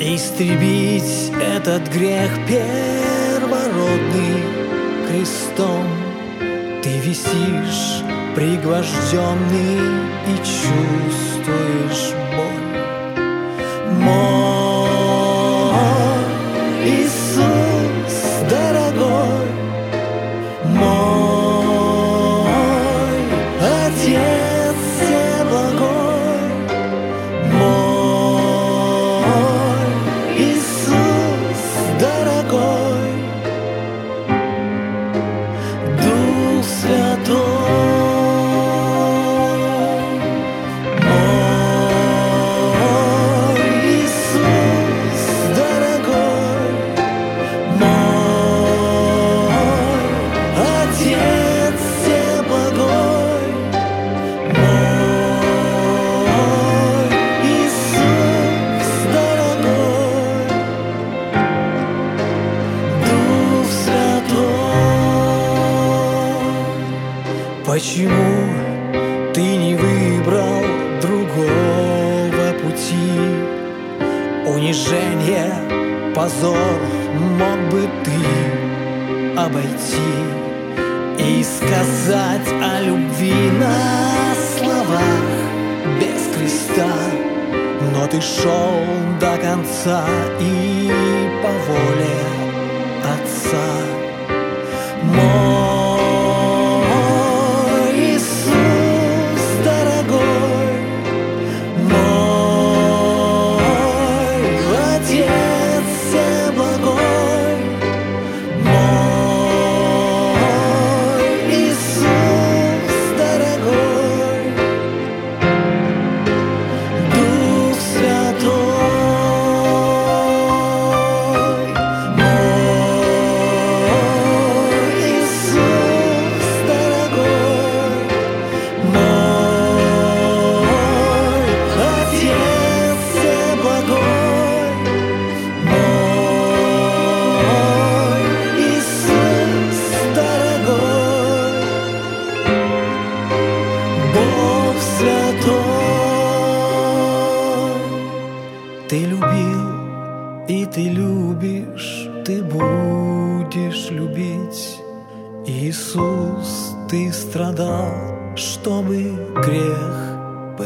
истребить 0.00 1.32
этот 1.40 1.88
грех 1.92 2.30
первородный 2.46 4.42
крестом. 5.08 5.86
Ты 6.82 6.98
висишь 6.98 8.02
пригвожденный 8.34 9.78
и 10.26 10.36
чувствуешь 10.38 12.12
боль. 12.36 12.68
Мой 14.00 14.51
Почему 67.72 69.32
ты 69.32 69.40
не 69.40 69.74
выбрал 69.74 70.62
другого 71.00 72.52
пути? 72.60 73.16
Унижение, 74.46 76.12
позор 76.14 76.78
мог 77.38 77.58
бы 77.70 77.88
ты 78.04 79.40
обойти 79.40 80.12
И 81.18 81.42
сказать 81.42 82.46
о 82.62 82.82
любви 82.82 83.50
на 83.58 84.34
словах 84.58 85.30
без 85.98 86.36
креста 86.36 86.92
Но 87.94 88.06
ты 88.06 88.20
шел 88.20 88.84
до 89.18 89.38
конца 89.38 90.04
и 90.38 90.90
по 91.42 91.48
воле 91.48 92.20
Отца 93.14 93.66
мой 95.04 95.71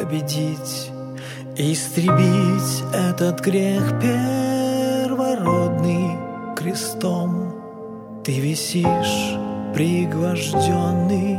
победить, 0.06 0.90
истребить 1.56 2.84
этот 2.92 3.40
грех 3.40 3.98
первородный 4.00 5.36
крестом. 6.54 7.52
Ты 8.24 8.38
висишь 8.40 9.34
пригвожденный 9.74 11.38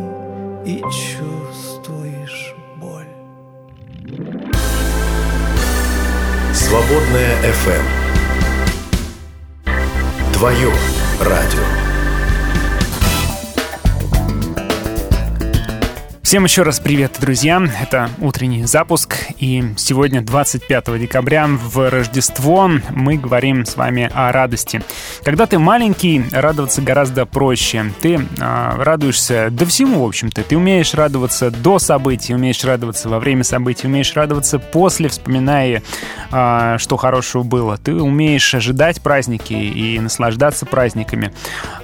и 0.65 0.82
чувствуешь 0.82 2.53
боль. 2.78 3.07
Свободная 6.53 7.41
FM. 7.43 7.86
Твое 10.34 10.72
радио. 11.22 11.76
Всем 16.28 16.43
еще 16.43 16.63
раз 16.63 16.82
привет, 16.82 17.15
друзья. 17.21 17.65
Это 17.82 18.09
утренний 18.19 18.65
запуск. 18.65 19.15
И 19.39 19.63
сегодня, 19.78 20.21
25 20.21 20.99
декабря, 20.99 21.47
в 21.47 21.89
Рождество, 21.89 22.69
мы 22.89 23.15
говорим 23.15 23.65
с 23.65 23.78
вами 23.78 24.11
о 24.13 24.34
радости. 24.34 24.82
Когда 25.23 25.45
ты 25.45 25.57
маленький, 25.57 26.25
радоваться 26.34 26.82
гораздо 26.82 27.25
проще. 27.25 27.93
Ты 28.01 28.19
а, 28.41 28.75
радуешься 28.75 29.47
до 29.51 29.65
всему, 29.65 30.03
в 30.03 30.05
общем-то. 30.05 30.43
Ты 30.43 30.57
умеешь 30.57 30.93
радоваться 30.93 31.49
до 31.49 31.80
событий, 31.80 32.36
умеешь 32.36 32.61
радоваться 32.65 33.07
во 33.07 33.19
время 33.19 33.45
событий, 33.45 33.88
умеешь 33.88 34.13
радоваться 34.13 34.59
после, 34.59 35.07
вспоминая, 35.07 35.82
а, 36.30 36.78
что 36.78 36.97
хорошего 36.97 37.43
было. 37.43 37.78
Ты 37.78 37.93
умеешь 37.93 38.53
ожидать 38.53 39.01
праздники 39.01 39.53
и 39.53 39.97
наслаждаться 39.97 40.65
праздниками, 40.65 41.32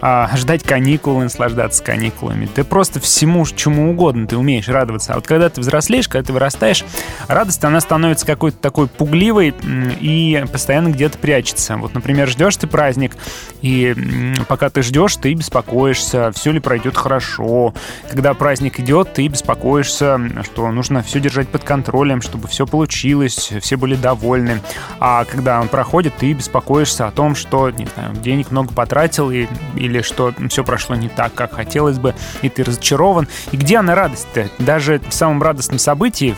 а, 0.01 0.29
ждать 0.35 0.63
каникулы, 0.63 1.23
наслаждаться 1.23 1.81
каникулами. 1.81 2.49
Ты 2.53 2.65
просто 2.65 2.99
всему, 2.99 3.45
чему 3.45 3.91
угодно 3.91 4.27
ты 4.34 4.38
умеешь 4.38 4.67
радоваться. 4.67 5.13
А 5.13 5.15
вот 5.15 5.27
когда 5.27 5.47
ты 5.49 5.61
взрослеешь, 5.61 6.07
когда 6.07 6.25
ты 6.25 6.34
вырастаешь, 6.34 6.84
радость, 7.27 7.63
она 7.63 7.79
становится 7.79 8.25
какой-то 8.25 8.57
такой 8.57 8.88
пугливой 8.88 9.53
и 10.01 10.43
постоянно 10.51 10.88
где-то 10.89 11.19
прячется. 11.19 11.77
Вот, 11.77 11.93
например, 11.93 12.27
ждешь 12.27 12.57
ты 12.57 12.65
праздник, 12.65 13.15
и 13.61 14.34
пока 14.47 14.71
ты 14.71 14.81
ждешь, 14.81 15.17
ты 15.17 15.31
беспокоишься, 15.36 16.31
все 16.31 16.51
ли 16.51 16.59
пройдет 16.59 16.97
хорошо. 16.97 17.75
Когда 18.09 18.34
праздник 18.34 18.79
идет, 18.79 19.13
ты 19.13 19.27
беспокоишься, 19.27 20.19
что 20.43 20.71
нужно 20.71 21.03
все 21.03 21.19
держать 21.19 21.47
под 21.49 21.63
контролем, 21.63 22.23
чтобы 22.23 22.47
все 22.47 22.65
получилось, 22.65 23.53
все 23.61 23.77
были 23.77 23.93
довольны. 23.93 24.61
А 24.99 25.25
когда 25.25 25.61
он 25.61 25.67
проходит, 25.67 26.15
ты 26.17 26.34
беспокоишься 26.34 27.05
о 27.05 27.11
том, 27.11 27.36
что, 27.36 27.69
не 27.69 27.86
знаю, 27.86 28.15
денег 28.15 28.49
много 28.49 28.73
потратил, 28.73 29.29
и, 29.29 29.45
или 29.75 30.01
что 30.01 30.34
все 30.49 30.63
прошло 30.63 30.95
не 30.95 31.09
так, 31.09 31.36
как 31.36 31.53
хотелось 31.53 31.99
бы, 31.99 32.15
и 32.41 32.49
ты 32.49 32.63
разочарован. 32.63 33.27
И 33.51 33.57
где 33.57 33.77
она 33.77 33.93
радость-то? 34.24 34.63
Даже 34.63 35.01
в 35.07 35.13
самом 35.13 35.41
радостном 35.41 35.80
событии, 35.80 36.36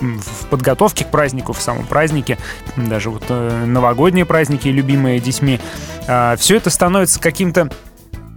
в- 0.00 0.46
подготовке 0.46 1.04
к 1.04 1.10
празднику, 1.10 1.52
в 1.52 1.60
самом 1.60 1.86
празднике, 1.86 2.38
даже 2.76 3.10
вот 3.10 3.24
э, 3.28 3.64
новогодние 3.64 4.24
праздники, 4.24 4.68
любимые 4.68 5.20
детьми, 5.20 5.60
все 6.36 6.56
это 6.56 6.70
становится 6.70 7.20
каким-то 7.20 7.70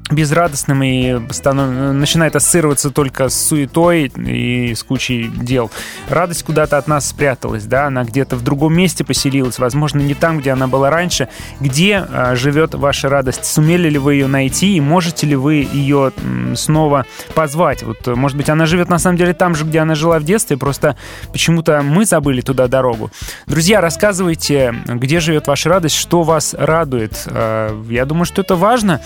безрадостным 0.10 0.84
и 0.84 1.32
станов... 1.32 1.94
начинает 1.94 2.36
ассоциироваться 2.36 2.92
только 2.92 3.30
с 3.30 3.48
суетой 3.48 4.12
и 4.18 4.74
с 4.74 4.84
кучей 4.84 5.28
дел. 5.28 5.72
Радость 6.10 6.44
куда-то 6.44 6.78
от 6.78 6.88
нас 6.88 7.10
спряталась, 7.10 7.66
да, 7.66 7.88
она 7.88 8.04
где-то 8.04 8.36
в 8.36 8.44
другом 8.44 8.74
месте 8.76 9.04
поселилась, 9.04 9.60
возможно, 9.60 10.00
не 10.00 10.14
там, 10.14 10.40
где 10.40 10.52
она 10.52 10.68
была 10.68 10.90
раньше. 10.90 11.28
Где 11.60 11.98
а, 11.98 12.36
живет 12.36 12.74
ваша 12.76 13.10
радость? 13.10 13.46
Сумели 13.46 13.90
ли 13.90 13.98
вы 13.98 14.16
ее 14.16 14.28
найти 14.28 14.78
и 14.78 14.82
можете 14.82 15.28
ли 15.28 15.36
вы 15.36 15.68
ее 15.72 16.12
снова 16.56 17.06
позвать? 17.34 17.84
Вот, 17.84 18.08
э, 18.08 18.16
может 18.16 18.38
быть, 18.38 18.50
она 18.50 18.66
живет 18.66 18.90
на 18.90 19.00
самом 19.00 19.18
деле 19.18 19.34
там 19.34 19.56
же, 19.56 19.66
где 19.66 19.80
она 19.80 19.96
жила 19.96 20.20
в 20.20 20.24
детстве, 20.24 20.58
просто 20.58 20.96
почему-то 21.32 21.82
мы 21.82 22.06
забыли 22.06 22.42
туда 22.42 22.68
дорогу. 22.68 23.12
Друзья, 23.46 23.82
рассказывайте, 23.82 24.74
где 24.86 25.20
живет 25.20 25.48
ваша 25.48 25.70
радость, 25.70 25.96
что 25.96 26.24
вас 26.24 26.56
радует. 26.58 27.24
Э, 27.28 27.84
Я 27.90 28.06
думаю, 28.06 28.26
что 28.26 28.42
это 28.42 28.56
важно. 28.56 29.02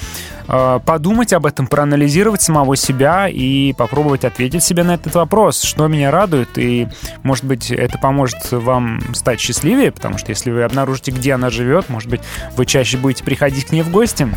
Э, 0.52 0.80
подумать 0.86 1.34
об 1.34 1.45
этом, 1.45 1.68
проанализировать 1.68 2.41
самого 2.41 2.76
себя 2.76 3.28
и 3.30 3.74
попробовать 3.74 4.26
ответить 4.26 4.64
себе 4.64 4.84
на 4.84 4.95
этот 4.95 5.16
вопрос, 5.16 5.62
что 5.62 5.88
меня 5.88 6.12
радует, 6.12 6.58
и, 6.58 6.88
может 7.24 7.45
быть, 7.45 7.72
это 7.72 7.97
поможет 7.97 8.52
вам 8.52 9.02
стать 9.14 9.39
счастливее, 9.39 9.91
потому 9.91 10.18
что 10.18 10.30
если 10.30 10.52
вы 10.52 10.64
обнаружите, 10.64 11.12
где 11.12 11.34
она 11.34 11.49
живет, 11.49 11.89
может 11.89 12.10
быть, 12.10 12.22
вы 12.56 12.66
чаще 12.66 12.97
будете 12.97 13.24
приходить 13.24 13.66
к 13.66 13.72
ней 13.72 13.82
в 13.82 13.91
гости 13.91 14.28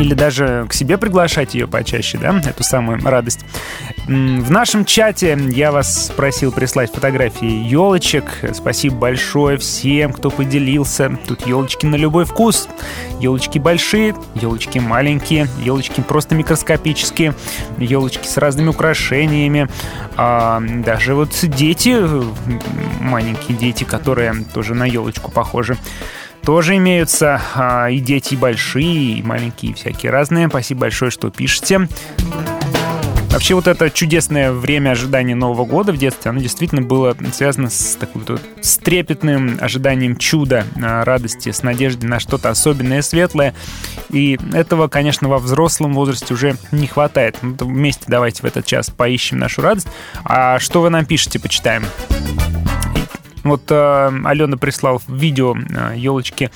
или 0.00 0.14
даже 0.14 0.66
к 0.68 0.72
себе 0.72 0.96
приглашать 0.98 1.54
ее 1.54 1.68
почаще, 1.68 2.18
да, 2.18 2.40
эту 2.40 2.64
самую 2.64 3.00
радость. 3.04 3.44
В 4.06 4.50
нашем 4.50 4.84
чате 4.84 5.38
я 5.50 5.70
вас 5.70 6.10
просил 6.16 6.52
прислать 6.52 6.92
фотографии 6.92 7.68
елочек. 7.68 8.24
Спасибо 8.54 8.96
большое 8.96 9.58
всем, 9.58 10.12
кто 10.12 10.30
поделился. 10.30 11.16
Тут 11.28 11.46
елочки 11.46 11.86
на 11.86 11.96
любой 11.96 12.24
вкус. 12.24 12.68
Елочки 13.20 13.58
большие, 13.58 14.16
елочки 14.34 14.78
маленькие, 14.78 15.48
елочки 15.62 16.00
просто 16.00 16.34
микроскопические, 16.34 17.34
елочки 17.76 18.26
с 18.26 18.38
разными 18.38 18.68
украшениями. 18.68 19.68
А, 20.16 20.60
даже 20.60 21.14
вот 21.14 21.30
дети, 21.42 21.96
маленькие 23.00 23.56
дети, 23.56 23.84
которые 23.84 24.34
тоже 24.54 24.74
на 24.74 24.84
елочку 24.84 25.30
похожи 25.30 25.76
тоже 26.42 26.76
имеются. 26.76 27.40
А, 27.54 27.88
и 27.88 27.98
дети 27.98 28.34
большие, 28.34 29.18
и 29.18 29.22
маленькие, 29.22 29.72
и 29.72 29.74
всякие 29.74 30.10
разные. 30.10 30.48
Спасибо 30.48 30.82
большое, 30.82 31.10
что 31.10 31.30
пишете. 31.30 31.88
Вообще 33.30 33.54
вот 33.54 33.68
это 33.68 33.90
чудесное 33.90 34.50
время 34.50 34.90
ожидания 34.90 35.36
Нового 35.36 35.64
года 35.64 35.92
в 35.92 35.96
детстве, 35.96 36.30
оно 36.30 36.40
действительно 36.40 36.82
было 36.82 37.16
связано 37.32 37.70
с 37.70 37.94
такой 37.94 38.22
вот 38.26 38.40
с 38.60 38.76
трепетным 38.78 39.56
ожиданием 39.60 40.16
чуда, 40.16 40.64
а, 40.82 41.04
радости, 41.04 41.52
с 41.52 41.62
надеждой 41.62 42.06
на 42.06 42.18
что-то 42.18 42.50
особенное, 42.50 43.02
светлое. 43.02 43.54
И 44.10 44.36
этого, 44.52 44.88
конечно, 44.88 45.28
во 45.28 45.38
взрослом 45.38 45.94
возрасте 45.94 46.34
уже 46.34 46.56
не 46.72 46.88
хватает. 46.88 47.38
Ну, 47.42 47.54
вместе 47.60 48.04
давайте 48.08 48.42
в 48.42 48.46
этот 48.46 48.66
час 48.66 48.90
поищем 48.90 49.38
нашу 49.38 49.62
радость. 49.62 49.86
А 50.24 50.58
что 50.58 50.82
вы 50.82 50.90
нам 50.90 51.06
пишете, 51.06 51.38
почитаем. 51.38 51.84
Вот 53.42 53.70
э, 53.70 54.10
Алена 54.24 54.56
прислал 54.56 55.00
видео 55.08 55.54
э, 55.56 55.94
елочки 55.96 56.50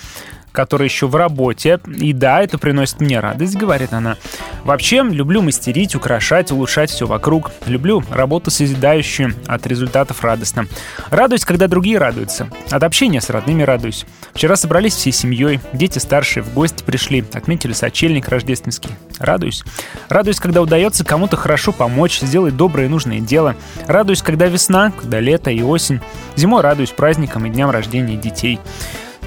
которая 0.55 0.89
еще 0.89 1.09
в 1.09 1.17
работе. 1.17 1.81
И 1.87 2.13
да, 2.13 2.41
это 2.41 2.57
приносит 2.59 3.01
мне 3.01 3.19
радость, 3.19 3.57
говорит 3.57 3.93
она. 3.93 4.17
Вообще, 4.63 5.03
люблю 5.03 5.43
мастерить, 5.43 5.95
украшать, 5.97 6.53
улучшать 6.53 6.91
все 6.91 7.07
вокруг. 7.07 7.51
Люблю 7.67 8.03
работу 8.09 8.51
созидающую, 8.51 9.35
от 9.47 9.67
результатов 9.67 10.23
радостно. 10.23 10.67
Радуюсь, 11.11 11.45
когда 11.45 11.67
другие 11.67 11.99
радуются. 11.99 12.49
От 12.71 12.83
общения 12.85 13.21
с 13.21 13.29
родными 13.31 13.65
радуюсь. 13.65 14.07
Вчера 14.33 14.57
собрались 14.57 14.95
всей 14.95 15.13
семьей, 15.13 15.61
дети 15.73 15.99
старшие 15.99 16.45
в 16.45 16.55
гости 16.55 16.85
пришли, 16.85 17.25
отметили 17.35 17.73
сочельник 17.73 18.29
рождественский. 18.29 18.91
Радуюсь. 19.19 19.65
Радуюсь, 20.09 20.39
когда 20.39 20.63
удается 20.63 21.05
кому-то 21.05 21.37
хорошо 21.37 21.73
помочь, 21.73 22.21
сделать 22.21 22.57
доброе 22.57 22.87
и 22.87 22.89
нужное 22.89 23.19
дело. 23.19 23.57
Радуюсь, 23.89 24.23
когда 24.23 24.47
весна, 24.47 24.93
когда 24.93 25.19
лето 25.19 25.51
и 25.51 25.63
осень. 25.63 26.01
Зимой 26.37 26.63
радуюсь 26.63 26.91
праздникам 26.91 27.45
и 27.47 27.51
дням 27.51 27.71
рождения 27.71 28.17
детей. 28.17 28.61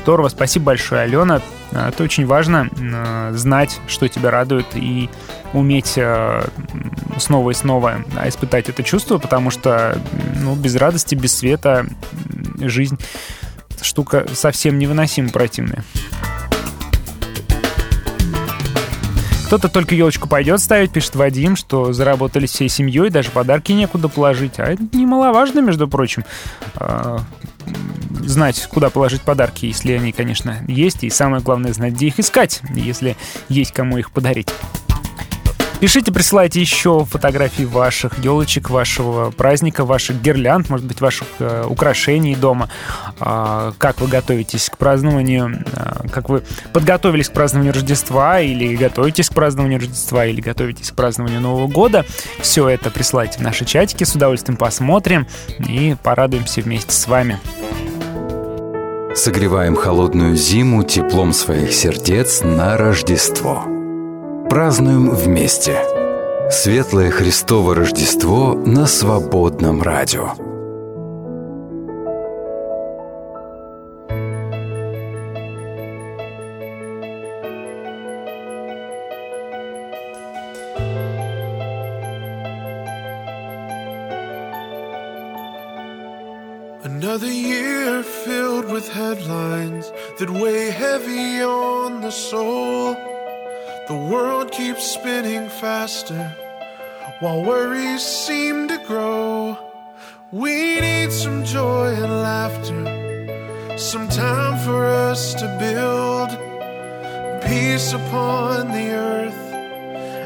Здорово, 0.07 0.29
спасибо 0.29 0.67
большое, 0.67 1.01
Алена. 1.01 1.41
А, 1.73 1.89
это 1.89 2.01
очень 2.01 2.25
важно, 2.25 2.69
а, 2.79 3.33
знать, 3.33 3.81
что 3.89 4.07
тебя 4.07 4.31
радует, 4.31 4.67
и 4.73 5.09
уметь 5.51 5.95
а, 5.97 6.47
снова 7.17 7.51
и 7.51 7.53
снова 7.53 8.05
испытать 8.25 8.69
это 8.69 8.83
чувство, 8.83 9.17
потому 9.17 9.51
что 9.51 10.01
ну, 10.39 10.55
без 10.55 10.77
радости, 10.77 11.13
без 11.13 11.35
света 11.35 11.87
жизнь 12.61 12.97
штука 13.81 14.25
совсем 14.33 14.79
невыносимо 14.79 15.27
противная. 15.27 15.83
Кто-то 19.47 19.67
только 19.67 19.93
елочку 19.93 20.29
пойдет 20.29 20.61
ставить, 20.61 20.93
пишет 20.93 21.17
Вадим, 21.17 21.57
что 21.57 21.91
заработали 21.91 22.45
всей 22.45 22.69
семьей, 22.69 23.09
даже 23.09 23.29
подарки 23.31 23.73
некуда 23.73 24.07
положить. 24.07 24.57
А 24.57 24.67
это 24.67 24.83
немаловажно, 24.93 25.59
между 25.59 25.89
прочим 25.89 26.23
знать, 28.21 28.67
куда 28.71 28.89
положить 28.89 29.21
подарки, 29.21 29.65
если 29.65 29.93
они, 29.93 30.11
конечно, 30.11 30.63
есть, 30.67 31.03
и 31.03 31.09
самое 31.09 31.41
главное, 31.41 31.73
знать, 31.73 31.93
где 31.93 32.07
их 32.07 32.19
искать, 32.19 32.61
если 32.73 33.15
есть 33.49 33.71
кому 33.71 33.97
их 33.97 34.11
подарить. 34.11 34.49
Пишите, 35.79 36.11
присылайте 36.11 36.59
еще 36.59 37.05
фотографии 37.05 37.63
ваших 37.63 38.17
елочек, 38.17 38.71
вашего 38.71 39.29
праздника, 39.29 39.85
ваших 39.85 40.19
гирлянд, 40.19 40.71
может 40.71 40.87
быть, 40.87 41.01
ваших 41.01 41.27
э, 41.37 41.65
украшений 41.67 42.35
дома. 42.35 42.69
Э, 43.19 43.73
как 43.77 44.01
вы 44.01 44.07
готовитесь 44.07 44.71
к 44.71 44.77
празднованию, 44.77 45.63
э, 45.71 46.07
как 46.11 46.29
вы 46.29 46.41
подготовились 46.73 47.29
к 47.29 47.33
празднованию 47.33 47.73
Рождества, 47.73 48.41
или 48.41 48.75
готовитесь 48.75 49.29
к 49.29 49.35
празднованию 49.35 49.79
Рождества, 49.79 50.25
или 50.25 50.41
готовитесь 50.41 50.89
к 50.89 50.95
празднованию 50.95 51.41
Нового 51.41 51.67
года. 51.67 52.05
Все 52.41 52.67
это 52.67 52.89
присылайте 52.89 53.37
в 53.37 53.41
наши 53.41 53.63
чатики, 53.63 54.03
с 54.03 54.15
удовольствием 54.15 54.57
посмотрим 54.57 55.27
и 55.59 55.95
порадуемся 56.01 56.61
вместе 56.61 56.91
с 56.91 57.07
вами. 57.07 57.39
Согреваем 59.15 59.75
холодную 59.75 60.35
зиму 60.35 60.83
теплом 60.83 61.33
своих 61.33 61.71
сердец 61.71 62.41
на 62.41 62.77
Рождество. 62.77 63.76
Празднуем 64.49 65.09
вместе. 65.09 65.83
Светлое 66.49 67.11
Христово 67.11 67.75
Рождество 67.75 68.53
на 68.53 68.87
свободном 68.87 69.81
радио. 69.81 70.31
Another 86.85 87.27
year 87.27 88.01
filled 88.01 88.71
with 88.71 88.87
headlines 88.87 89.91
that 90.19 90.29
weigh 90.29 90.71
heavy 90.71 91.41
on 91.43 92.01
the 92.01 92.11
soul. 92.11 92.95
The 93.87 93.95
world 93.95 94.51
keeps 94.51 94.83
spinning 94.85 95.47
faster 95.47 96.35
while 97.21 97.41
worries 97.41 98.01
seem 98.01 98.67
to 98.67 98.77
grow. 98.85 99.57
We 100.29 100.81
need 100.81 101.13
some 101.13 101.45
joy 101.45 101.93
and 101.93 102.11
laughter, 102.21 103.77
some 103.77 104.09
time 104.09 104.59
for 104.65 104.85
us 104.85 105.33
to 105.35 105.47
build 105.57 106.31
peace 107.43 107.93
upon 107.93 108.73
the 108.73 108.91
earth 108.91 109.53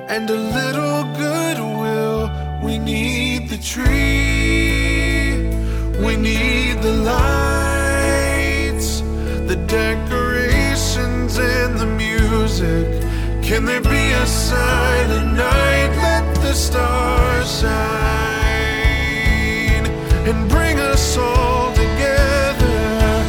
and 0.09 0.27
a 0.27 0.39
little 0.57 1.03
goodwill. 1.21 2.31
We 2.63 2.79
need 2.79 3.49
the 3.49 3.59
tree, 3.59 5.37
we 6.03 6.15
need 6.15 6.81
the 6.81 6.95
lights, 7.13 9.01
the 9.45 9.57
decorations, 9.67 11.37
and 11.37 11.77
the 11.77 11.85
music. 11.85 13.10
Can 13.51 13.65
there 13.65 13.81
be 13.81 14.13
a 14.13 14.25
silent 14.25 15.33
night? 15.35 15.89
Let 15.97 16.35
the 16.35 16.53
stars 16.53 17.59
shine 17.59 17.71
and 20.25 20.49
bring 20.49 20.79
us 20.79 21.17
all 21.17 21.73
together. 21.73 23.25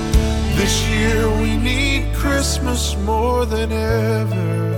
This 0.55 0.89
year 0.89 1.29
we 1.41 1.57
need 1.57 2.14
Christmas 2.14 2.97
more 2.99 3.47
than 3.47 3.73
ever. 3.73 4.70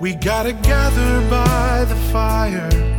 We 0.00 0.16
gotta 0.16 0.52
gather 0.52 1.20
by 1.30 1.84
the 1.84 1.94
fire. 2.10 2.91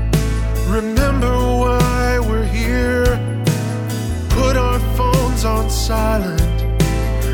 On 5.46 5.70
silent 5.70 6.42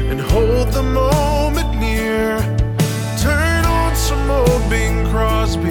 and 0.09 0.19
hold 0.19 0.69
the 0.69 0.81
moment 0.81 1.77
near. 1.77 2.39
Turn 3.21 3.65
on 3.65 3.95
some 3.95 4.31
old 4.31 4.67
Bing 4.69 5.05
Crosby. 5.07 5.69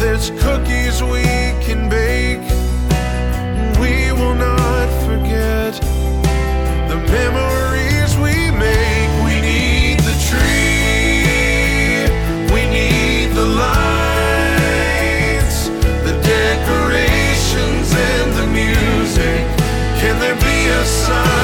There's 0.00 0.30
cookies 0.42 1.00
we 1.02 1.22
can 1.62 1.88
bake. 1.88 2.40
We 3.78 4.10
will 4.12 4.34
not 4.34 4.88
forget 5.06 5.74
the 6.88 6.96
memories 7.12 8.16
we 8.16 8.50
make. 8.50 9.10
We 9.22 9.40
need 9.40 10.00
the 10.00 10.16
tree. 10.26 12.08
We 12.52 12.66
need 12.66 13.32
the 13.32 13.46
lights, 13.62 14.78
the 16.02 16.14
decorations, 16.24 17.92
and 17.94 18.32
the 18.40 18.46
music. 18.48 19.46
Can 20.00 20.18
there 20.18 20.34
be 20.36 20.68
a 20.68 20.84
silent 20.84 21.43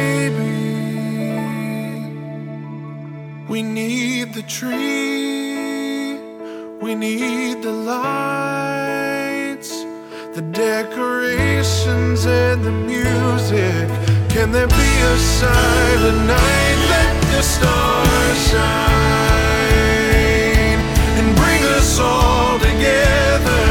tree. 4.61 6.21
We 6.85 6.93
need 6.93 7.63
the 7.63 7.71
lights, 7.93 9.71
the 10.35 10.43
decorations, 10.53 12.27
and 12.27 12.63
the 12.63 12.71
music. 12.71 13.87
Can 14.29 14.51
there 14.51 14.67
be 14.67 14.91
a 15.13 15.17
silent 15.17 16.21
night? 16.37 16.77
Let 16.93 17.13
the 17.33 17.41
stars 17.41 18.39
shine 18.51 18.81
and 21.17 21.27
bring 21.41 21.63
us 21.77 21.91
all 21.99 22.59
together. 22.59 23.65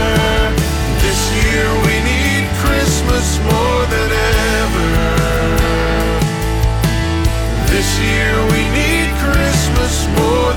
This 1.05 1.21
year 1.39 1.67
we 1.87 1.95
need 2.11 2.45
Christmas 2.65 3.27
more 3.51 3.83
than 3.95 4.11
ever. 4.59 4.91
This 7.75 7.89
year 8.09 8.35
we 8.53 8.63
need 8.79 9.09
Christmas 9.25 9.95
more. 10.19 10.50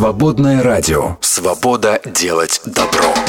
Свободное 0.00 0.62
радио. 0.62 1.18
Свобода 1.20 2.00
делать 2.06 2.62
добро. 2.64 3.19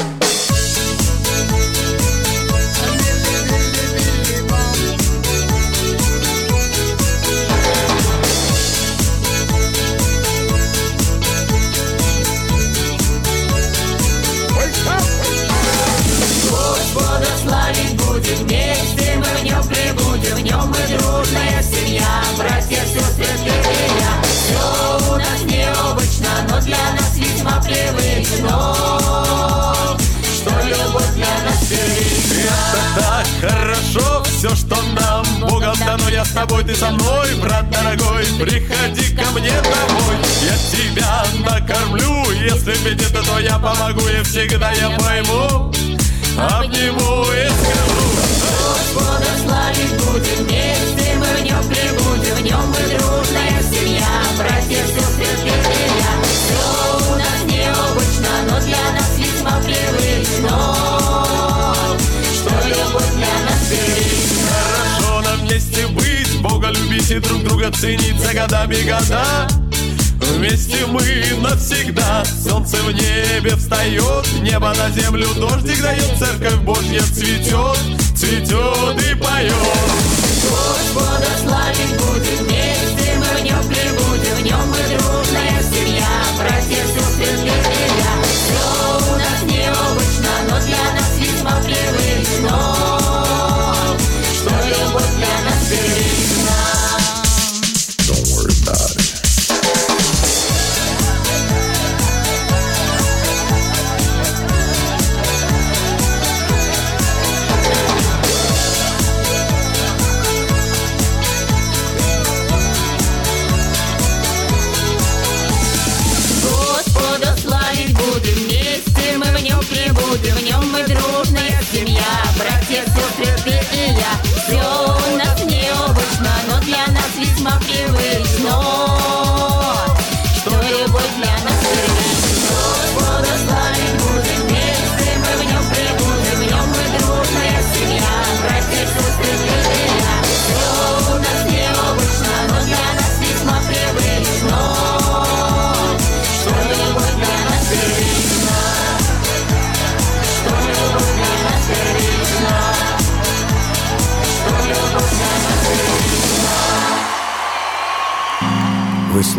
вместе 67.12 67.20
друг 67.20 67.44
друга 67.44 67.72
ценить 67.72 68.20
за 68.20 68.34
годами 68.34 68.76
года. 68.84 69.48
Вместе 70.22 70.86
мы 70.88 71.02
навсегда. 71.42 72.24
Солнце 72.26 72.78
в 72.78 72.92
небе 72.92 73.56
встает 73.56 74.26
Небо 74.42 74.74
на 74.78 74.90
землю 74.92 75.28
дождик 75.36 75.82
дает 75.82 76.18
Церковь 76.18 76.60
Божья 76.60 77.02
цветет 77.02 77.78
Цветет 78.16 79.12
и 79.12 79.16
поет. 79.16 79.54
Господа 80.44 81.28
славить 81.44 81.98
будем 81.98 82.46
Вместе 82.46 83.18
мы 83.18 83.26
в 83.26 83.44
нем 83.44 83.68
прибудем 83.68 84.36
В 84.36 84.44
нем 84.44 84.70
мы 84.70 84.78
дружная 84.78 85.64
семья 85.64 86.08
Братья, 86.38 86.84
сестры, 86.86 87.38
для 87.38 87.58
тебя 87.64 88.14
Все 88.24 89.12
у 89.12 89.18
нас 89.18 89.42
необычно 89.44 90.32
Но 90.50 90.60
для 90.66 90.94
нас 90.94 91.18
весьма 91.18 91.56
привычно. 91.62 92.81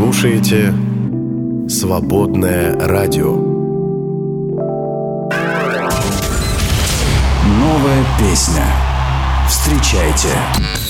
слушаете 0.03 0.75
«Свободное 1.69 2.75
радио». 2.89 3.37
Новая 7.47 8.05
песня. 8.19 8.67
Встречайте. 9.47 10.82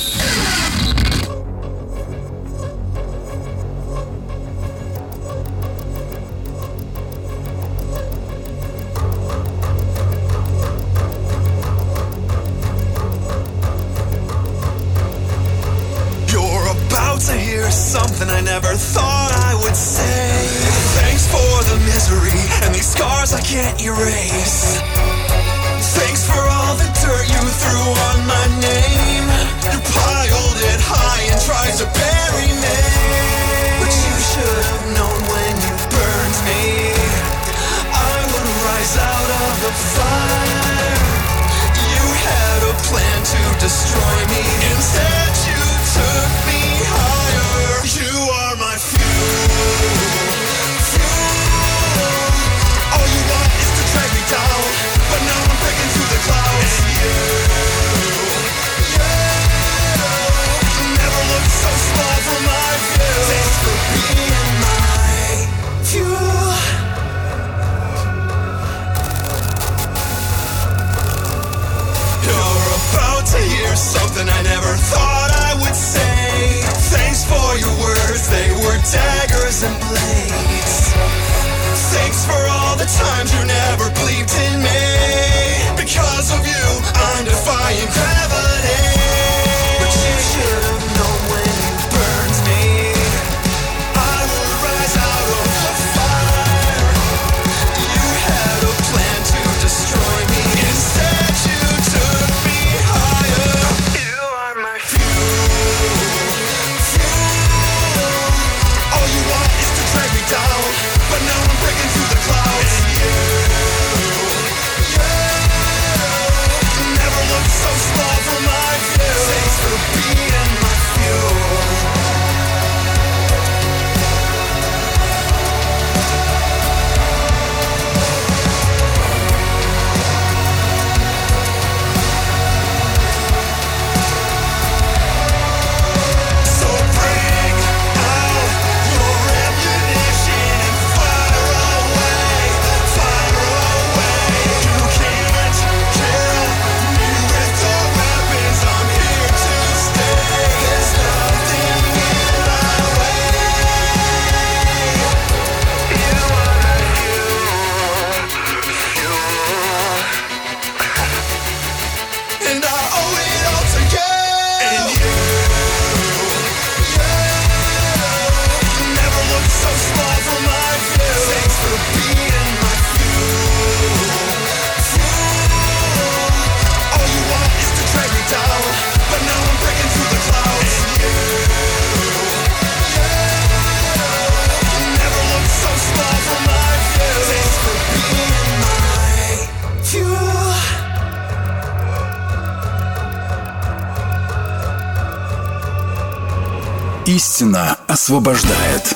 Истина 197.23 197.79
освобождает. 197.87 198.92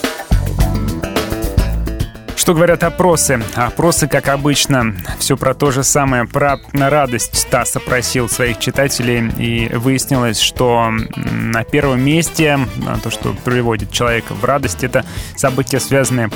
Что 2.47 2.55
говорят 2.55 2.85
опросы? 2.85 3.43
Опросы, 3.57 4.07
как 4.07 4.29
обычно, 4.29 4.95
все 5.19 5.37
про 5.37 5.53
то 5.53 5.73
же 5.73 5.83
самое. 5.83 6.27
Про 6.27 6.61
радость 6.73 7.37
Стас 7.37 7.75
опросил 7.75 8.29
своих 8.29 8.61
читателей, 8.61 9.33
и 9.37 9.75
выяснилось, 9.75 10.39
что 10.39 10.93
на 11.17 11.65
первом 11.65 12.03
месте 12.03 12.61
а, 12.87 12.99
то, 13.03 13.11
что 13.11 13.35
приводит 13.45 13.91
человека 13.91 14.33
в 14.33 14.45
радость, 14.45 14.85
это 14.85 15.05
события, 15.35 15.81
связанные 15.81 16.31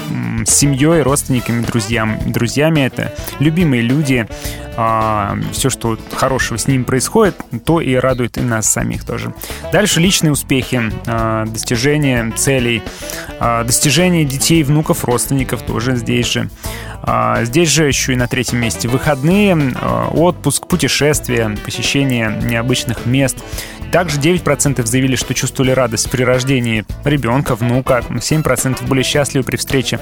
с 0.45 0.51
семьей, 0.51 1.03
родственниками, 1.03 1.63
друзьям, 1.65 2.19
друзьями. 2.27 2.81
Это 2.81 3.15
любимые 3.39 3.83
люди. 3.83 4.27
все, 5.53 5.69
что 5.69 5.99
хорошего 6.15 6.57
с 6.57 6.67
ним 6.67 6.85
происходит, 6.85 7.37
то 7.65 7.81
и 7.81 7.95
радует 7.95 8.39
и 8.39 8.41
нас 8.41 8.67
самих 8.67 9.05
тоже. 9.05 9.33
Дальше 9.73 10.01
личные 10.01 10.33
успехи, 10.33 10.81
а, 11.07 11.45
достижения 11.47 12.33
целей, 12.37 12.83
а, 13.39 13.63
достижения 13.65 14.25
детей, 14.25 14.63
внуков, 14.63 15.05
родственников 15.05 15.63
тоже 15.63 16.00
здесь 16.01 16.27
же. 16.27 16.51
А, 17.03 17.45
Здесь 17.45 17.69
же 17.71 17.85
еще 17.87 18.13
и 18.13 18.17
на 18.17 18.27
третьем 18.27 18.59
месте 18.59 18.89
выходные, 18.89 19.57
а, 19.81 20.09
отпуск, 20.09 20.67
путешествия, 20.67 21.57
посещение 21.65 22.41
необычных 22.43 23.07
мест. 23.07 23.39
Также 23.91 24.21
9% 24.21 24.87
заявили, 24.87 25.17
что 25.17 25.35
чувствовали 25.35 25.73
радость 25.73 26.11
при 26.11 26.23
рождении 26.23 26.85
ребенка, 27.05 27.57
внука. 27.57 28.05
7% 28.21 28.87
были 28.87 29.03
счастливы 29.03 29.45
при 29.45 29.57
встрече 29.57 29.99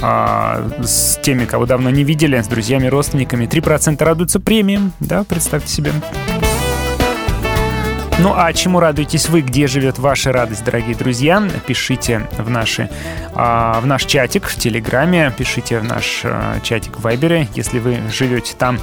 а, 0.00 0.70
с 0.84 1.18
теми, 1.22 1.44
кого 1.44 1.66
давно 1.66 1.90
не 1.90 2.04
видели, 2.04 2.40
с 2.40 2.46
друзьями, 2.46 2.86
родственниками. 2.86 3.46
3% 3.46 4.02
радуются 4.04 4.38
премиям, 4.38 4.92
да, 5.00 5.24
представьте 5.24 5.68
себе. 5.68 5.92
Ну 8.20 8.32
а 8.36 8.52
чему 8.52 8.78
радуетесь 8.78 9.28
вы? 9.28 9.40
Где 9.40 9.66
живет 9.66 9.98
ваша 9.98 10.30
радость, 10.30 10.64
дорогие 10.64 10.94
друзья? 10.94 11.42
Пишите 11.66 12.28
в, 12.38 12.48
наши, 12.48 12.88
а, 13.34 13.80
в 13.80 13.86
наш 13.86 14.04
чатик 14.04 14.46
в 14.46 14.56
Телеграме, 14.56 15.32
пишите 15.36 15.80
в 15.80 15.84
наш 15.84 16.20
а, 16.22 16.60
чатик 16.62 16.98
в 16.98 17.00
Вайбере, 17.00 17.48
если 17.54 17.80
вы 17.80 17.98
живете 18.12 18.54
там. 18.56 18.78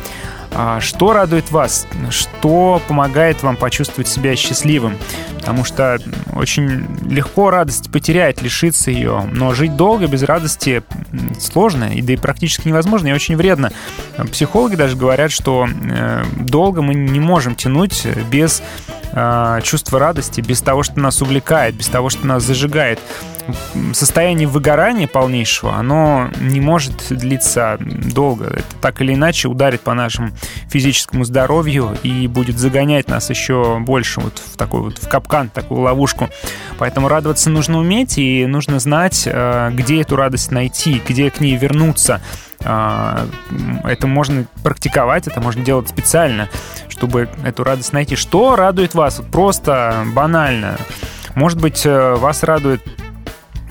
А, 0.53 0.79
Что 0.79 1.13
радует 1.13 1.49
вас? 1.51 1.87
Что 2.09 2.81
помогает 2.87 3.41
вам 3.43 3.55
почувствовать 3.55 4.07
себя 4.07 4.35
счастливым? 4.35 4.97
Потому 5.35 5.63
что 5.63 5.99
очень 6.35 6.85
легко 7.09 7.49
радость 7.49 7.91
потерять, 7.91 8.41
лишиться 8.41 8.91
ее. 8.91 9.23
Но 9.31 9.53
жить 9.53 9.75
долго 9.75 10.07
без 10.07 10.23
радости 10.23 10.83
сложно, 11.39 11.85
и 11.85 12.01
да 12.01 12.13
и 12.13 12.17
практически 12.17 12.67
невозможно, 12.67 13.07
и 13.07 13.13
очень 13.13 13.35
вредно. 13.35 13.71
Психологи 14.31 14.75
даже 14.75 14.95
говорят, 14.95 15.31
что 15.31 15.67
э, 15.67 16.23
долго 16.37 16.81
мы 16.81 16.93
не 16.93 17.19
можем 17.19 17.55
тянуть 17.55 18.05
без 18.29 18.61
э, 19.13 19.59
чувства 19.63 19.99
радости, 19.99 20.41
без 20.41 20.61
того, 20.61 20.83
что 20.83 20.99
нас 20.99 21.21
увлекает, 21.21 21.75
без 21.75 21.87
того, 21.87 22.09
что 22.09 22.27
нас 22.27 22.43
зажигает. 22.43 22.99
Состояние 23.93 24.47
выгорания 24.47 25.07
полнейшего, 25.07 25.75
оно 25.75 26.29
не 26.39 26.59
может 26.59 26.93
длиться 27.09 27.77
долго. 27.79 28.45
Это 28.45 28.75
так 28.81 29.01
или 29.01 29.13
иначе 29.13 29.47
ударит 29.47 29.81
по 29.81 29.93
нашему 29.93 30.31
физическому 30.69 31.23
здоровью 31.23 31.97
и 32.03 32.27
будет 32.27 32.57
загонять 32.57 33.07
нас 33.07 33.29
еще 33.29 33.79
больше 33.79 34.21
вот 34.21 34.39
в 34.39 34.57
такой 34.57 34.81
вот 34.81 34.97
в 34.97 35.07
капкан, 35.07 35.49
в 35.49 35.53
такую 35.53 35.81
ловушку. 35.81 36.29
Поэтому 36.77 37.07
радоваться 37.07 37.49
нужно 37.49 37.79
уметь 37.79 38.17
и 38.17 38.45
нужно 38.45 38.79
знать, 38.79 39.23
э, 39.25 39.71
где 39.73 40.01
эту 40.01 40.15
радость 40.15 40.51
найти, 40.51 41.01
где 41.07 41.29
к 41.29 41.39
ней 41.39 41.55
вернуться. 41.55 42.21
А, 42.63 43.27
Это 43.83 44.07
можно 44.07 44.45
практиковать, 44.63 45.27
это 45.27 45.41
можно 45.41 45.63
делать 45.63 45.89
специально, 45.89 46.47
чтобы 46.89 47.29
эту 47.43 47.63
радость 47.63 47.93
найти. 47.93 48.15
Что 48.15 48.55
радует 48.55 48.93
вас? 48.93 49.21
Просто 49.31 50.05
банально. 50.13 50.77
Может 51.35 51.59
быть, 51.59 51.85
э, 51.85 52.15
вас 52.15 52.43
радует 52.43 52.81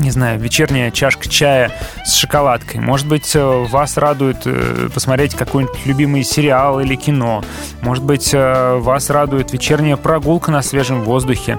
не 0.01 0.11
знаю, 0.11 0.41
вечерняя 0.41 0.91
чашка 0.91 1.29
чая 1.29 1.71
с 2.05 2.15
шоколадкой. 2.15 2.81
Может 2.81 3.07
быть, 3.07 3.37
э, 3.37 3.67
вас 3.71 3.97
радует 3.97 4.39
э, 4.47 4.89
посмотреть 4.93 5.35
какой-нибудь 5.35 5.85
любимый 5.85 6.25
сериал 6.25 6.81
или 6.81 6.95
кино. 6.97 7.45
Может 7.83 8.03
быть, 8.03 8.31
э, 8.33 8.77
вас 8.77 9.11
радует 9.11 9.53
вечерняя 9.53 9.97
прогулка 9.97 10.51
на 10.51 10.63
свежем 10.63 11.03
воздухе. 11.03 11.59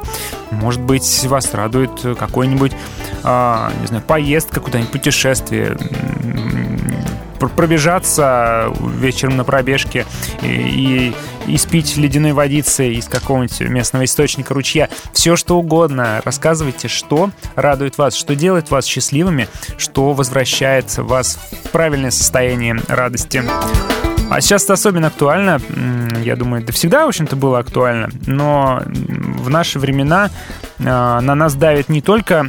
Может 0.50 0.82
быть, 0.82 1.24
вас 1.26 1.54
радует 1.54 2.02
какой-нибудь, 2.18 2.74
а, 3.24 3.72
не 3.82 3.88
знаю, 3.88 4.04
поездка 4.06 4.60
куда-нибудь, 4.60 4.92
путешествие. 4.92 5.78
Пробежаться 7.56 8.72
вечером 8.80 9.38
на 9.38 9.44
пробежке 9.44 10.06
и, 10.44 11.14
и 11.48 11.58
спить 11.58 11.98
ледяной 11.98 12.34
водицы 12.34 12.94
из 12.94 13.08
какого-нибудь 13.08 13.62
местного 13.62 14.06
источника, 14.06 14.54
ручья. 14.54 14.90
Все 15.14 15.36
что 15.36 15.58
угодно. 15.58 16.22
Рассказывайте, 16.24 16.88
что 16.88 17.32
радует 17.56 17.98
вас, 17.98 18.16
что 18.16 18.36
делает 18.36 18.72
вас 18.72 18.86
счастливыми, 18.86 19.48
что 19.78 20.14
возвращает 20.14 20.98
вас 20.98 21.40
в 21.66 21.70
правильное 21.70 22.12
состояние 22.12 22.80
радости. 22.88 23.44
А 24.32 24.40
сейчас 24.40 24.64
это 24.64 24.74
особенно 24.74 25.08
актуально, 25.08 25.60
я 26.24 26.38
думаю, 26.38 26.64
это 26.64 26.72
всегда, 26.72 27.06
в 27.06 27.10
общем-то, 27.10 27.36
было 27.36 27.60
актуально, 27.60 28.08
но 28.28 28.82
в 28.86 29.50
наши 29.50 29.78
времена 29.78 30.30
э, 30.80 30.84
на 30.86 31.36
нас 31.36 31.54
давит 31.56 31.90
не 31.90 32.02
только 32.02 32.46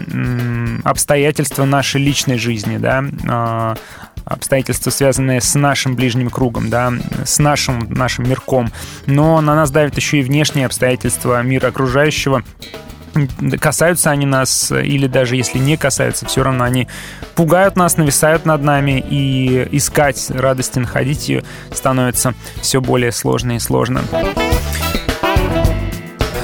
обстоятельства 0.85 1.65
нашей 1.65 2.01
личной 2.01 2.39
жизни, 2.39 2.77
да, 2.77 3.05
а, 3.29 3.75
обстоятельства, 4.25 4.91
связанные 4.91 5.41
с 5.41 5.55
нашим 5.55 5.97
ближним 5.97 6.31
кругом, 6.31 6.71
да, 6.71 6.93
с 7.25 7.39
нашим, 7.39 7.81
нашим 7.91 8.29
мирком, 8.29 8.73
но 9.07 9.41
на 9.41 9.55
нас 9.55 9.71
давит 9.71 9.97
еще 9.97 10.21
и 10.21 10.23
внешние 10.23 10.67
обстоятельства 10.67 11.43
мира 11.43 11.69
окружающего, 11.69 12.43
касаются 13.61 14.11
они 14.11 14.27
нас, 14.27 14.73
или 14.73 15.07
даже 15.07 15.37
если 15.37 15.59
не 15.59 15.77
касаются, 15.77 16.27
все 16.27 16.43
равно 16.43 16.65
они 16.65 16.89
пугают 17.35 17.77
нас, 17.77 17.97
нависают 17.97 18.47
над 18.47 18.63
нами, 18.63 19.05
и 19.07 19.69
искать 19.73 20.31
радости, 20.31 20.79
находить 20.79 21.29
ее 21.29 21.45
становится 21.73 22.35
все 22.61 22.81
более 22.81 23.13
сложно 23.13 23.53
и 23.53 23.59
сложно. 23.59 24.03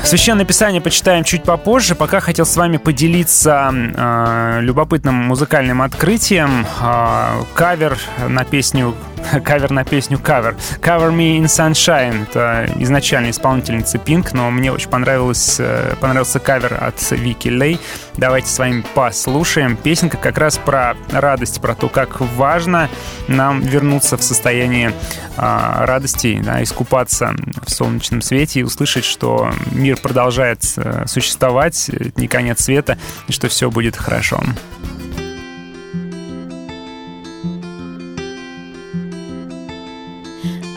Священное 0.08 0.46
Писание 0.46 0.80
почитаем 0.80 1.22
чуть 1.22 1.42
попозже. 1.42 1.94
Пока 1.94 2.20
хотел 2.20 2.46
с 2.46 2.56
вами 2.56 2.78
поделиться 2.78 3.70
э, 3.74 4.60
любопытным 4.62 5.14
музыкальным 5.14 5.82
открытием. 5.82 6.64
Э, 6.80 7.42
кавер 7.52 7.98
на 8.26 8.44
песню 8.44 8.94
кавер 9.44 9.70
на 9.70 9.84
песню 9.84 10.18
«Кавер». 10.18 10.56
«Cover 10.80 11.10
Me 11.10 11.38
in 11.38 11.44
Sunshine»— 11.44 12.22
это 12.30 12.68
изначально 12.76 13.30
исполнительница 13.30 13.98
Pink, 13.98 14.30
но 14.32 14.50
мне 14.50 14.72
очень 14.72 14.88
понравилось, 14.88 15.56
э, 15.58 15.94
понравился 16.00 16.38
кавер 16.38 16.78
от 16.80 17.10
Вики 17.10 17.48
Лей. 17.48 17.80
Давайте 18.16 18.48
с 18.48 18.58
вами 18.58 18.84
послушаем. 18.94 19.76
Песенка 19.76 20.16
как 20.16 20.38
раз 20.38 20.58
про 20.58 20.96
радость, 21.10 21.60
про 21.60 21.74
то, 21.74 21.88
как 21.88 22.20
важно 22.20 22.88
нам 23.28 23.60
вернуться 23.60 24.16
в 24.16 24.22
состояние 24.22 24.92
э, 25.36 25.84
радости, 25.84 26.40
да, 26.44 26.62
искупаться 26.62 27.34
в 27.64 27.70
солнечном 27.70 28.22
свете 28.22 28.60
и 28.60 28.62
услышать, 28.62 29.04
что 29.04 29.52
мир 29.70 29.98
продолжает 30.00 30.62
э, 30.76 31.04
существовать, 31.06 31.90
не 32.16 32.28
конец 32.28 32.64
света, 32.64 32.98
и 33.28 33.32
что 33.32 33.48
все 33.48 33.70
будет 33.70 33.96
хорошо. 33.96 34.42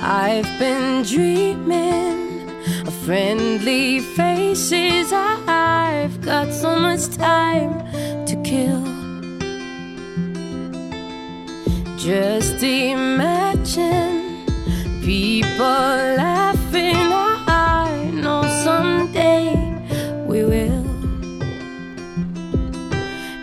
I've 0.04 0.58
been 0.58 1.04
dreaming 1.04 2.50
of 2.88 2.94
friendly 3.06 4.00
faces. 4.00 5.14
I've 5.14 6.20
got 6.22 6.52
so 6.52 6.80
much 6.80 7.08
time 7.16 7.86
to 8.26 8.36
kill. 8.44 8.82
Just 11.98 12.64
imagine 12.64 14.44
people 15.02 15.66
laughing. 16.18 16.96
I 17.48 18.10
know 18.12 18.42
someday 18.64 19.54
we 20.26 20.44
will. 20.44 20.86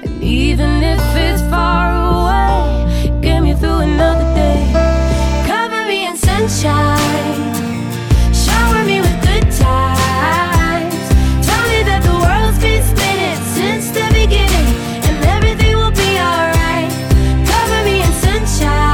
And 0.03 0.23
even 0.25 0.83
if 0.83 1.01
it's 1.15 1.41
far 1.51 1.88
me 8.89 9.01
with 9.01 9.23
good 9.23 9.47
times. 9.53 10.99
Tell 11.47 11.65
me 11.69 11.83
that 11.85 12.03
the 12.03 12.17
world's 12.25 12.59
been 12.59 12.83
spinning 12.83 13.41
since 13.59 13.91
the 13.91 14.07
beginning. 14.13 14.69
And 15.07 15.17
everything 15.37 15.77
will 15.77 15.93
be 15.93 16.19
alright. 16.19 16.91
Cover 17.47 17.81
me 17.85 17.97
in 18.03 18.13
sunshine. 18.25 18.89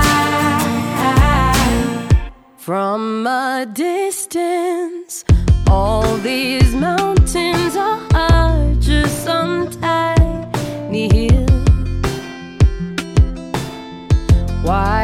From 2.59 3.27
a 3.27 3.67
distance, 3.73 5.25
all 5.67 6.17
these 6.19 6.75
mountains 6.75 7.77
are 7.77 8.75
just 8.81 9.25
some 9.25 9.71
tiny. 9.71 11.31
Wildflowers, 14.65 15.04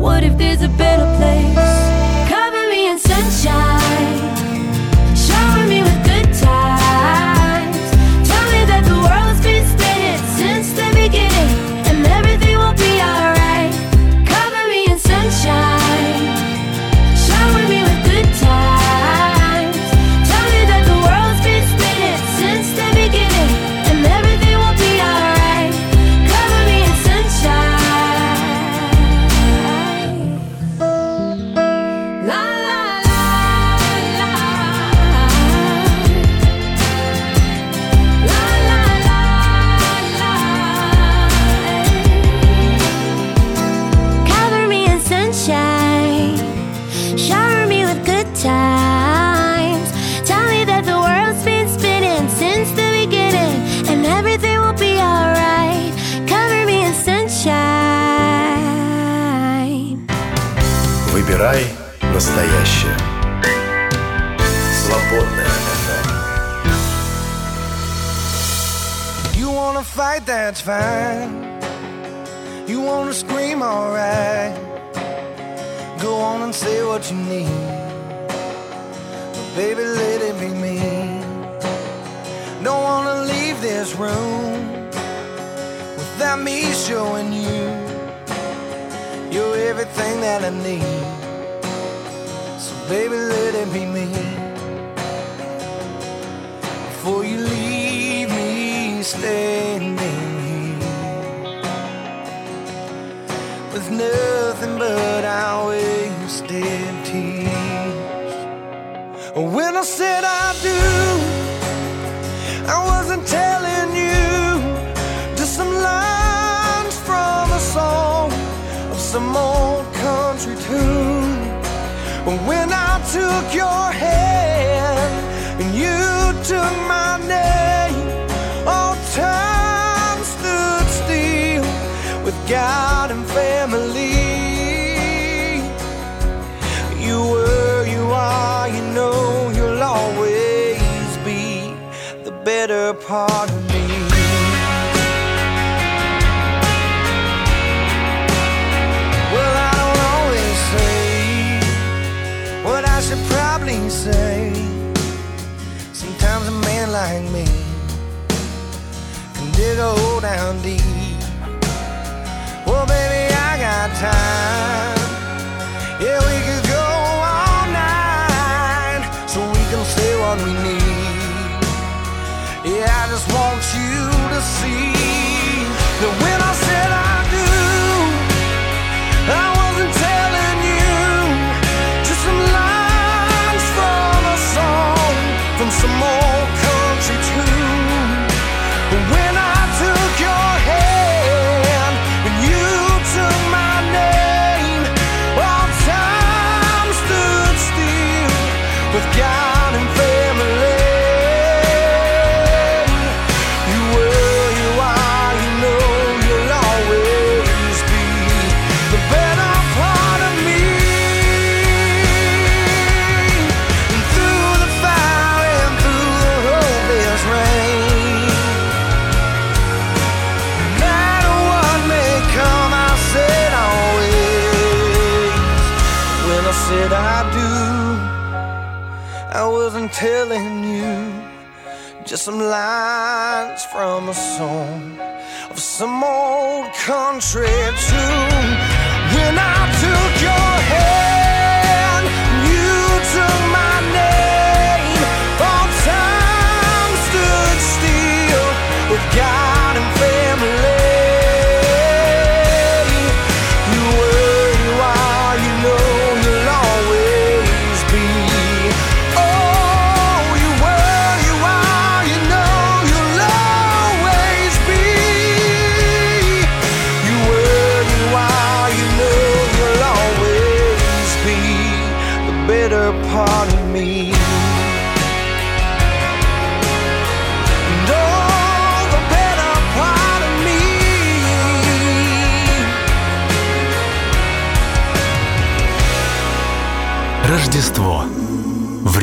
what 0.00 0.24
if 0.24 0.38
there's 0.38 0.62
a 0.62 0.68
better 0.68 1.04
place? 1.18 1.49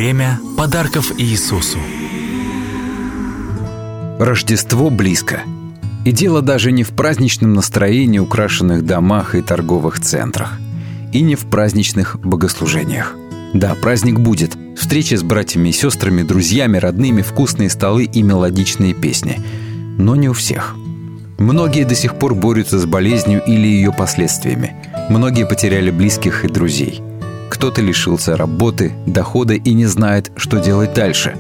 Время 0.07 0.39
подарков 0.55 1.11
Иисусу. 1.17 1.79
Рождество 4.19 4.89
близко. 4.89 5.41
И 6.05 6.13
дело 6.13 6.41
даже 6.41 6.71
не 6.71 6.83
в 6.83 6.91
праздничном 6.91 7.53
настроении, 7.53 8.17
украшенных 8.17 8.85
домах 8.85 9.35
и 9.35 9.41
торговых 9.41 9.99
центрах. 9.99 10.59
И 11.11 11.19
не 11.19 11.35
в 11.35 11.47
праздничных 11.47 12.21
богослужениях. 12.21 13.15
Да, 13.53 13.75
праздник 13.75 14.17
будет. 14.17 14.57
Встречи 14.77 15.15
с 15.15 15.23
братьями 15.23 15.69
и 15.69 15.73
сестрами, 15.73 16.23
друзьями, 16.23 16.77
родными, 16.77 17.21
вкусные 17.21 17.69
столы 17.69 18.05
и 18.05 18.21
мелодичные 18.21 18.93
песни. 18.93 19.41
Но 19.97 20.15
не 20.15 20.29
у 20.29 20.33
всех. 20.33 20.73
Многие 21.37 21.83
до 21.83 21.95
сих 21.95 22.17
пор 22.17 22.33
борются 22.33 22.79
с 22.79 22.85
болезнью 22.85 23.43
или 23.45 23.67
ее 23.67 23.91
последствиями. 23.91 24.73
Многие 25.09 25.45
потеряли 25.45 25.91
близких 25.91 26.45
и 26.45 26.47
друзей. 26.47 27.01
Кто-то 27.49 27.81
лишился 27.81 28.35
работы, 28.35 28.93
дохода 29.05 29.53
и 29.53 29.73
не 29.73 29.85
знает, 29.85 30.31
что 30.35 30.57
делать 30.57 30.93
дальше. 30.93 31.35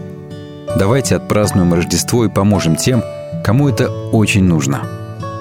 Давайте 0.77 1.15
отпразднуем 1.15 1.73
Рождество 1.73 2.25
и 2.25 2.29
поможем 2.29 2.75
тем, 2.75 3.03
кому 3.43 3.69
это 3.69 3.89
очень 4.11 4.43
нужно. 4.43 4.81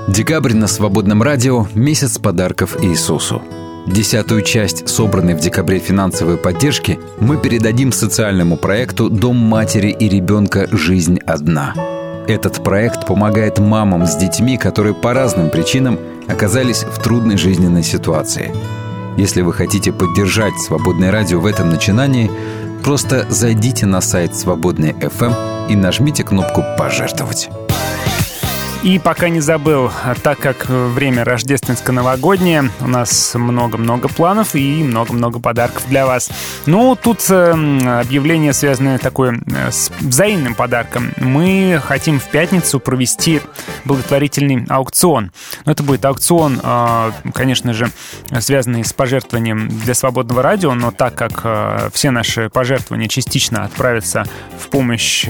Декабрь 0.09 0.55
на 0.55 0.67
Свободном 0.67 1.23
радио– 1.23 1.67
месяц 1.75 2.19
подарков 2.19 2.77
Иисусу. 2.83 3.43
Десятую 3.87 4.43
часть 4.43 4.89
собранной 4.89 5.35
в 5.35 5.41
декабре 5.41 5.79
финансовой 5.79 6.37
поддержки 6.37 6.99
мы 7.21 7.37
передадим 7.37 7.93
социальному 7.93 8.57
проекту 8.57 9.09
«Дом 9.11 9.37
матери 9.37 9.89
и 9.89 10.09
ребенка. 10.09 10.69
Жизнь 10.73 11.19
одна». 11.27 11.75
Этот 12.27 12.65
проект 12.65 13.07
помогает 13.07 13.61
мамам 13.61 14.07
с 14.07 14.17
детьми, 14.17 14.59
которые 14.59 14.95
по 14.95 15.15
разным 15.15 15.51
причинам 15.51 15.99
оказались 16.27 16.83
в 16.83 17.01
трудной 17.01 17.37
жизненной 17.37 17.85
ситуации. 17.85 18.53
Если 19.17 19.41
вы 19.41 19.55
хотите 19.55 19.93
поддержать 19.93 20.59
«Свободное 20.59 21.11
радио» 21.11 21.41
в 21.41 21.47
этом 21.47 21.71
начинании, 21.71 22.31
просто 22.85 23.27
зайдите 23.31 23.87
на 23.87 24.01
сайт 24.01 24.37
«Свободный 24.37 24.93
FM» 24.93 25.71
и 25.71 25.77
нажмите 25.77 26.23
кнопку 26.23 26.63
«Пожертвовать». 26.79 27.49
И 28.87 29.01
пока 29.01 29.29
не 29.31 29.41
забыл, 29.41 29.91
так 30.23 30.39
как 30.39 30.67
время 30.69 31.25
рождественско-новогоднее, 31.25 32.71
у 32.79 32.87
нас 32.87 33.35
много-много 33.35 34.07
планов 34.07 34.55
и 34.55 34.85
много-много 34.85 35.41
подарков 35.41 35.83
для 35.89 36.07
вас. 36.07 36.31
Ну, 36.67 36.95
тут 36.95 37.29
э, 37.29 37.51
объявление, 37.51 38.53
связанное 38.53 38.99
такое 38.99 39.41
э, 39.45 39.73
с 39.73 39.91
взаимным 39.99 40.55
подарком. 40.55 41.11
Мы 41.17 41.83
хотим 41.85 42.21
в 42.21 42.27
пятницу 42.27 42.79
провести 42.79 43.41
благотворительный 43.85 44.65
аукцион. 44.69 45.33
Но 45.65 45.73
это 45.73 45.83
будет 45.83 46.05
аукцион, 46.05 46.61
э, 46.63 47.11
конечно 47.35 47.75
же, 47.75 47.91
связанный 48.39 48.85
с 48.85 48.93
пожертвованием 48.93 49.67
для 49.67 49.95
свободного 49.95 50.43
радио, 50.43 50.75
но 50.75 50.93
так 50.93 51.17
как 51.17 51.93
все 51.93 52.13
наши 52.13 52.51
пожертвования 52.51 53.09
частично 53.09 53.65
отправятся 53.65 54.27
в 54.61 54.69
помощь 54.69 55.27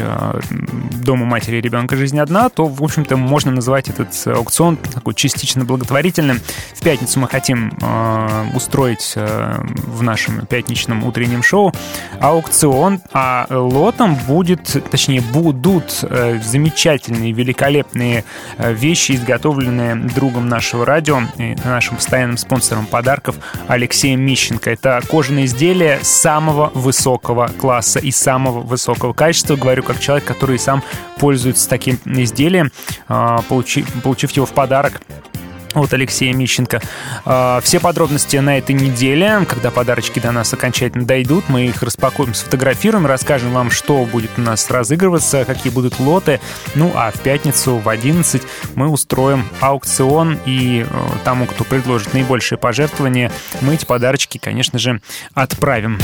Дому 1.07 1.25
матери 1.25 1.57
и 1.57 1.61
ребенка 1.63 1.97
«Жизнь 1.97 2.19
одна», 2.19 2.51
то, 2.51 2.67
в 2.67 2.83
общем-то, 2.83 3.17
можно 3.17 3.46
называть 3.51 3.89
этот 3.89 4.09
аукцион 4.27 4.77
такой 4.77 5.15
частично 5.15 5.65
благотворительным. 5.65 6.41
В 6.75 6.81
пятницу 6.81 7.21
мы 7.21 7.29
хотим 7.29 7.77
э, 7.81 8.45
устроить 8.55 9.13
э, 9.17 9.59
в 9.77 10.03
нашем 10.03 10.47
пятничном 10.47 11.05
утреннем 11.05 11.43
шоу 11.43 11.73
аукцион, 12.21 13.01
а 13.13 13.47
лотом 13.51 14.15
будет, 14.15 14.77
точнее, 14.91 15.21
будут 15.21 16.01
э, 16.03 16.41
замечательные, 16.43 17.33
великолепные 17.33 18.25
э, 18.59 18.73
вещи, 18.73 19.13
изготовленные 19.13 19.95
другом 19.95 20.49
нашего 20.49 20.85
радио, 20.85 21.21
нашим 21.65 21.97
постоянным 21.97 22.37
спонсором 22.37 22.87
подарков 22.87 23.37
Алексеем 23.69 24.21
Мищенко. 24.21 24.71
Это 24.71 25.01
кожаные 25.09 25.47
изделия 25.47 25.99
самого 26.03 26.71
высокого 26.75 27.49
класса 27.49 27.99
и 27.99 28.11
самого 28.11 28.61
высокого 28.61 29.13
качества. 29.13 29.57
Говорю 29.57 29.83
как 29.83 30.01
человек, 30.01 30.25
который 30.25 30.59
сам 30.59 30.83
пользуется 31.19 31.69
таким 31.69 31.99
изделием, 32.05 32.71
э, 33.09 33.36
получив, 33.43 33.87
получив 34.03 34.31
его 34.33 34.47
в 34.47 34.53
подарок 34.53 35.01
от 35.77 35.93
Алексея 35.93 36.33
Мищенко. 36.35 36.81
А, 37.25 37.61
Все 37.63 37.81
подробности 37.81 38.37
на 38.39 38.59
этой 38.59 38.75
неделе, 38.75 39.45
когда 39.47 39.71
подарочки 39.71 40.19
до 40.19 40.33
нас 40.33 40.53
окончательно 40.53 41.05
дойдут, 41.05 41.45
мы 41.49 41.67
их 41.67 41.83
распакуем, 41.83 42.35
сфотографируем, 42.35 43.07
расскажем 43.07 43.53
вам, 43.53 43.71
что 43.71 44.05
будет 44.05 44.31
у 44.39 44.41
нас 44.41 44.71
разыгрываться, 44.71 45.45
какие 45.45 45.73
будут 45.73 45.99
лоты. 46.01 46.41
Ну, 46.75 46.93
а 46.95 47.11
в 47.11 47.21
пятницу 47.21 47.77
в 47.77 47.89
11 47.89 48.43
мы 48.75 48.89
устроим 48.89 49.47
аукцион, 49.61 50.39
и 50.47 50.87
э, 50.89 51.09
тому, 51.25 51.47
кто 51.47 51.65
предложит 51.65 52.15
наибольшее 52.15 52.59
пожертвование, 52.59 53.31
мы 53.61 53.75
эти 53.75 53.85
подарочки, 53.85 54.39
конечно 54.39 54.79
же, 54.79 55.01
отправим. 55.35 55.99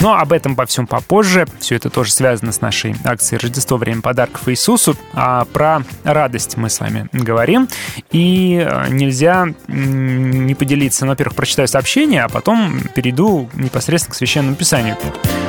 Но 0.00 0.14
об 0.14 0.32
этом 0.32 0.54
по 0.54 0.64
всем 0.66 0.86
попозже. 0.86 1.46
Все 1.58 1.74
это 1.76 1.90
тоже 1.90 2.12
связано 2.12 2.52
с 2.52 2.60
нашей 2.60 2.94
акцией 3.04 3.40
«Рождество. 3.40 3.76
Время 3.76 4.00
подарков 4.00 4.48
Иисусу». 4.48 4.96
А 5.12 5.44
про 5.46 5.82
радость 6.04 6.56
мы 6.56 6.70
с 6.70 6.78
вами 6.78 7.08
говорим. 7.12 7.68
И 8.12 8.64
э, 8.64 8.88
нельзя 8.90 9.46
не 9.66 10.54
поделиться. 10.54 11.04
Ну, 11.04 11.12
во-первых, 11.12 11.34
прочитаю 11.34 11.66
сообщение, 11.66 12.22
а 12.22 12.28
потом 12.28 12.80
перейду 12.94 13.48
непосредственно 13.54 14.14
к 14.14 14.16
Священному 14.16 14.54
Писанию. 14.54 14.96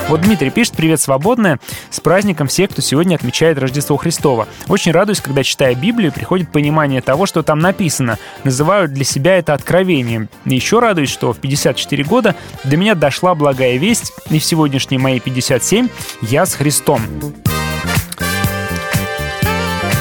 Вот 0.08 0.22
Дмитрий 0.22 0.50
пишет 0.50 0.76
«Привет, 0.76 1.00
свободная! 1.00 1.60
С 1.92 2.00
праздником 2.00 2.48
всех, 2.48 2.72
кто 2.72 2.82
сегодня 2.82 3.16
отмечает 3.16 3.60
Рождество 3.60 3.96
Христова. 3.98 4.48
Очень 4.68 4.92
радуюсь, 4.92 5.22
когда, 5.22 5.44
читая 5.44 5.76
Библию, 5.76 6.12
приходит 6.12 6.52
понимание 6.52 7.02
того, 7.02 7.28
что 7.28 7.44
там 7.44 7.60
написано. 7.60 8.18
Называю 8.44 8.90
для 8.90 9.04
себя 9.04 9.38
это 9.38 9.54
откровением. 9.54 10.28
Еще 10.46 10.80
радуюсь, 10.80 11.12
что 11.12 11.34
в 11.34 11.38
54 11.38 12.04
года 12.06 12.36
до 12.64 12.76
меня 12.76 12.96
дошла 12.96 13.36
благая 13.36 13.78
весть, 13.78 14.12
и 14.32 14.39
в 14.40 14.46
сегодняшние 14.46 15.00
мои 15.00 15.20
57 15.20 15.90
я 16.22 16.46
с 16.46 16.56
Христом. 16.56 17.02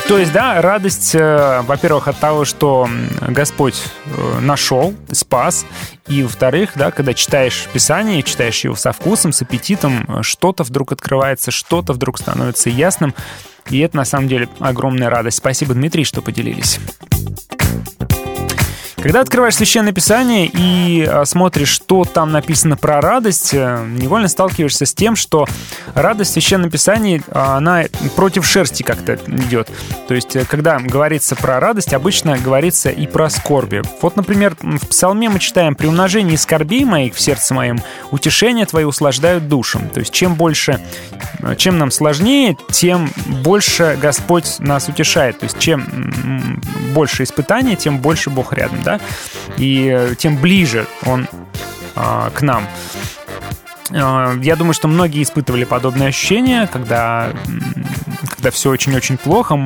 То 0.08 0.16
есть, 0.16 0.32
да, 0.32 0.62
радость, 0.62 1.14
э, 1.14 1.60
во-первых, 1.66 2.08
от 2.08 2.18
того, 2.18 2.46
что 2.46 2.88
Господь 3.20 3.84
э, 4.06 4.40
нашел, 4.40 4.94
спас, 5.12 5.66
и, 6.06 6.22
во-вторых, 6.22 6.70
да, 6.76 6.90
когда 6.90 7.12
читаешь 7.12 7.68
Писание, 7.74 8.22
читаешь 8.22 8.64
его 8.64 8.74
со 8.74 8.92
вкусом, 8.92 9.32
с 9.32 9.42
аппетитом, 9.42 10.06
э, 10.08 10.22
что-то 10.22 10.62
вдруг 10.62 10.92
открывается, 10.92 11.50
что-то 11.50 11.92
вдруг 11.92 12.18
становится 12.18 12.70
ясным, 12.70 13.14
и 13.68 13.80
это, 13.80 13.98
на 13.98 14.06
самом 14.06 14.28
деле, 14.28 14.48
огромная 14.60 15.10
радость. 15.10 15.36
Спасибо, 15.36 15.74
Дмитрий, 15.74 16.04
что 16.04 16.22
поделились. 16.22 16.80
Когда 19.00 19.20
открываешь 19.20 19.54
Священное 19.54 19.92
Писание 19.92 20.50
и 20.52 21.04
а, 21.04 21.24
смотришь, 21.24 21.68
что 21.68 22.04
там 22.04 22.32
написано 22.32 22.76
про 22.76 23.00
радость, 23.00 23.54
э, 23.54 23.86
невольно 23.86 24.26
сталкиваешься 24.26 24.86
с 24.86 24.92
тем, 24.94 25.14
что 25.14 25.46
радость 25.94 26.30
в 26.30 26.32
Священном 26.32 26.68
Писании, 26.68 27.22
а, 27.28 27.56
она 27.58 27.84
против 28.16 28.44
шерсти 28.44 28.82
как-то 28.82 29.14
идет. 29.14 29.70
То 30.08 30.14
есть, 30.14 30.34
э, 30.34 30.44
когда 30.44 30.80
говорится 30.80 31.36
про 31.36 31.60
радость, 31.60 31.94
обычно 31.94 32.38
говорится 32.38 32.90
и 32.90 33.06
про 33.06 33.30
скорби. 33.30 33.82
Вот, 34.02 34.16
например, 34.16 34.56
в 34.60 34.88
Псалме 34.88 35.28
мы 35.28 35.38
читаем 35.38 35.76
«При 35.76 35.86
умножении 35.86 36.34
скорбей 36.34 36.84
моих 36.84 37.14
в 37.14 37.20
сердце 37.20 37.54
моем 37.54 37.78
утешения 38.10 38.66
твои 38.66 38.84
услаждают 38.84 39.46
душам». 39.46 39.90
То 39.90 40.00
есть, 40.00 40.12
чем 40.12 40.34
больше, 40.34 40.80
э, 41.38 41.54
чем 41.54 41.78
нам 41.78 41.92
сложнее, 41.92 42.56
тем 42.72 43.10
больше 43.44 43.96
Господь 44.02 44.56
нас 44.58 44.88
утешает. 44.88 45.38
То 45.38 45.44
есть, 45.44 45.58
чем 45.60 46.60
больше 46.94 47.22
испытаний, 47.22 47.76
тем 47.76 47.98
больше 47.98 48.28
Бог 48.30 48.52
рядом, 48.52 48.82
да? 48.88 49.00
И 49.58 49.88
э, 49.94 50.14
тем 50.16 50.36
ближе 50.38 50.86
Он 51.04 51.28
а, 51.94 52.30
к 52.30 52.42
нам. 52.42 52.66
А, 53.92 54.34
Я 54.40 54.56
думаю, 54.56 54.72
что 54.72 54.88
многие 54.88 55.22
испытывали 55.22 55.64
подобные 55.64 56.08
ощущения, 56.08 56.68
когда, 56.72 57.30
когда 58.28 58.50
все 58.50 58.70
очень-очень 58.70 59.18
плохо. 59.18 59.56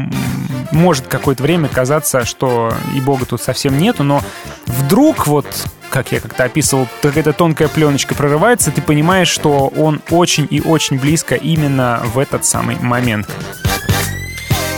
Может 0.73 1.07
какое-то 1.07 1.43
время 1.43 1.69
казаться, 1.69 2.25
что 2.25 2.73
и 2.97 3.01
Бога 3.01 3.27
тут 3.27 3.43
совсем 3.43 3.79
нету, 3.79 4.03
но 4.03 4.23
вдруг 4.67 5.27
вот 5.27 5.47
как 5.91 6.11
я 6.11 6.21
как-то 6.21 6.45
описывал, 6.45 6.89
какая-то 7.03 7.35
тонкая 7.35 7.69
пленочка 7.69 8.15
прорывается, 8.15 8.71
ты 8.71 8.81
понимаешь, 8.81 9.29
что 9.29 9.67
он 9.77 10.01
очень 10.11 10.49
и 10.51 10.63
очень 10.63 10.99
близко 10.99 11.35
именно 11.35 12.01
в 12.03 12.19
этот 12.19 12.47
самый 12.47 12.77
момент. 12.81 13.29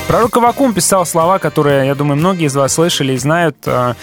Пророк 0.06 0.36
Авакум 0.36 0.74
писал 0.74 1.06
слова, 1.06 1.38
которые, 1.38 1.86
я 1.86 1.94
думаю, 1.94 2.16
многие 2.16 2.46
из 2.46 2.54
вас 2.54 2.74
слышали 2.74 3.14
и 3.14 3.16
знают. 3.16 3.56
э, 3.66 3.94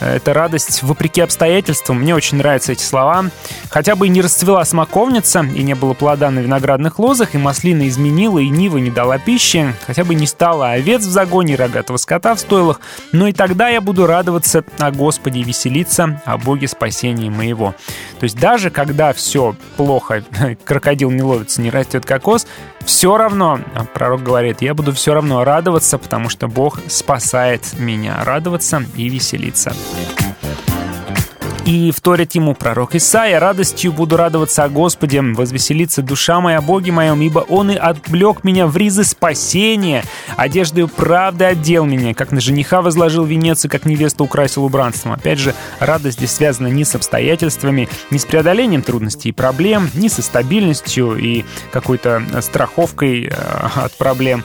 Это 0.00 0.32
радость 0.32 0.84
вопреки 0.84 1.20
обстоятельствам. 1.20 1.98
Мне 1.98 2.14
очень 2.14 2.38
нравятся 2.38 2.70
эти 2.70 2.84
слова. 2.84 3.24
Хотя 3.68 3.96
бы 3.96 4.06
и 4.06 4.08
не 4.08 4.22
расцвела 4.22 4.64
смоковница, 4.64 5.40
и 5.40 5.62
не 5.64 5.74
было 5.74 5.92
плода 5.94 6.30
на 6.30 6.38
виноградных 6.38 7.00
лозах, 7.00 7.34
и 7.34 7.38
маслина 7.38 7.88
изменила, 7.88 8.38
и 8.38 8.48
нива 8.48 8.78
не 8.78 8.92
дала 8.92 9.18
пищи, 9.18 9.74
хотя 9.86 10.04
бы 10.04 10.14
не 10.14 10.28
стало 10.28 10.70
овец 10.70 11.02
в 11.02 11.10
загоне, 11.10 11.54
и 11.54 11.56
рогатого 11.56 11.96
скота 11.96 12.36
в 12.36 12.38
стойлах, 12.40 12.80
но 13.10 13.26
и 13.26 13.32
тогда 13.32 13.68
я 13.68 13.80
буду 13.80 14.06
радоваться 14.06 14.62
о 14.78 14.92
Господе 14.92 15.40
и 15.40 15.44
веселиться 15.44 16.22
о 16.24 16.38
Боге 16.38 16.68
спасения 16.68 17.28
моего. 17.28 17.74
То 18.20 18.24
есть 18.24 18.38
даже 18.38 18.70
когда 18.70 19.12
все 19.12 19.56
плохо, 19.76 20.22
крокодил 20.64 21.10
не 21.10 21.22
ловится, 21.22 21.60
не 21.60 21.70
растет 21.70 22.06
кокос, 22.06 22.46
все 22.84 23.18
равно, 23.18 23.58
а 23.74 23.84
пророк 23.84 24.22
говорит, 24.22 24.62
я 24.62 24.74
буду 24.74 24.92
все 24.92 25.12
равно 25.12 25.40
радоваться, 25.48 25.96
потому 25.98 26.28
что 26.28 26.46
Бог 26.46 26.78
спасает 26.88 27.78
меня. 27.78 28.22
Радоваться 28.22 28.84
и 28.96 29.08
веселиться. 29.08 29.72
И 31.68 31.90
вторит 31.90 32.34
ему 32.34 32.54
пророк 32.54 32.94
Исаия, 32.94 33.38
«Радостью 33.38 33.92
буду 33.92 34.16
радоваться 34.16 34.64
о 34.64 34.70
Господе, 34.70 35.20
возвеселится 35.20 36.00
душа 36.00 36.40
моя 36.40 36.62
Боге 36.62 36.92
моем, 36.92 37.20
ибо 37.20 37.40
Он 37.40 37.70
и 37.70 37.74
отвлек 37.74 38.42
меня 38.42 38.66
в 38.66 38.74
ризы 38.74 39.04
спасения, 39.04 40.02
одеждою 40.38 40.88
правды 40.88 41.44
отдел 41.44 41.84
меня, 41.84 42.14
как 42.14 42.32
на 42.32 42.40
жениха 42.40 42.80
возложил 42.80 43.26
венец 43.26 43.66
и 43.66 43.68
как 43.68 43.84
невеста 43.84 44.24
украсил 44.24 44.64
убранством». 44.64 45.12
Опять 45.12 45.40
же, 45.40 45.54
радость 45.78 46.16
здесь 46.16 46.30
связана 46.30 46.68
не 46.68 46.86
с 46.86 46.94
обстоятельствами, 46.94 47.90
не 48.10 48.18
с 48.18 48.24
преодолением 48.24 48.80
трудностей 48.80 49.28
и 49.28 49.32
проблем, 49.32 49.90
не 49.92 50.08
со 50.08 50.22
стабильностью 50.22 51.18
и 51.18 51.44
какой-то 51.70 52.22
страховкой 52.40 53.26
э, 53.26 53.30
от 53.74 53.92
проблем. 53.98 54.42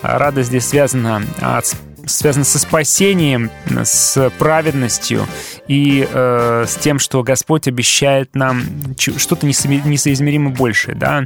Радость 0.00 0.48
здесь 0.48 0.66
связана 0.66 1.22
от 1.42 1.74
связано 2.06 2.44
со 2.44 2.58
спасением, 2.58 3.50
с 3.82 4.30
праведностью 4.38 5.26
и 5.68 6.06
э, 6.10 6.64
с 6.66 6.76
тем, 6.76 6.98
что 6.98 7.22
Господь 7.22 7.68
обещает 7.68 8.34
нам 8.34 8.62
что-то 8.98 9.46
несоизмеримо 9.46 10.50
большее, 10.50 10.94
да. 10.94 11.24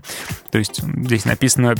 То 0.50 0.58
есть 0.58 0.80
здесь 0.82 1.24
написано 1.24 1.74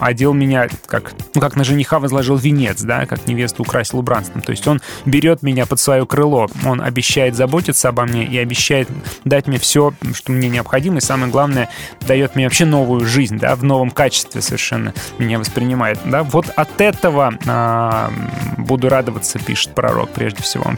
«одел 0.00 0.32
меня, 0.32 0.68
как, 0.86 1.12
ну, 1.34 1.40
как 1.40 1.56
на 1.56 1.64
жениха 1.64 1.98
возложил 1.98 2.36
венец, 2.36 2.82
да, 2.82 3.06
как 3.06 3.26
невесту 3.26 3.62
украсил 3.62 4.00
убранством». 4.00 4.42
То 4.42 4.50
есть 4.50 4.66
он 4.66 4.80
берет 5.04 5.42
меня 5.42 5.66
под 5.66 5.80
свое 5.80 6.06
крыло, 6.06 6.48
он 6.64 6.80
обещает 6.80 7.36
заботиться 7.36 7.88
обо 7.88 8.04
мне 8.04 8.24
и 8.24 8.38
обещает 8.38 8.88
дать 9.24 9.46
мне 9.46 9.58
все, 9.58 9.92
что 10.14 10.32
мне 10.32 10.48
необходимо, 10.48 10.98
и 10.98 11.00
самое 11.00 11.30
главное, 11.30 11.68
дает 12.06 12.34
мне 12.34 12.44
вообще 12.46 12.64
новую 12.64 13.06
жизнь, 13.06 13.38
да, 13.38 13.54
в 13.54 13.64
новом 13.64 13.90
качестве 13.90 14.40
совершенно 14.40 14.92
меня 15.18 15.38
воспринимает, 15.38 15.98
да. 16.04 16.22
Вот 16.22 16.48
от 16.56 16.80
этого 16.80 17.34
а, 17.46 18.12
буду 18.58 18.88
радоваться, 18.88 19.38
пишет 19.38 19.74
пророк 19.74 20.10
прежде 20.10 20.42
всего. 20.42 20.72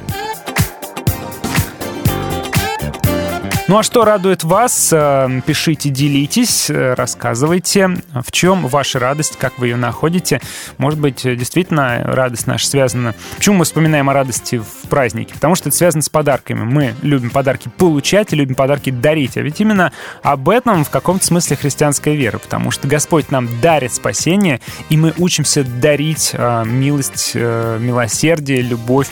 Ну 3.69 3.79
а 3.79 3.83
что 3.83 4.05
радует 4.05 4.45
вас? 4.45 4.93
Э, 4.93 5.29
Пишите, 5.45 5.89
делитесь, 5.89 6.71
э, 6.71 6.95
рассказывайте, 6.95 7.97
в 8.15 8.31
чем 8.31 8.69
ваша 8.69 9.01
радость, 9.01 9.37
как 9.39 9.59
вы 9.59 9.67
ее 9.67 9.77
находите. 9.77 10.41
Может 10.79 11.01
быть, 11.01 11.27
э, 11.27 11.35
действительно 11.35 12.01
радость 12.05 12.47
наша 12.47 12.69
связана... 12.69 13.17
Почему 13.37 13.57
мы 13.57 13.65
вспоминаем 13.65 14.09
о 14.09 14.13
радости 14.13 14.59
в 14.59 14.89
празднике? 14.89 15.35
Потому 15.35 15.57
что 15.57 15.69
это 15.69 15.77
связано 15.79 16.03
с 16.03 16.09
подарками. 16.09 16.63
Мы 16.63 16.95
любим 17.03 17.31
подарки 17.31 17.69
получать 17.77 18.33
и 18.33 18.37
любим 18.37 18.55
подарки 18.55 18.91
дарить. 18.91 19.37
А 19.37 19.41
ведь 19.41 19.61
именно 19.61 19.91
об 20.23 20.49
этом 20.49 20.85
в 20.85 20.91
каком-то 20.91 21.27
смысле 21.27 21.57
христианская 21.57 22.15
вера. 22.15 22.39
Потому 22.39 22.71
что 22.71 22.87
Господь 22.87 23.33
нам 23.33 23.49
дарит 23.61 23.93
спасение, 23.93 24.61
и 24.91 24.97
мы 24.97 25.13
учимся 25.19 25.65
дарить 25.65 26.31
э, 26.35 26.65
милость, 26.65 27.33
э, 27.35 27.79
милосердие, 27.81 28.63
любовь 28.63 29.09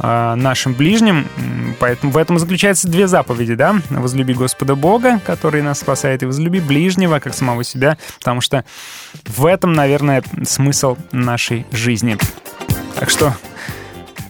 нашим 0.00 0.74
ближним. 0.74 1.26
Поэтому 1.80 2.12
в 2.12 2.16
этом 2.18 2.38
заключаются 2.38 2.86
две 2.86 3.08
заповеди, 3.08 3.56
да? 3.56 3.80
Возлюби 3.90 4.34
Господа 4.34 4.74
Бога, 4.74 5.20
который 5.26 5.62
нас 5.62 5.80
спасает, 5.80 6.22
и 6.22 6.26
возлюби 6.26 6.60
ближнего, 6.60 7.18
как 7.18 7.34
самого 7.34 7.64
себя, 7.64 7.98
потому 8.18 8.40
что 8.40 8.64
в 9.24 9.46
этом, 9.46 9.72
наверное, 9.72 10.22
смысл 10.44 10.96
нашей 11.12 11.66
жизни. 11.72 12.16
Так 12.98 13.10
что 13.10 13.34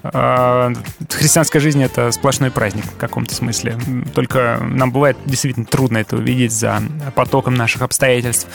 э, 0.02 0.74
христианская 1.10 1.60
жизнь— 1.60 1.82
это 1.85 2.10
сплошной 2.12 2.51
праздник 2.51 2.85
в 2.85 2.97
каком-то 2.97 3.35
смысле. 3.35 3.78
Только 4.14 4.59
нам 4.60 4.93
бывает 4.93 5.16
действительно 5.24 5.66
трудно 5.66 5.98
это 5.98 6.16
увидеть 6.16 6.52
за 6.52 6.82
потоком 7.14 7.55
наших 7.55 7.82
обстоятельств. 7.82 8.47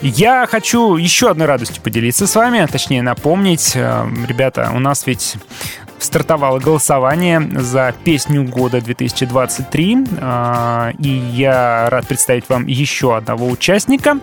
Я 0.00 0.46
хочу 0.46 0.96
еще 0.96 1.30
одной 1.30 1.46
радостью 1.46 1.82
поделиться 1.82 2.26
с 2.26 2.34
вами, 2.34 2.66
точнее 2.70 3.02
напомнить. 3.02 3.72
Э, 3.74 4.06
Ребята, 4.26 4.70
у 4.74 4.78
нас 4.78 5.06
ведь 5.06 5.36
стартовало 5.98 6.58
голосование 6.58 7.40
за 7.54 7.94
песню 8.04 8.44
года 8.44 8.80
2023. 8.80 10.06
а, 10.20 10.92
И 10.98 11.08
я 11.08 11.88
рад 11.90 12.06
представить 12.06 12.48
вам 12.48 12.66
еще 12.66 13.16
одного 13.16 13.48
участника. 13.48 14.18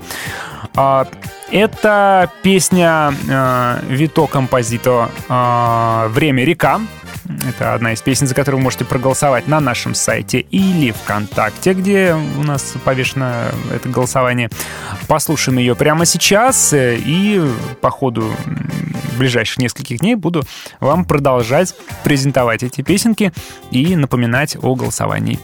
А, 0.76 1.08
Это 1.52 2.30
песня 2.42 3.14
э, 3.30 3.80
Вито 3.88 4.28
Композито 4.28 5.10
э, 5.30 6.08
«Время 6.10 6.44
река». 6.44 6.82
Это 7.48 7.74
одна 7.74 7.94
из 7.94 8.02
песен, 8.02 8.28
за 8.28 8.36
которую 8.36 8.60
вы 8.60 8.66
можете 8.66 8.86
проголосовать 8.86 9.48
на 9.48 9.60
нашем 9.60 9.96
сайте 9.96 10.40
или 10.40 10.92
ВКонтакте, 10.92 11.74
где 11.74 12.14
у 12.14 12.44
нас 12.44 12.74
повешено 12.84 13.52
это 13.74 13.90
голосование. 13.90 14.50
Послушаем 15.08 15.58
ее 15.60 15.76
прямо 15.76 16.06
сейчас 16.06 16.74
э, 16.74 16.98
и 16.98 17.42
по 17.82 17.90
ходу 17.90 18.32
ближайших 19.18 19.60
нескольких 19.60 20.00
дней 20.00 20.16
буду 20.16 20.44
вам 20.82 21.06
продолжать 21.06 21.74
презентовать 22.04 22.64
эти 22.64 22.82
песенки 22.82 23.32
и 23.72 23.96
напоминать 23.96 24.58
о 24.62 24.76
голосовании. 24.76 25.40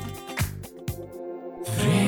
Время 1.81 2.00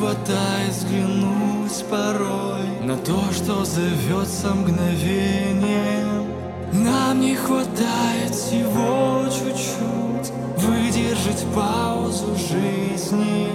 хватает 0.00 0.70
взглянуть 0.70 1.84
порой 1.90 2.64
на 2.82 2.96
то, 2.96 3.20
что 3.32 3.66
зовется 3.66 4.54
мгновением. 4.54 6.24
Нам 6.72 7.20
не 7.20 7.36
хватает 7.36 8.34
всего 8.34 9.24
чуть-чуть 9.28 10.32
выдержать 10.56 11.44
паузу 11.54 12.34
жизни, 12.34 13.48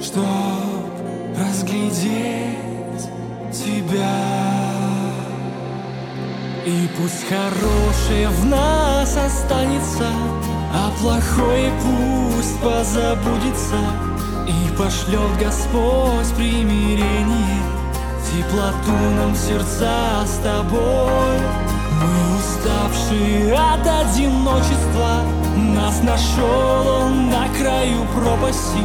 чтоб 0.00 0.24
разглядеть 1.38 3.10
тебя. 3.52 4.22
И 6.64 6.88
пусть 6.96 7.28
хорошее 7.28 8.28
в 8.30 8.46
нас 8.46 9.14
останется, 9.14 10.08
а 10.72 10.90
плохое 11.02 11.70
пусть 11.82 12.58
позабудется. 12.60 14.15
И 14.46 14.76
пошлет 14.76 15.36
Господь 15.40 16.32
примирение 16.36 17.62
Теплоту 18.30 18.92
нам 19.16 19.34
сердца 19.34 20.24
с 20.24 20.36
тобой. 20.42 21.38
Мы 22.00 22.38
уставшие 22.38 23.54
от 23.54 23.86
одиночества 23.86 25.22
Нас 25.74 26.02
нашел 26.02 26.86
он 27.02 27.30
на 27.30 27.48
краю 27.58 28.06
пропасти. 28.14 28.84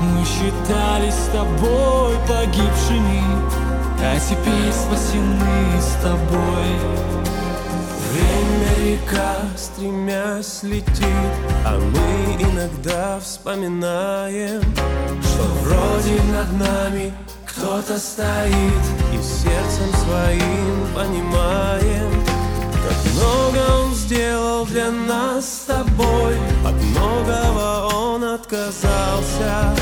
Мы 0.00 0.24
считались 0.24 1.14
с 1.14 1.28
тобой 1.32 2.16
погибшими 2.28 3.22
А 4.00 4.18
теперь 4.18 4.72
спасены 4.72 5.80
с 5.80 6.02
тобой 6.02 7.23
Время 8.14 8.92
река, 8.92 9.38
стремясь, 9.56 10.62
летит 10.62 11.34
А 11.66 11.76
мы 11.76 12.42
иногда 12.44 13.18
вспоминаем 13.18 14.62
Что 15.20 15.42
вроде 15.62 16.22
над 16.32 16.52
нами 16.52 17.12
кто-то 17.44 17.98
стоит 17.98 18.84
И 19.12 19.16
сердцем 19.20 19.92
своим 20.04 20.86
понимаем 20.94 22.24
Как 22.86 23.14
много 23.14 23.84
он 23.84 23.94
сделал 23.96 24.64
для 24.66 24.92
нас 24.92 25.44
с 25.44 25.64
тобой 25.66 26.36
От 26.64 26.74
многого 26.74 27.88
он 27.96 28.22
отказался 28.22 29.74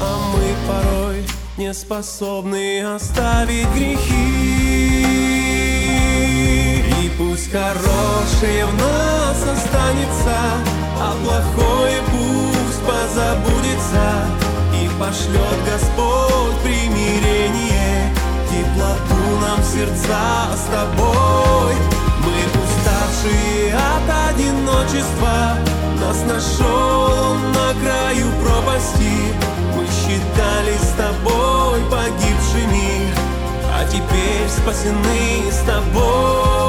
А 0.00 0.32
мы 0.32 0.52
порой 0.66 1.24
не 1.56 1.72
способны 1.72 2.82
оставить 2.96 3.68
грехи 3.76 5.37
пусть 7.38 7.52
хорошее 7.52 8.66
в 8.66 8.74
нас 8.74 9.42
останется 9.42 10.36
А 11.00 11.14
плохое 11.22 12.02
пусть 12.10 12.82
позабудется. 12.82 14.26
И 14.74 14.88
пошлет 14.98 15.58
Господь 15.70 16.56
примирение 16.62 18.12
Теплоту 18.50 19.40
нам 19.40 19.62
сердца 19.62 20.48
с 20.54 20.64
тобой. 20.72 21.74
Мы 22.24 22.34
уставшие 22.64 23.74
от 23.74 24.34
одиночества 24.34 25.58
Нас 26.00 26.24
нашел 26.26 27.30
он 27.30 27.52
на 27.52 27.72
краю 27.80 28.26
пропасти. 28.42 29.34
Мы 29.76 29.84
считались 29.86 30.82
с 30.82 30.94
тобой 30.96 31.80
погибшими 31.90 33.12
А 33.72 33.84
теперь 33.84 34.48
спасены 34.48 35.52
с 35.52 35.58
тобой 35.66 36.67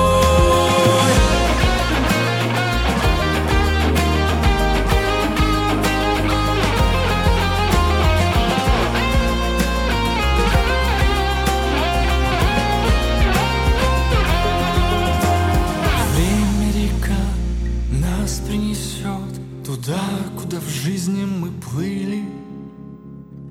Туда, 19.89 20.01
куда 20.39 20.59
в 20.59 20.69
жизни 20.69 21.25
мы 21.25 21.49
плыли 21.49 22.23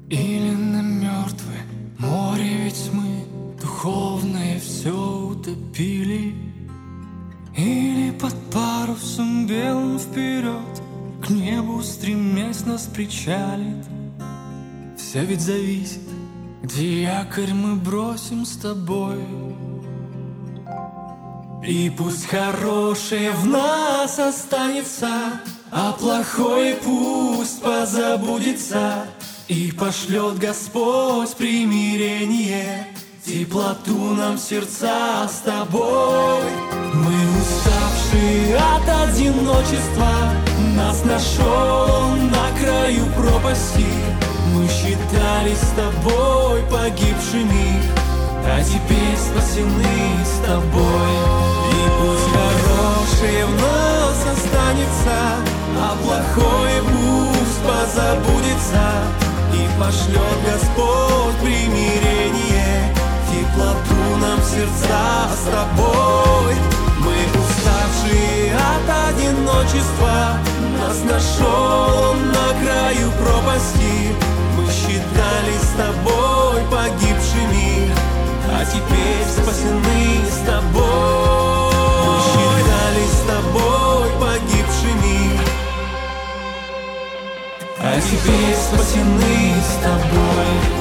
Или 0.08 0.54
на 0.54 0.82
мертвое 0.82 1.64
море 1.98 2.58
Ведь 2.62 2.90
мы 2.92 3.24
духовное 3.60 4.60
все 4.60 4.92
утопили 4.92 6.36
Или 7.56 8.12
под 8.12 8.36
парусом 8.52 9.48
белым 9.48 9.98
вперед 9.98 10.82
К 11.26 11.30
небу 11.30 11.82
стремясь 11.82 12.64
нас 12.64 12.82
причалит. 12.86 13.84
Все 14.96 15.24
ведь 15.24 15.40
зависит, 15.40 16.08
где 16.62 17.02
якорь 17.02 17.52
мы 17.52 17.74
бросим 17.74 18.44
с 18.44 18.56
тобой. 18.58 19.24
И 21.66 21.90
пусть 21.98 22.26
хорошее 22.26 23.32
в 23.32 23.44
нас 23.46 24.20
останется, 24.20 25.40
а 25.70 25.92
плохое 25.92 26.76
пусть 26.76 27.60
позабудется. 27.62 29.06
И 29.48 29.72
пошлет 29.72 30.38
Господь 30.38 31.34
примирение, 31.36 32.86
теплоту 33.24 34.14
нам 34.14 34.36
сердца 34.36 35.26
с 35.26 35.40
тобой. 35.40 36.42
Мы 36.92 37.14
уставшие 37.40 38.56
от 38.56 39.08
одиночества, 39.08 40.10
нас 40.76 41.02
нашел 41.04 42.10
на 42.16 42.60
краю 42.60 43.06
пропасти. 43.16 43.86
Мы 44.54 44.66
считались 44.68 45.60
с 45.60 45.70
тобой 45.70 46.62
погибшими, 46.70 47.82
а 48.44 48.62
теперь 48.62 49.16
спасены 49.16 50.24
с 50.24 50.46
тобой 50.46 51.12
И 51.70 51.90
пусть 52.00 52.32
хорошее 52.32 53.44
в 53.44 53.60
нас 53.60 54.36
останется 54.36 55.57
А 55.76 55.96
плохое 56.02 56.82
пусть 56.82 57.60
позабудется 57.62 58.86
И 59.54 59.68
пошлет 59.78 60.38
Господь 60.44 61.34
примирение 61.42 62.94
Теплоту 63.30 64.16
нам 64.20 64.40
в 64.40 64.44
сердца 64.44 65.28
с 65.34 65.44
тобой. 65.50 66.54
Мы 67.00 67.14
уставшие 67.40 68.54
от 68.54 69.14
одиночества 69.14 70.38
Нас 70.80 71.02
нашел 71.04 72.10
он 72.10 72.28
на 72.28 72.48
краю 72.62 73.10
пропасти. 73.12 74.14
Мы 74.56 74.64
считались 74.70 75.62
с 75.62 75.76
тобой 75.76 76.62
погибшими 76.70 77.92
а 78.50 78.64
теперь 78.64 79.24
спасены 79.26 80.24
с 80.26 80.46
тобой 80.46 81.47
А 87.80 88.00
теперь 88.00 88.56
спасены 88.56 89.54
с 89.62 89.82
тобой. 89.82 90.78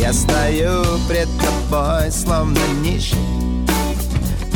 Я 0.00 0.12
стою 0.12 0.82
пред 1.06 1.28
тобой, 1.38 2.10
словно 2.10 2.58
нищий 2.82 3.37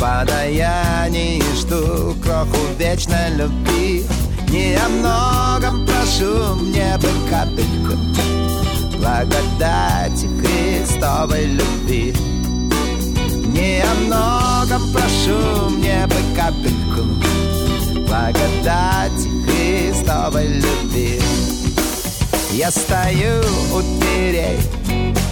Подаяние 0.03 1.37
и 1.37 1.55
жду. 1.55 2.13
Кроху 2.21 2.57
вечной 2.77 3.29
любви 3.37 4.03
Не 4.49 4.75
о 4.75 4.89
многом 4.89 5.85
прошу, 5.85 6.55
мне 6.55 6.97
бы 6.97 7.07
капельку 7.29 7.97
Благодати 8.97 10.27
Христовой 10.41 11.45
любви. 11.45 12.13
Не 13.47 13.81
о 13.81 13.93
многом 14.05 14.91
прошу, 14.91 15.69
мне 15.69 16.05
бы 16.07 16.15
капельку 16.35 17.03
Благодати 18.05 19.29
Христовой 19.45 20.47
любви. 20.47 21.21
Я 22.51 22.71
стою 22.71 23.41
у 23.73 23.81
дверей 23.81 24.59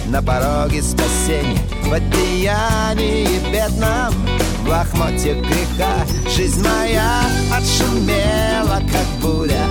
на 0.06 0.22
пороге 0.22 0.82
спасения 0.82 1.60
В 1.84 1.92
одеянии 1.92 3.28
бедном, 3.52 4.14
в 4.62 4.68
лохмотьях 4.68 5.38
греха. 5.38 6.06
Жизнь 6.28 6.62
моя 6.62 7.22
отшумела, 7.52 8.80
как 8.90 9.06
буря 9.20 9.66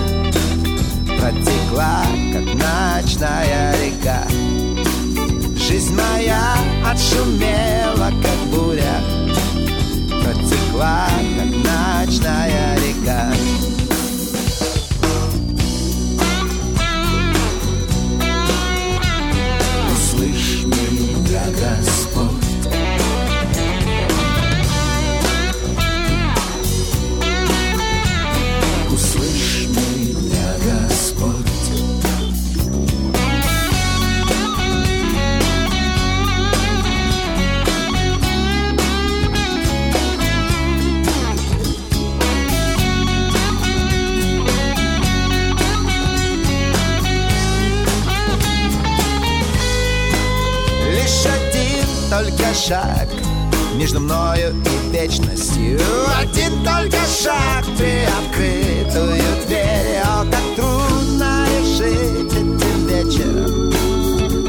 Протекла, 1.20 2.04
как 2.34 2.46
ночная 2.56 3.74
река. 3.84 4.24
Жизнь 5.56 5.96
моя 5.96 6.56
отшумела, 6.86 8.12
как 8.22 8.50
буря 8.52 9.02
Протекла, 10.24 11.08
как 11.38 11.50
ночная 11.50 12.76
река 12.78 13.32
шаг 52.54 53.08
между 53.76 54.00
мною 54.00 54.56
и 54.66 54.92
вечностью. 54.92 55.80
Один 56.18 56.64
только 56.64 56.98
шаг 57.08 57.66
при 57.78 58.04
открытую 58.04 59.22
дверь. 59.48 60.02
О, 60.04 60.26
как 60.26 60.56
трудно 60.56 61.46
решить 61.60 62.34
этим 62.34 62.88
вечером. 62.88 63.72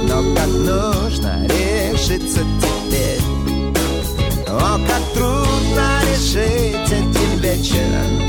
Но 0.07 0.35
как 0.35 0.49
нужно 0.49 1.47
решиться 1.47 2.41
теперь. 2.61 3.21
О, 4.49 4.79
как 4.89 5.03
трудно 5.15 6.03
решить 6.13 6.91
этим 6.91 7.39
вечером. 7.41 8.29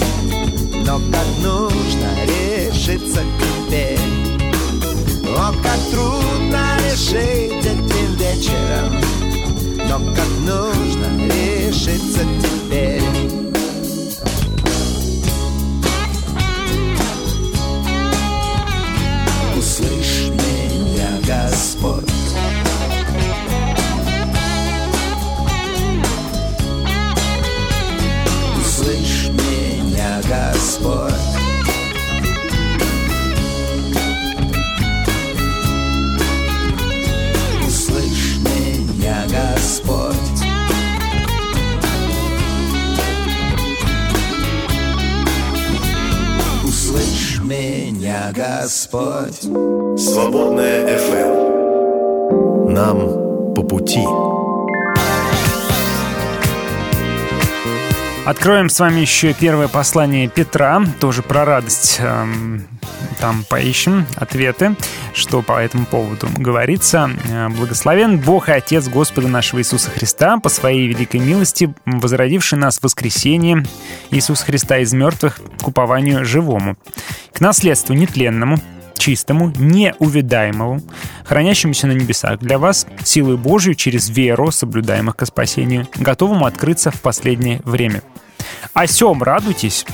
Но 0.85 0.99
как 1.11 1.27
нужно 1.41 2.09
решиться 2.25 3.19
теперь 3.19 3.52
Откроем 58.25 58.69
с 58.69 58.79
вами 58.79 59.01
еще 59.01 59.33
первое 59.33 59.67
послание 59.67 60.29
Петра, 60.29 60.81
тоже 61.01 61.21
про 61.21 61.43
радость. 61.43 61.97
Эм, 61.99 62.65
Там 63.19 63.43
поищем 63.43 64.05
ответы, 64.15 64.75
что 65.13 65.41
по 65.41 65.59
этому 65.59 65.85
поводу 65.85 66.29
говорится. 66.37 67.09
Э, 67.29 67.49
Благословен 67.49 68.17
Бог 68.19 68.47
и 68.47 68.53
Отец 68.53 68.87
Господа 68.87 69.27
нашего 69.27 69.59
Иисуса 69.59 69.89
Христа, 69.91 70.37
по 70.39 70.47
своей 70.47 70.87
великой 70.87 71.19
милости, 71.19 71.73
возродивший 71.85 72.57
нас 72.57 72.79
в 72.79 72.83
воскресенье 72.83 73.65
Иисуса 74.09 74.45
Христа 74.45 74.77
из 74.77 74.93
мертвых 74.93 75.41
к 75.61 75.67
упованию 75.67 76.23
живому, 76.23 76.77
к 77.33 77.41
наследству 77.41 77.93
нетленному, 77.93 78.57
чистому, 79.03 79.51
неувидаемому, 79.59 80.81
хранящемуся 81.25 81.87
на 81.87 81.93
небесах 81.93 82.39
для 82.39 82.57
вас, 82.57 82.87
силой 83.03 83.35
Божию 83.35 83.75
через 83.75 84.09
веру, 84.09 84.49
соблюдаемых 84.51 85.17
ко 85.17 85.25
спасению, 85.25 85.87
готовому 85.97 86.45
открыться 86.45 86.89
в 86.89 87.01
последнее 87.01 87.59
время. 87.65 88.01
О 88.73 88.87
сем 88.87 89.21
радуйтесь, 89.21 89.85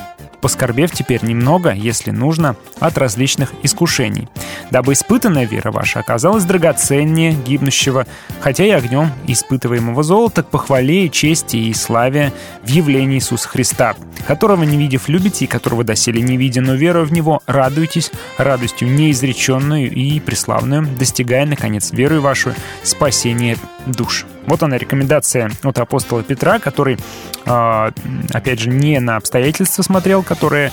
поскорбев 0.42 0.92
теперь 0.92 1.24
немного, 1.24 1.72
если 1.72 2.12
нужно, 2.12 2.56
от 2.80 2.98
различных 2.98 3.54
искушений, 3.64 4.28
дабы 4.72 4.94
испытанная 4.94 5.46
вера 5.46 5.72
ваша 5.72 6.00
оказалась 6.00 6.46
драгоценнее 6.46 7.34
гибнущего, 7.34 8.06
хотя 8.40 8.66
и 8.66 8.70
огнем 8.70 9.12
испытываемого 9.28 10.04
золота 10.04 10.44
к 10.44 10.50
похвале 10.50 11.06
и 11.06 11.12
чести 11.12 11.58
и 11.58 11.74
славе 11.74 12.34
в 12.64 12.68
явлении 12.68 13.18
Иисуса 13.18 13.48
Христа, 13.48 13.96
которого 14.28 14.64
не 14.64 14.78
видев 14.78 15.10
любите 15.10 15.46
и 15.46 15.48
которого 15.48 15.84
доселе 15.84 16.22
не 16.22 16.38
видя, 16.38 16.62
но 16.62 16.76
веруя 16.76 17.04
в 17.04 17.12
Него, 17.12 17.42
радуйтесь 17.46 18.12
радостью 18.38 18.92
неизреченную 18.92 19.92
и 19.92 20.20
преславную, 20.20 20.88
достигая, 20.98 21.46
наконец, 21.46 21.92
верою 21.92 22.22
вашу 22.22 22.54
спасение 22.84 23.58
душ. 23.86 24.26
Вот 24.48 24.64
она 24.64 24.78
рекомендация 24.78 25.52
от 25.64 25.78
апостола 25.80 26.24
Петра, 26.24 26.60
который, 26.60 26.98
э, 27.46 27.92
опять 28.34 28.60
же, 28.60 28.70
не 28.70 29.00
на 29.00 29.18
обстоятельства 29.18 29.84
смотрел, 29.84 30.24
которые 30.24 30.72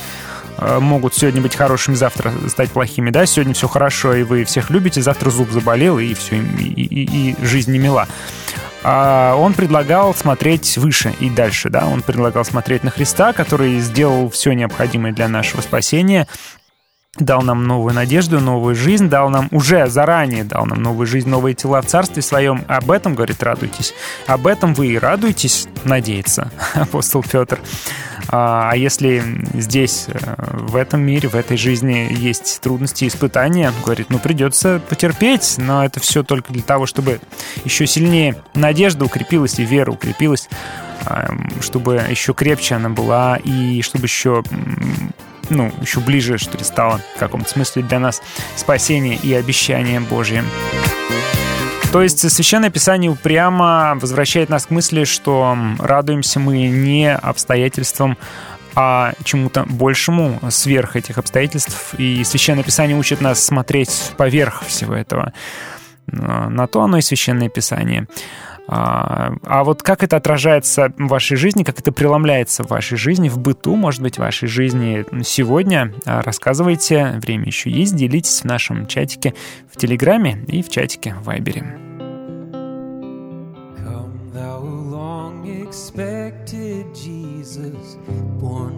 э, 0.58 0.78
могут 0.78 1.14
сегодня 1.14 1.42
быть 1.42 1.54
хорошими, 1.54 1.94
завтра 1.94 2.32
стать 2.48 2.70
плохими, 2.70 3.10
да, 3.10 3.26
сегодня 3.26 3.52
все 3.52 3.68
хорошо, 3.68 4.14
и 4.14 4.22
вы 4.22 4.44
всех 4.44 4.70
любите, 4.70 5.02
завтра 5.02 5.28
зуб 5.30 5.50
заболел, 5.50 5.98
и 5.98 6.14
все, 6.14 6.36
и, 6.36 6.40
и- 6.82 7.30
и 7.32 7.44
жизнь 7.44 7.72
не 7.72 7.78
мила. 7.78 8.08
А 8.82 9.34
он 9.34 9.52
предлагал 9.52 10.14
смотреть 10.14 10.78
выше 10.78 11.12
и 11.20 11.28
дальше, 11.28 11.68
да, 11.70 11.86
он 11.86 12.02
предлагал 12.02 12.44
смотреть 12.44 12.84
на 12.84 12.90
Христа, 12.90 13.32
который 13.32 13.80
сделал 13.80 14.30
все 14.30 14.52
необходимое 14.52 15.12
для 15.12 15.28
нашего 15.28 15.60
спасения, 15.60 16.26
дал 17.18 17.42
нам 17.42 17.64
новую 17.64 17.94
надежду, 17.94 18.40
новую 18.40 18.74
жизнь, 18.74 19.08
дал 19.08 19.30
нам 19.30 19.48
уже 19.52 19.86
заранее, 19.86 20.44
дал 20.44 20.66
нам 20.66 20.82
новую 20.82 21.06
жизнь, 21.06 21.28
новые 21.28 21.54
тела 21.54 21.82
в 21.82 21.86
Царстве 21.86 22.22
Своем. 22.22 22.64
Об 22.68 22.90
этом, 22.90 23.14
говорит, 23.14 23.42
радуйтесь. 23.42 23.94
Об 24.26 24.46
этом 24.46 24.74
вы 24.74 24.88
и 24.88 24.98
радуетесь, 24.98 25.68
надеется 25.84 26.50
апостол 26.74 27.22
Петр. 27.22 27.60
А 28.28 28.56
а 28.76 28.76
если 28.76 29.22
здесь, 29.54 30.06
э, 30.08 30.34
в 30.36 30.76
этом 30.76 31.00
мире, 31.00 31.28
в 31.28 31.34
этой 31.34 31.56
жизни 31.56 32.08
есть 32.10 32.60
трудности 32.60 33.04
и 33.04 33.08
испытания, 33.08 33.72
говорит, 33.84 34.08
ну 34.10 34.18
придется 34.18 34.80
потерпеть, 34.88 35.54
но 35.58 35.84
это 35.84 36.00
все 36.00 36.22
только 36.22 36.52
для 36.52 36.62
того, 36.62 36.86
чтобы 36.86 37.20
еще 37.64 37.86
сильнее 37.86 38.36
надежда 38.54 39.04
укрепилась 39.04 39.58
и 39.58 39.64
вера 39.64 39.92
укрепилась, 39.92 40.48
а, 41.04 41.28
чтобы 41.60 42.02
еще 42.08 42.34
крепче 42.34 42.74
она 42.74 42.88
была 42.88 43.36
и 43.36 43.82
чтобы 43.82 44.04
еще 44.04 44.42
ну, 45.50 45.72
еще 45.80 46.00
ближе, 46.00 46.38
что 46.38 46.56
ли, 46.58 46.64
стало 46.64 47.00
в 47.16 47.18
каком-то 47.18 47.48
смысле 47.48 47.82
для 47.82 47.98
нас 47.98 48.22
спасение 48.56 49.16
и 49.16 49.32
обещание 49.34 50.00
Божье. 50.00 50.44
То 51.92 52.02
есть 52.02 52.30
Священное 52.30 52.70
Писание 52.70 53.10
упрямо 53.10 53.96
возвращает 54.00 54.48
нас 54.48 54.66
к 54.66 54.70
мысли, 54.70 55.04
что 55.04 55.56
радуемся 55.78 56.40
мы 56.40 56.66
не 56.66 57.14
обстоятельствам, 57.14 58.18
а 58.74 59.14
чему-то 59.24 59.64
большему 59.66 60.38
сверх 60.50 60.96
этих 60.96 61.16
обстоятельств. 61.16 61.94
И 61.96 62.22
Священное 62.24 62.64
Писание 62.64 62.98
учит 62.98 63.20
нас 63.22 63.42
смотреть 63.42 64.12
поверх 64.18 64.64
всего 64.66 64.94
этого. 64.94 65.32
А, 66.12 66.50
На 66.50 66.66
то 66.66 66.82
оно 66.82 66.98
и 66.98 67.02
Священное 67.02 67.48
Писание. 67.48 68.06
А 68.68 69.34
а 69.44 69.64
вот 69.64 69.82
как 69.82 70.02
это 70.02 70.16
отражается 70.16 70.92
в 70.96 71.08
вашей 71.08 71.36
жизни, 71.36 71.62
как 71.62 71.78
это 71.78 71.92
преломляется 71.92 72.64
в 72.64 72.68
вашей 72.68 72.98
жизни, 72.98 73.28
в 73.28 73.38
быту, 73.38 73.76
может 73.76 74.02
быть, 74.02 74.16
в 74.16 74.18
вашей 74.18 74.48
жизни 74.48 75.04
сегодня, 75.22 75.92
а, 76.04 76.22
рассказывайте. 76.22 77.18
Время 77.22 77.46
еще 77.46 77.70
есть. 77.70 77.94
Делитесь 77.94 78.40
в 78.40 78.44
нашем 78.44 78.86
чатике 78.86 79.34
в 79.70 79.76
Телеграме 79.76 80.44
и 80.48 80.62
в 80.62 80.68
чатике 80.68 81.14
в 81.14 81.24
Вайбере. 81.24 81.78
Expected 85.66 86.94
Jesus, 86.94 87.96
born. 88.40 88.76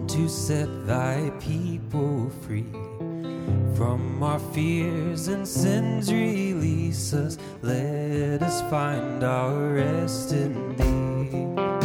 From 3.79 4.21
our 4.21 4.39
fears 4.39 5.29
and 5.29 5.47
sins, 5.47 6.11
release 6.11 7.13
us. 7.13 7.37
Let 7.61 8.43
us 8.43 8.59
find 8.69 9.23
our 9.23 9.75
rest 9.75 10.33
in 10.33 10.75
thee. 10.75 11.78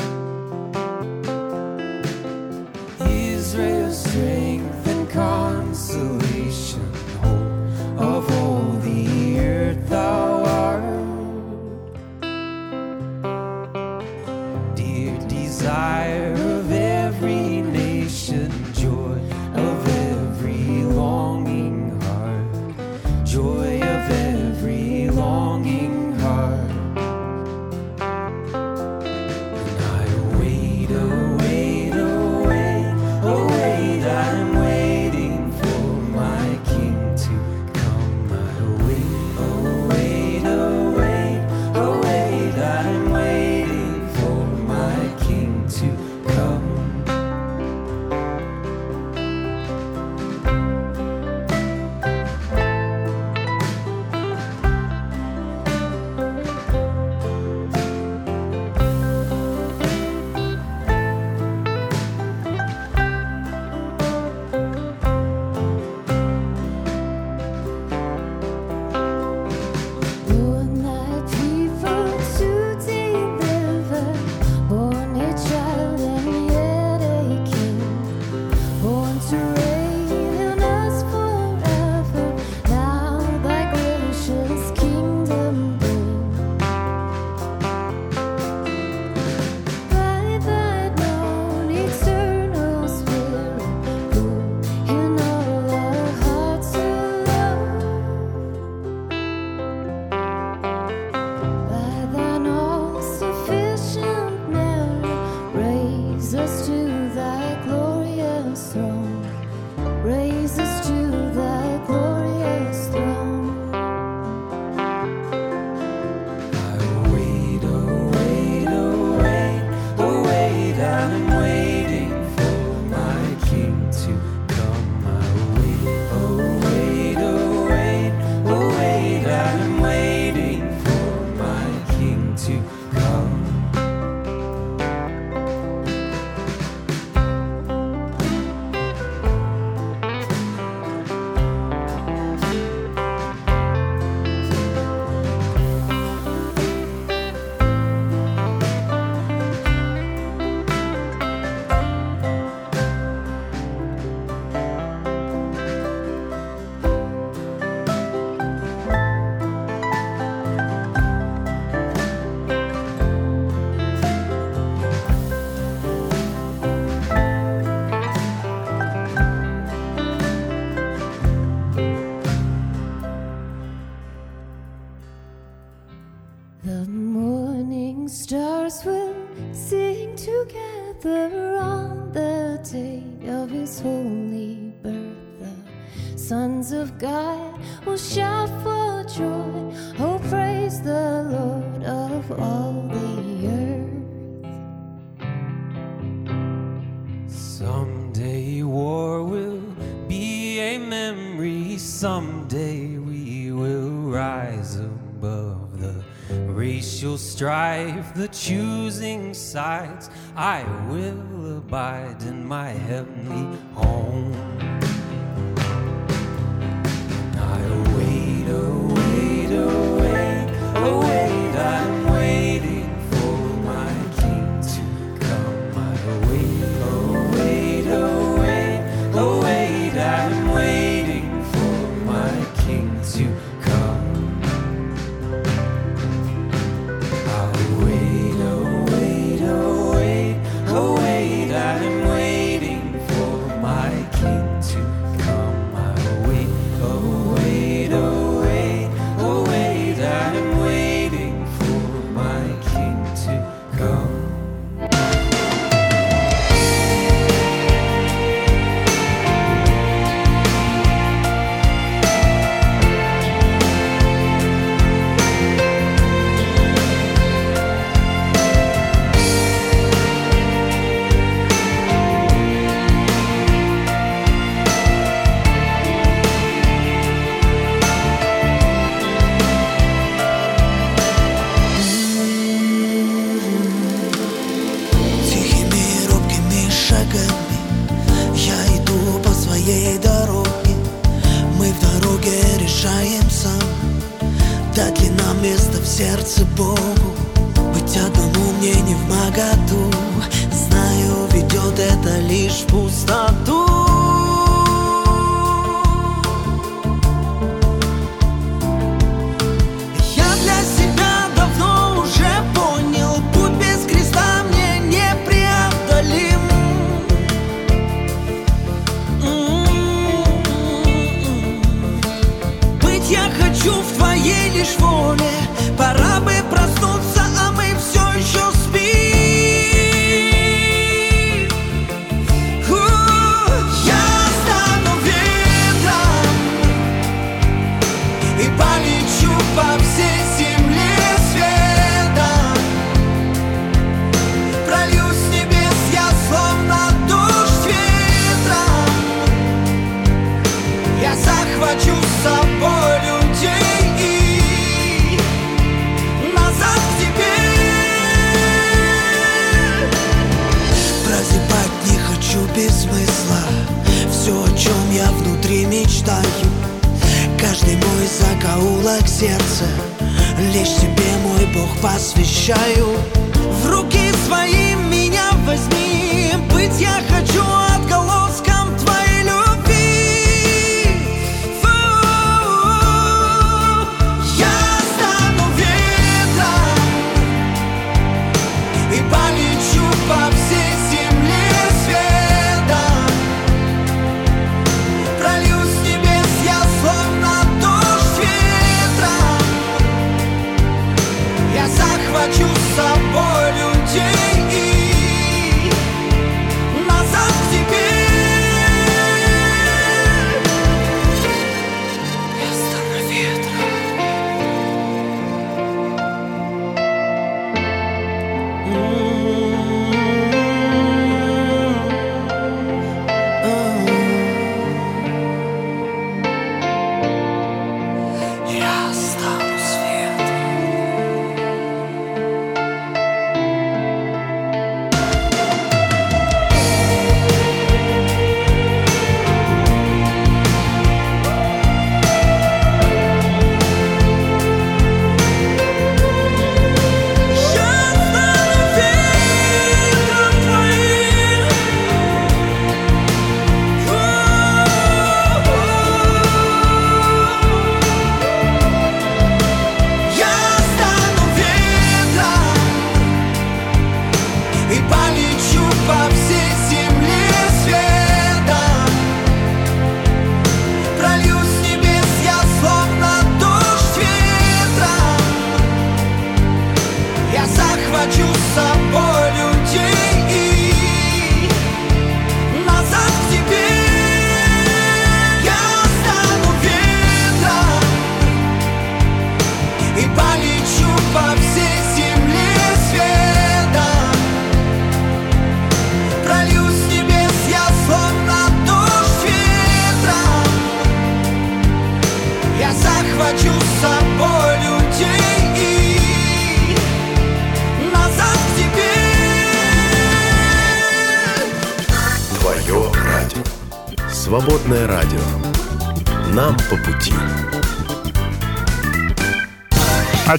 The 208.15 208.29
choosing 208.29 209.35
sides. 209.35 210.11
I 210.37 210.63
will 210.89 211.59
abide 211.59 212.23
in 212.23 212.47
my 212.47 212.71
heavenly 212.71 213.44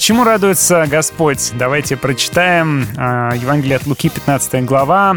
чему 0.06 0.24
радуется 0.24 0.86
Господь? 0.88 1.52
Давайте 1.58 1.98
прочитаем 1.98 2.84
э, 2.96 3.32
Евангелие 3.38 3.78
от 3.78 3.88
Луки, 3.88 4.08
15 4.08 4.64
глава, 4.64 5.16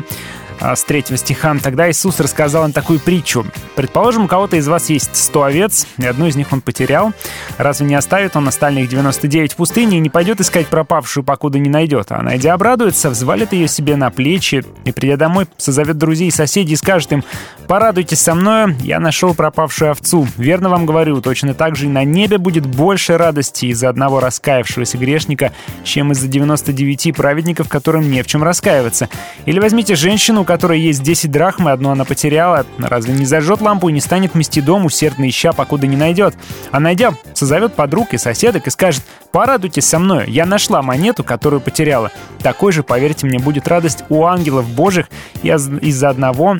э, 0.60 0.74
с 0.74 0.82
3 0.82 1.14
стиха. 1.18 1.54
Тогда 1.62 1.90
Иисус 1.90 2.18
рассказал 2.20 2.64
им 2.64 2.72
такую 2.72 2.98
притчу. 2.98 3.44
«Предположим, 3.76 4.24
у 4.24 4.28
кого-то 4.28 4.56
из 4.56 4.66
вас 4.66 4.88
есть 4.88 5.14
100 5.14 5.42
овец, 5.42 5.86
и 5.98 6.06
одну 6.06 6.26
из 6.26 6.36
них 6.36 6.54
он 6.54 6.62
потерял. 6.62 7.12
Разве 7.58 7.86
не 7.86 7.96
оставит 7.96 8.34
он 8.34 8.48
остальных 8.48 8.88
99 8.88 9.52
в 9.52 9.56
пустыне 9.56 9.98
и 9.98 10.00
не 10.00 10.08
пойдет 10.08 10.40
искать 10.40 10.68
пропавшую, 10.68 11.22
покуда 11.22 11.58
не 11.58 11.68
найдет? 11.68 12.06
А 12.08 12.22
найдя, 12.22 12.54
обрадуется, 12.54 13.10
взвалит 13.10 13.52
ее 13.52 13.68
себе 13.68 13.94
на 13.96 14.10
плечи 14.10 14.64
и, 14.86 14.92
придя 14.92 15.18
домой, 15.18 15.48
созовет 15.58 15.98
друзей 15.98 16.28
и 16.28 16.30
соседей 16.30 16.72
и 16.72 16.76
скажет 16.76 17.12
им, 17.12 17.24
«Порадуйтесь 17.68 18.22
со 18.22 18.34
мною, 18.34 18.74
я 18.80 18.98
нашел 18.98 19.34
пропавшую 19.34 19.90
овцу. 19.90 20.26
Верно 20.38 20.70
вам 20.70 20.86
говорю, 20.86 21.20
точно 21.20 21.52
так 21.52 21.76
же 21.76 21.84
и 21.84 21.88
на 21.90 22.02
небе 22.02 22.38
будет 22.38 22.64
больше 22.64 23.18
радости 23.18 23.66
из-за 23.66 23.90
одного 23.90 24.20
раскаявшегося 24.20 24.96
грешника, 24.96 25.52
чем 25.84 26.12
из-за 26.12 26.28
99 26.28 27.14
праведников, 27.14 27.68
которым 27.68 28.10
не 28.10 28.22
в 28.22 28.26
чем 28.26 28.42
раскаиваться. 28.42 29.10
Или 29.44 29.60
возьмите 29.60 29.96
женщину, 29.96 30.40
у 30.40 30.44
которой 30.44 30.80
есть 30.80 31.02
10 31.02 31.30
драхм, 31.30 31.68
и 31.68 31.72
одну 31.72 31.90
она 31.90 32.06
потеряла. 32.06 32.64
Разве 32.78 33.12
не 33.12 33.26
зажжет 33.26 33.60
лампу 33.60 33.90
и 33.90 33.92
не 33.92 34.00
станет 34.00 34.34
мести 34.34 34.60
дом, 34.60 34.86
усердно 34.86 35.28
ища, 35.28 35.52
покуда 35.52 35.86
не 35.86 35.96
найдет? 35.96 36.36
А 36.70 36.80
найдя, 36.80 37.12
созовет 37.34 37.74
подруг 37.74 38.14
и 38.14 38.18
соседок 38.18 38.66
и 38.66 38.70
скажет, 38.70 39.02
«Порадуйтесь 39.30 39.86
со 39.86 39.98
мною, 39.98 40.24
я 40.26 40.46
нашла 40.46 40.80
монету, 40.80 41.22
которую 41.22 41.60
потеряла». 41.60 42.10
Такой 42.42 42.72
же, 42.72 42.82
поверьте 42.82 43.26
мне, 43.26 43.38
будет 43.38 43.68
радость 43.68 44.04
у 44.08 44.24
ангелов 44.24 44.66
божьих 44.66 45.10
из-за 45.42 46.08
одного 46.08 46.56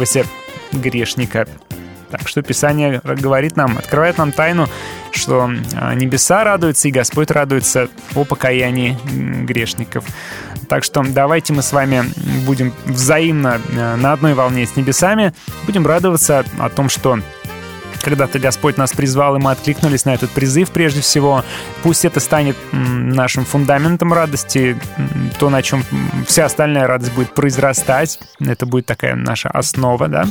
раскаявшегося 0.00 0.24
грешника. 0.72 1.46
Так 2.10 2.26
что 2.26 2.42
Писание 2.42 3.00
говорит 3.04 3.56
нам, 3.56 3.78
открывает 3.78 4.18
нам 4.18 4.32
тайну, 4.32 4.66
что 5.12 5.48
а, 5.76 5.94
небеса 5.94 6.42
радуются 6.42 6.88
и 6.88 6.90
Господь 6.90 7.30
радуется 7.30 7.88
о 8.16 8.24
покаянии 8.24 8.98
грешников. 9.44 10.04
Так 10.68 10.82
что 10.82 11.04
давайте 11.04 11.52
мы 11.52 11.62
с 11.62 11.72
вами 11.72 12.04
будем 12.46 12.72
взаимно 12.84 13.60
э, 13.72 13.96
на 13.96 14.12
одной 14.12 14.34
волне 14.34 14.66
с 14.66 14.76
небесами, 14.76 15.32
будем 15.66 15.86
радоваться 15.86 16.44
о 16.58 16.68
том, 16.68 16.88
что 16.88 17.20
когда-то 18.02 18.38
Господь 18.38 18.76
нас 18.76 18.92
призвал, 18.92 19.36
и 19.36 19.38
мы 19.38 19.50
откликнулись 19.50 20.04
на 20.04 20.14
этот 20.14 20.30
призыв 20.30 20.70
прежде 20.70 21.00
всего. 21.00 21.44
Пусть 21.82 22.04
это 22.04 22.20
станет 22.20 22.56
нашим 22.72 23.44
фундаментом 23.44 24.12
радости, 24.12 24.78
то, 25.38 25.50
на 25.50 25.62
чем 25.62 25.84
вся 26.26 26.46
остальная 26.46 26.86
радость 26.86 27.12
будет 27.12 27.34
произрастать. 27.34 28.18
Это 28.40 28.66
будет 28.66 28.86
такая 28.86 29.14
наша 29.14 29.48
основа, 29.48 30.08
да. 30.08 30.26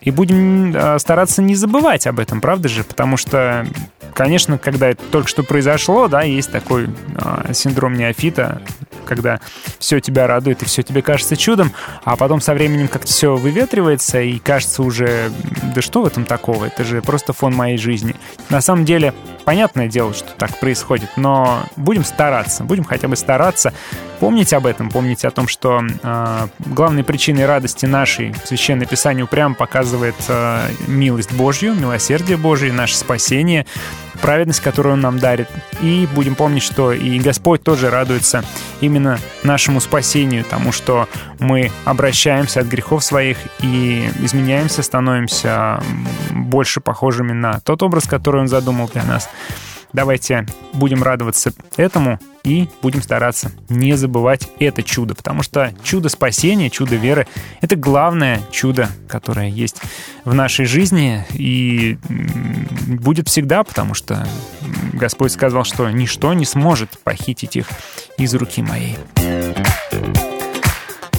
И 0.00 0.10
будем 0.10 0.74
э, 0.74 0.98
стараться 0.98 1.42
не 1.42 1.54
забывать 1.54 2.06
об 2.06 2.20
этом, 2.20 2.40
правда 2.40 2.68
же? 2.68 2.84
Потому 2.84 3.16
что 3.16 3.66
конечно, 4.14 4.58
когда 4.58 4.88
это 4.88 5.02
только 5.10 5.28
что 5.28 5.42
произошло, 5.42 6.08
да, 6.08 6.22
есть 6.22 6.50
такой 6.50 6.88
э, 6.88 7.52
синдром 7.52 7.94
неофита, 7.94 8.62
когда 9.10 9.40
все 9.80 10.00
тебя 10.00 10.28
радует 10.28 10.62
и 10.62 10.64
все 10.66 10.82
тебе 10.82 11.02
кажется 11.02 11.36
чудом, 11.36 11.72
а 12.04 12.16
потом 12.16 12.40
со 12.40 12.54
временем 12.54 12.86
как-то 12.86 13.08
все 13.08 13.34
выветривается 13.34 14.20
и 14.20 14.38
кажется 14.38 14.82
уже, 14.84 15.32
да 15.74 15.82
что 15.82 16.02
в 16.02 16.06
этом 16.06 16.24
такого, 16.24 16.66
это 16.66 16.84
же 16.84 17.02
просто 17.02 17.32
фон 17.32 17.54
моей 17.54 17.76
жизни. 17.76 18.14
На 18.50 18.60
самом 18.60 18.84
деле, 18.84 19.12
понятное 19.44 19.88
дело, 19.88 20.14
что 20.14 20.28
так 20.38 20.60
происходит, 20.60 21.10
но 21.16 21.64
будем 21.76 22.04
стараться, 22.04 22.62
будем 22.62 22.84
хотя 22.84 23.08
бы 23.08 23.16
стараться 23.16 23.72
помнить 24.20 24.52
об 24.52 24.66
этом, 24.66 24.90
помнить 24.90 25.24
о 25.24 25.30
том, 25.30 25.48
что 25.48 25.82
э, 25.82 26.46
главной 26.66 27.02
причиной 27.02 27.46
радости 27.46 27.86
нашей 27.86 28.34
Священное 28.44 28.86
Писание 28.86 29.24
упрямо 29.24 29.54
показывает 29.54 30.14
э, 30.28 30.68
милость 30.86 31.32
Божью, 31.32 31.74
милосердие 31.74 32.36
Божье, 32.36 32.72
наше 32.72 32.96
спасение, 32.96 33.66
праведность, 34.20 34.60
которую 34.60 34.94
Он 34.94 35.00
нам 35.00 35.18
дарит. 35.18 35.48
И 35.80 36.08
будем 36.14 36.34
помнить, 36.34 36.62
что 36.62 36.92
и 36.92 37.18
Господь 37.18 37.62
тоже 37.62 37.90
радуется 37.90 38.44
именно 38.80 39.18
нашему 39.42 39.80
спасению, 39.80 40.44
тому, 40.44 40.72
что 40.72 41.08
мы 41.38 41.70
обращаемся 41.84 42.60
от 42.60 42.66
грехов 42.66 43.04
своих 43.04 43.38
и 43.60 44.10
изменяемся, 44.22 44.82
становимся 44.82 45.82
больше 46.30 46.80
похожими 46.80 47.32
на 47.32 47.60
тот 47.60 47.82
образ, 47.82 48.06
который 48.06 48.40
Он 48.40 48.48
задумал 48.48 48.88
для 48.92 49.02
нас. 49.04 49.28
Давайте 49.92 50.46
будем 50.72 51.02
радоваться 51.02 51.52
этому 51.76 52.20
и 52.42 52.68
будем 52.82 53.02
стараться 53.02 53.52
не 53.68 53.94
забывать 53.96 54.48
это 54.58 54.82
чудо, 54.82 55.14
потому 55.14 55.42
что 55.42 55.72
чудо 55.82 56.08
спасения, 56.08 56.70
чудо 56.70 56.96
веры— 56.96 57.26
это 57.60 57.76
главное 57.76 58.40
чудо, 58.50 58.88
которое 59.08 59.48
есть 59.48 59.76
в 60.24 60.34
нашей 60.34 60.64
жизни 60.64 61.24
и 61.32 61.98
будет 62.86 63.28
всегда, 63.28 63.64
потому 63.64 63.94
что 63.94 64.26
Господь 64.92 65.32
сказал, 65.32 65.64
что 65.64 65.88
ничто 65.90 66.32
не 66.34 66.44
сможет 66.44 66.98
похитить 67.02 67.56
их 67.56 67.66
из 68.16 68.34
руки 68.34 68.62
моей. 68.62 68.96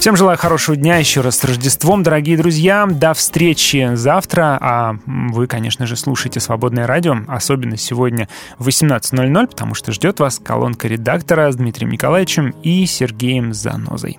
Всем 0.01 0.15
желаю 0.15 0.35
хорошего 0.35 0.75
дня 0.75 0.97
еще 0.97 1.21
раз 1.21 1.37
с 1.37 1.43
Рождеством, 1.43 2.01
дорогие 2.01 2.35
друзья. 2.35 2.87
До 2.87 3.13
встречи 3.13 3.91
завтра. 3.93 4.57
А 4.59 4.95
вы, 5.05 5.45
конечно 5.45 5.85
же, 5.85 5.95
слушайте 5.95 6.39
«Свободное 6.39 6.87
радио», 6.87 7.17
особенно 7.27 7.77
сегодня 7.77 8.27
в 8.57 8.67
18.00, 8.67 9.45
потому 9.45 9.75
что 9.75 9.91
ждет 9.91 10.19
вас 10.19 10.39
колонка 10.39 10.87
редактора 10.87 11.51
с 11.51 11.55
Дмитрием 11.55 11.91
Николаевичем 11.91 12.49
и 12.63 12.87
Сергеем 12.87 13.53
Занозой. 13.53 14.17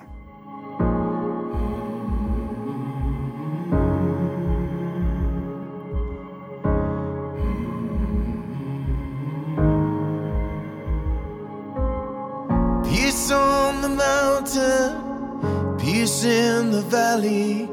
Peace 16.23 16.31
in 16.31 16.71
the 16.71 16.81
valley, 16.83 17.67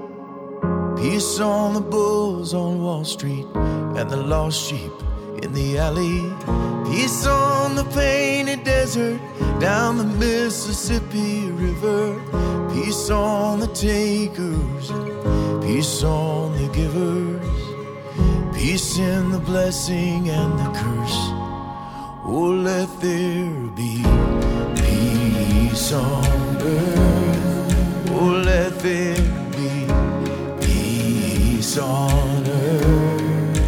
peace 1.00 1.38
on 1.38 1.74
the 1.74 1.80
bulls 1.80 2.52
on 2.52 2.82
Wall 2.82 3.04
Street, 3.04 3.46
and 3.54 4.10
the 4.10 4.16
lost 4.16 4.60
sheep 4.60 4.92
in 5.42 5.52
the 5.52 5.78
alley. 5.78 6.20
Peace 6.90 7.26
on 7.26 7.76
the 7.76 7.84
painted 7.94 8.64
desert, 8.64 9.20
down 9.60 9.98
the 9.98 10.04
Mississippi 10.04 11.50
River. 11.50 12.18
Peace 12.74 13.08
on 13.10 13.60
the 13.60 13.68
takers, 13.68 14.90
peace 15.64 16.02
on 16.02 16.52
the 16.58 16.68
givers. 16.72 17.60
Peace 18.56 18.98
in 18.98 19.30
the 19.30 19.38
blessing 19.38 20.28
and 20.28 20.58
the 20.58 20.70
curse. 20.80 21.20
Oh, 22.24 22.60
let 22.64 22.88
there 23.00 23.52
be 23.76 24.02
peace 24.74 25.92
on 25.92 26.56
earth. 26.62 26.99
Let 28.20 28.78
there 28.80 29.16
be 29.56 29.86
peace 30.60 31.78
on 31.78 32.46
earth. 32.46 33.60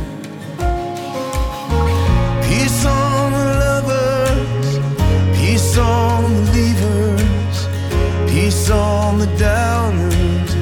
Peace 2.47 2.85
on 2.85 3.33
the 3.33 3.47
lovers, 3.65 4.79
peace 5.39 5.79
on 5.79 6.35
the 6.35 6.43
leavers, 6.53 7.57
peace 8.29 8.69
on 8.69 9.19
the 9.21 9.27
downers, 9.41 10.53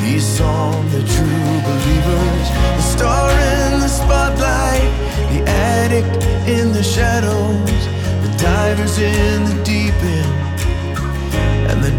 peace 0.00 0.40
on 0.40 0.90
the 0.90 1.02
true 1.14 1.60
believers. 1.68 2.46
The 2.78 2.82
star 2.82 3.30
in 3.30 3.78
the 3.78 3.88
spotlight, 3.88 4.90
the 5.30 5.48
addict 5.48 6.24
in 6.48 6.72
the 6.72 6.82
shadows, 6.82 7.86
the 8.24 8.36
divers 8.42 8.98
in 8.98 9.44
the 9.44 9.62
deep 9.62 9.79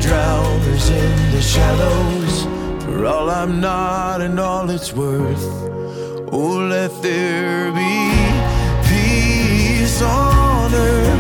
drowners 0.02 0.90
in 0.90 1.32
the 1.32 1.42
shallows. 1.42 2.44
For 2.84 3.06
all 3.06 3.30
I'm 3.30 3.62
not 3.62 4.22
and 4.22 4.40
all 4.40 4.70
it's 4.70 4.92
worth, 4.92 5.46
oh, 6.32 6.68
let 6.70 6.92
there 7.02 7.72
be 7.72 8.12
peace 8.88 10.02
on 10.02 10.74
earth. 10.74 11.11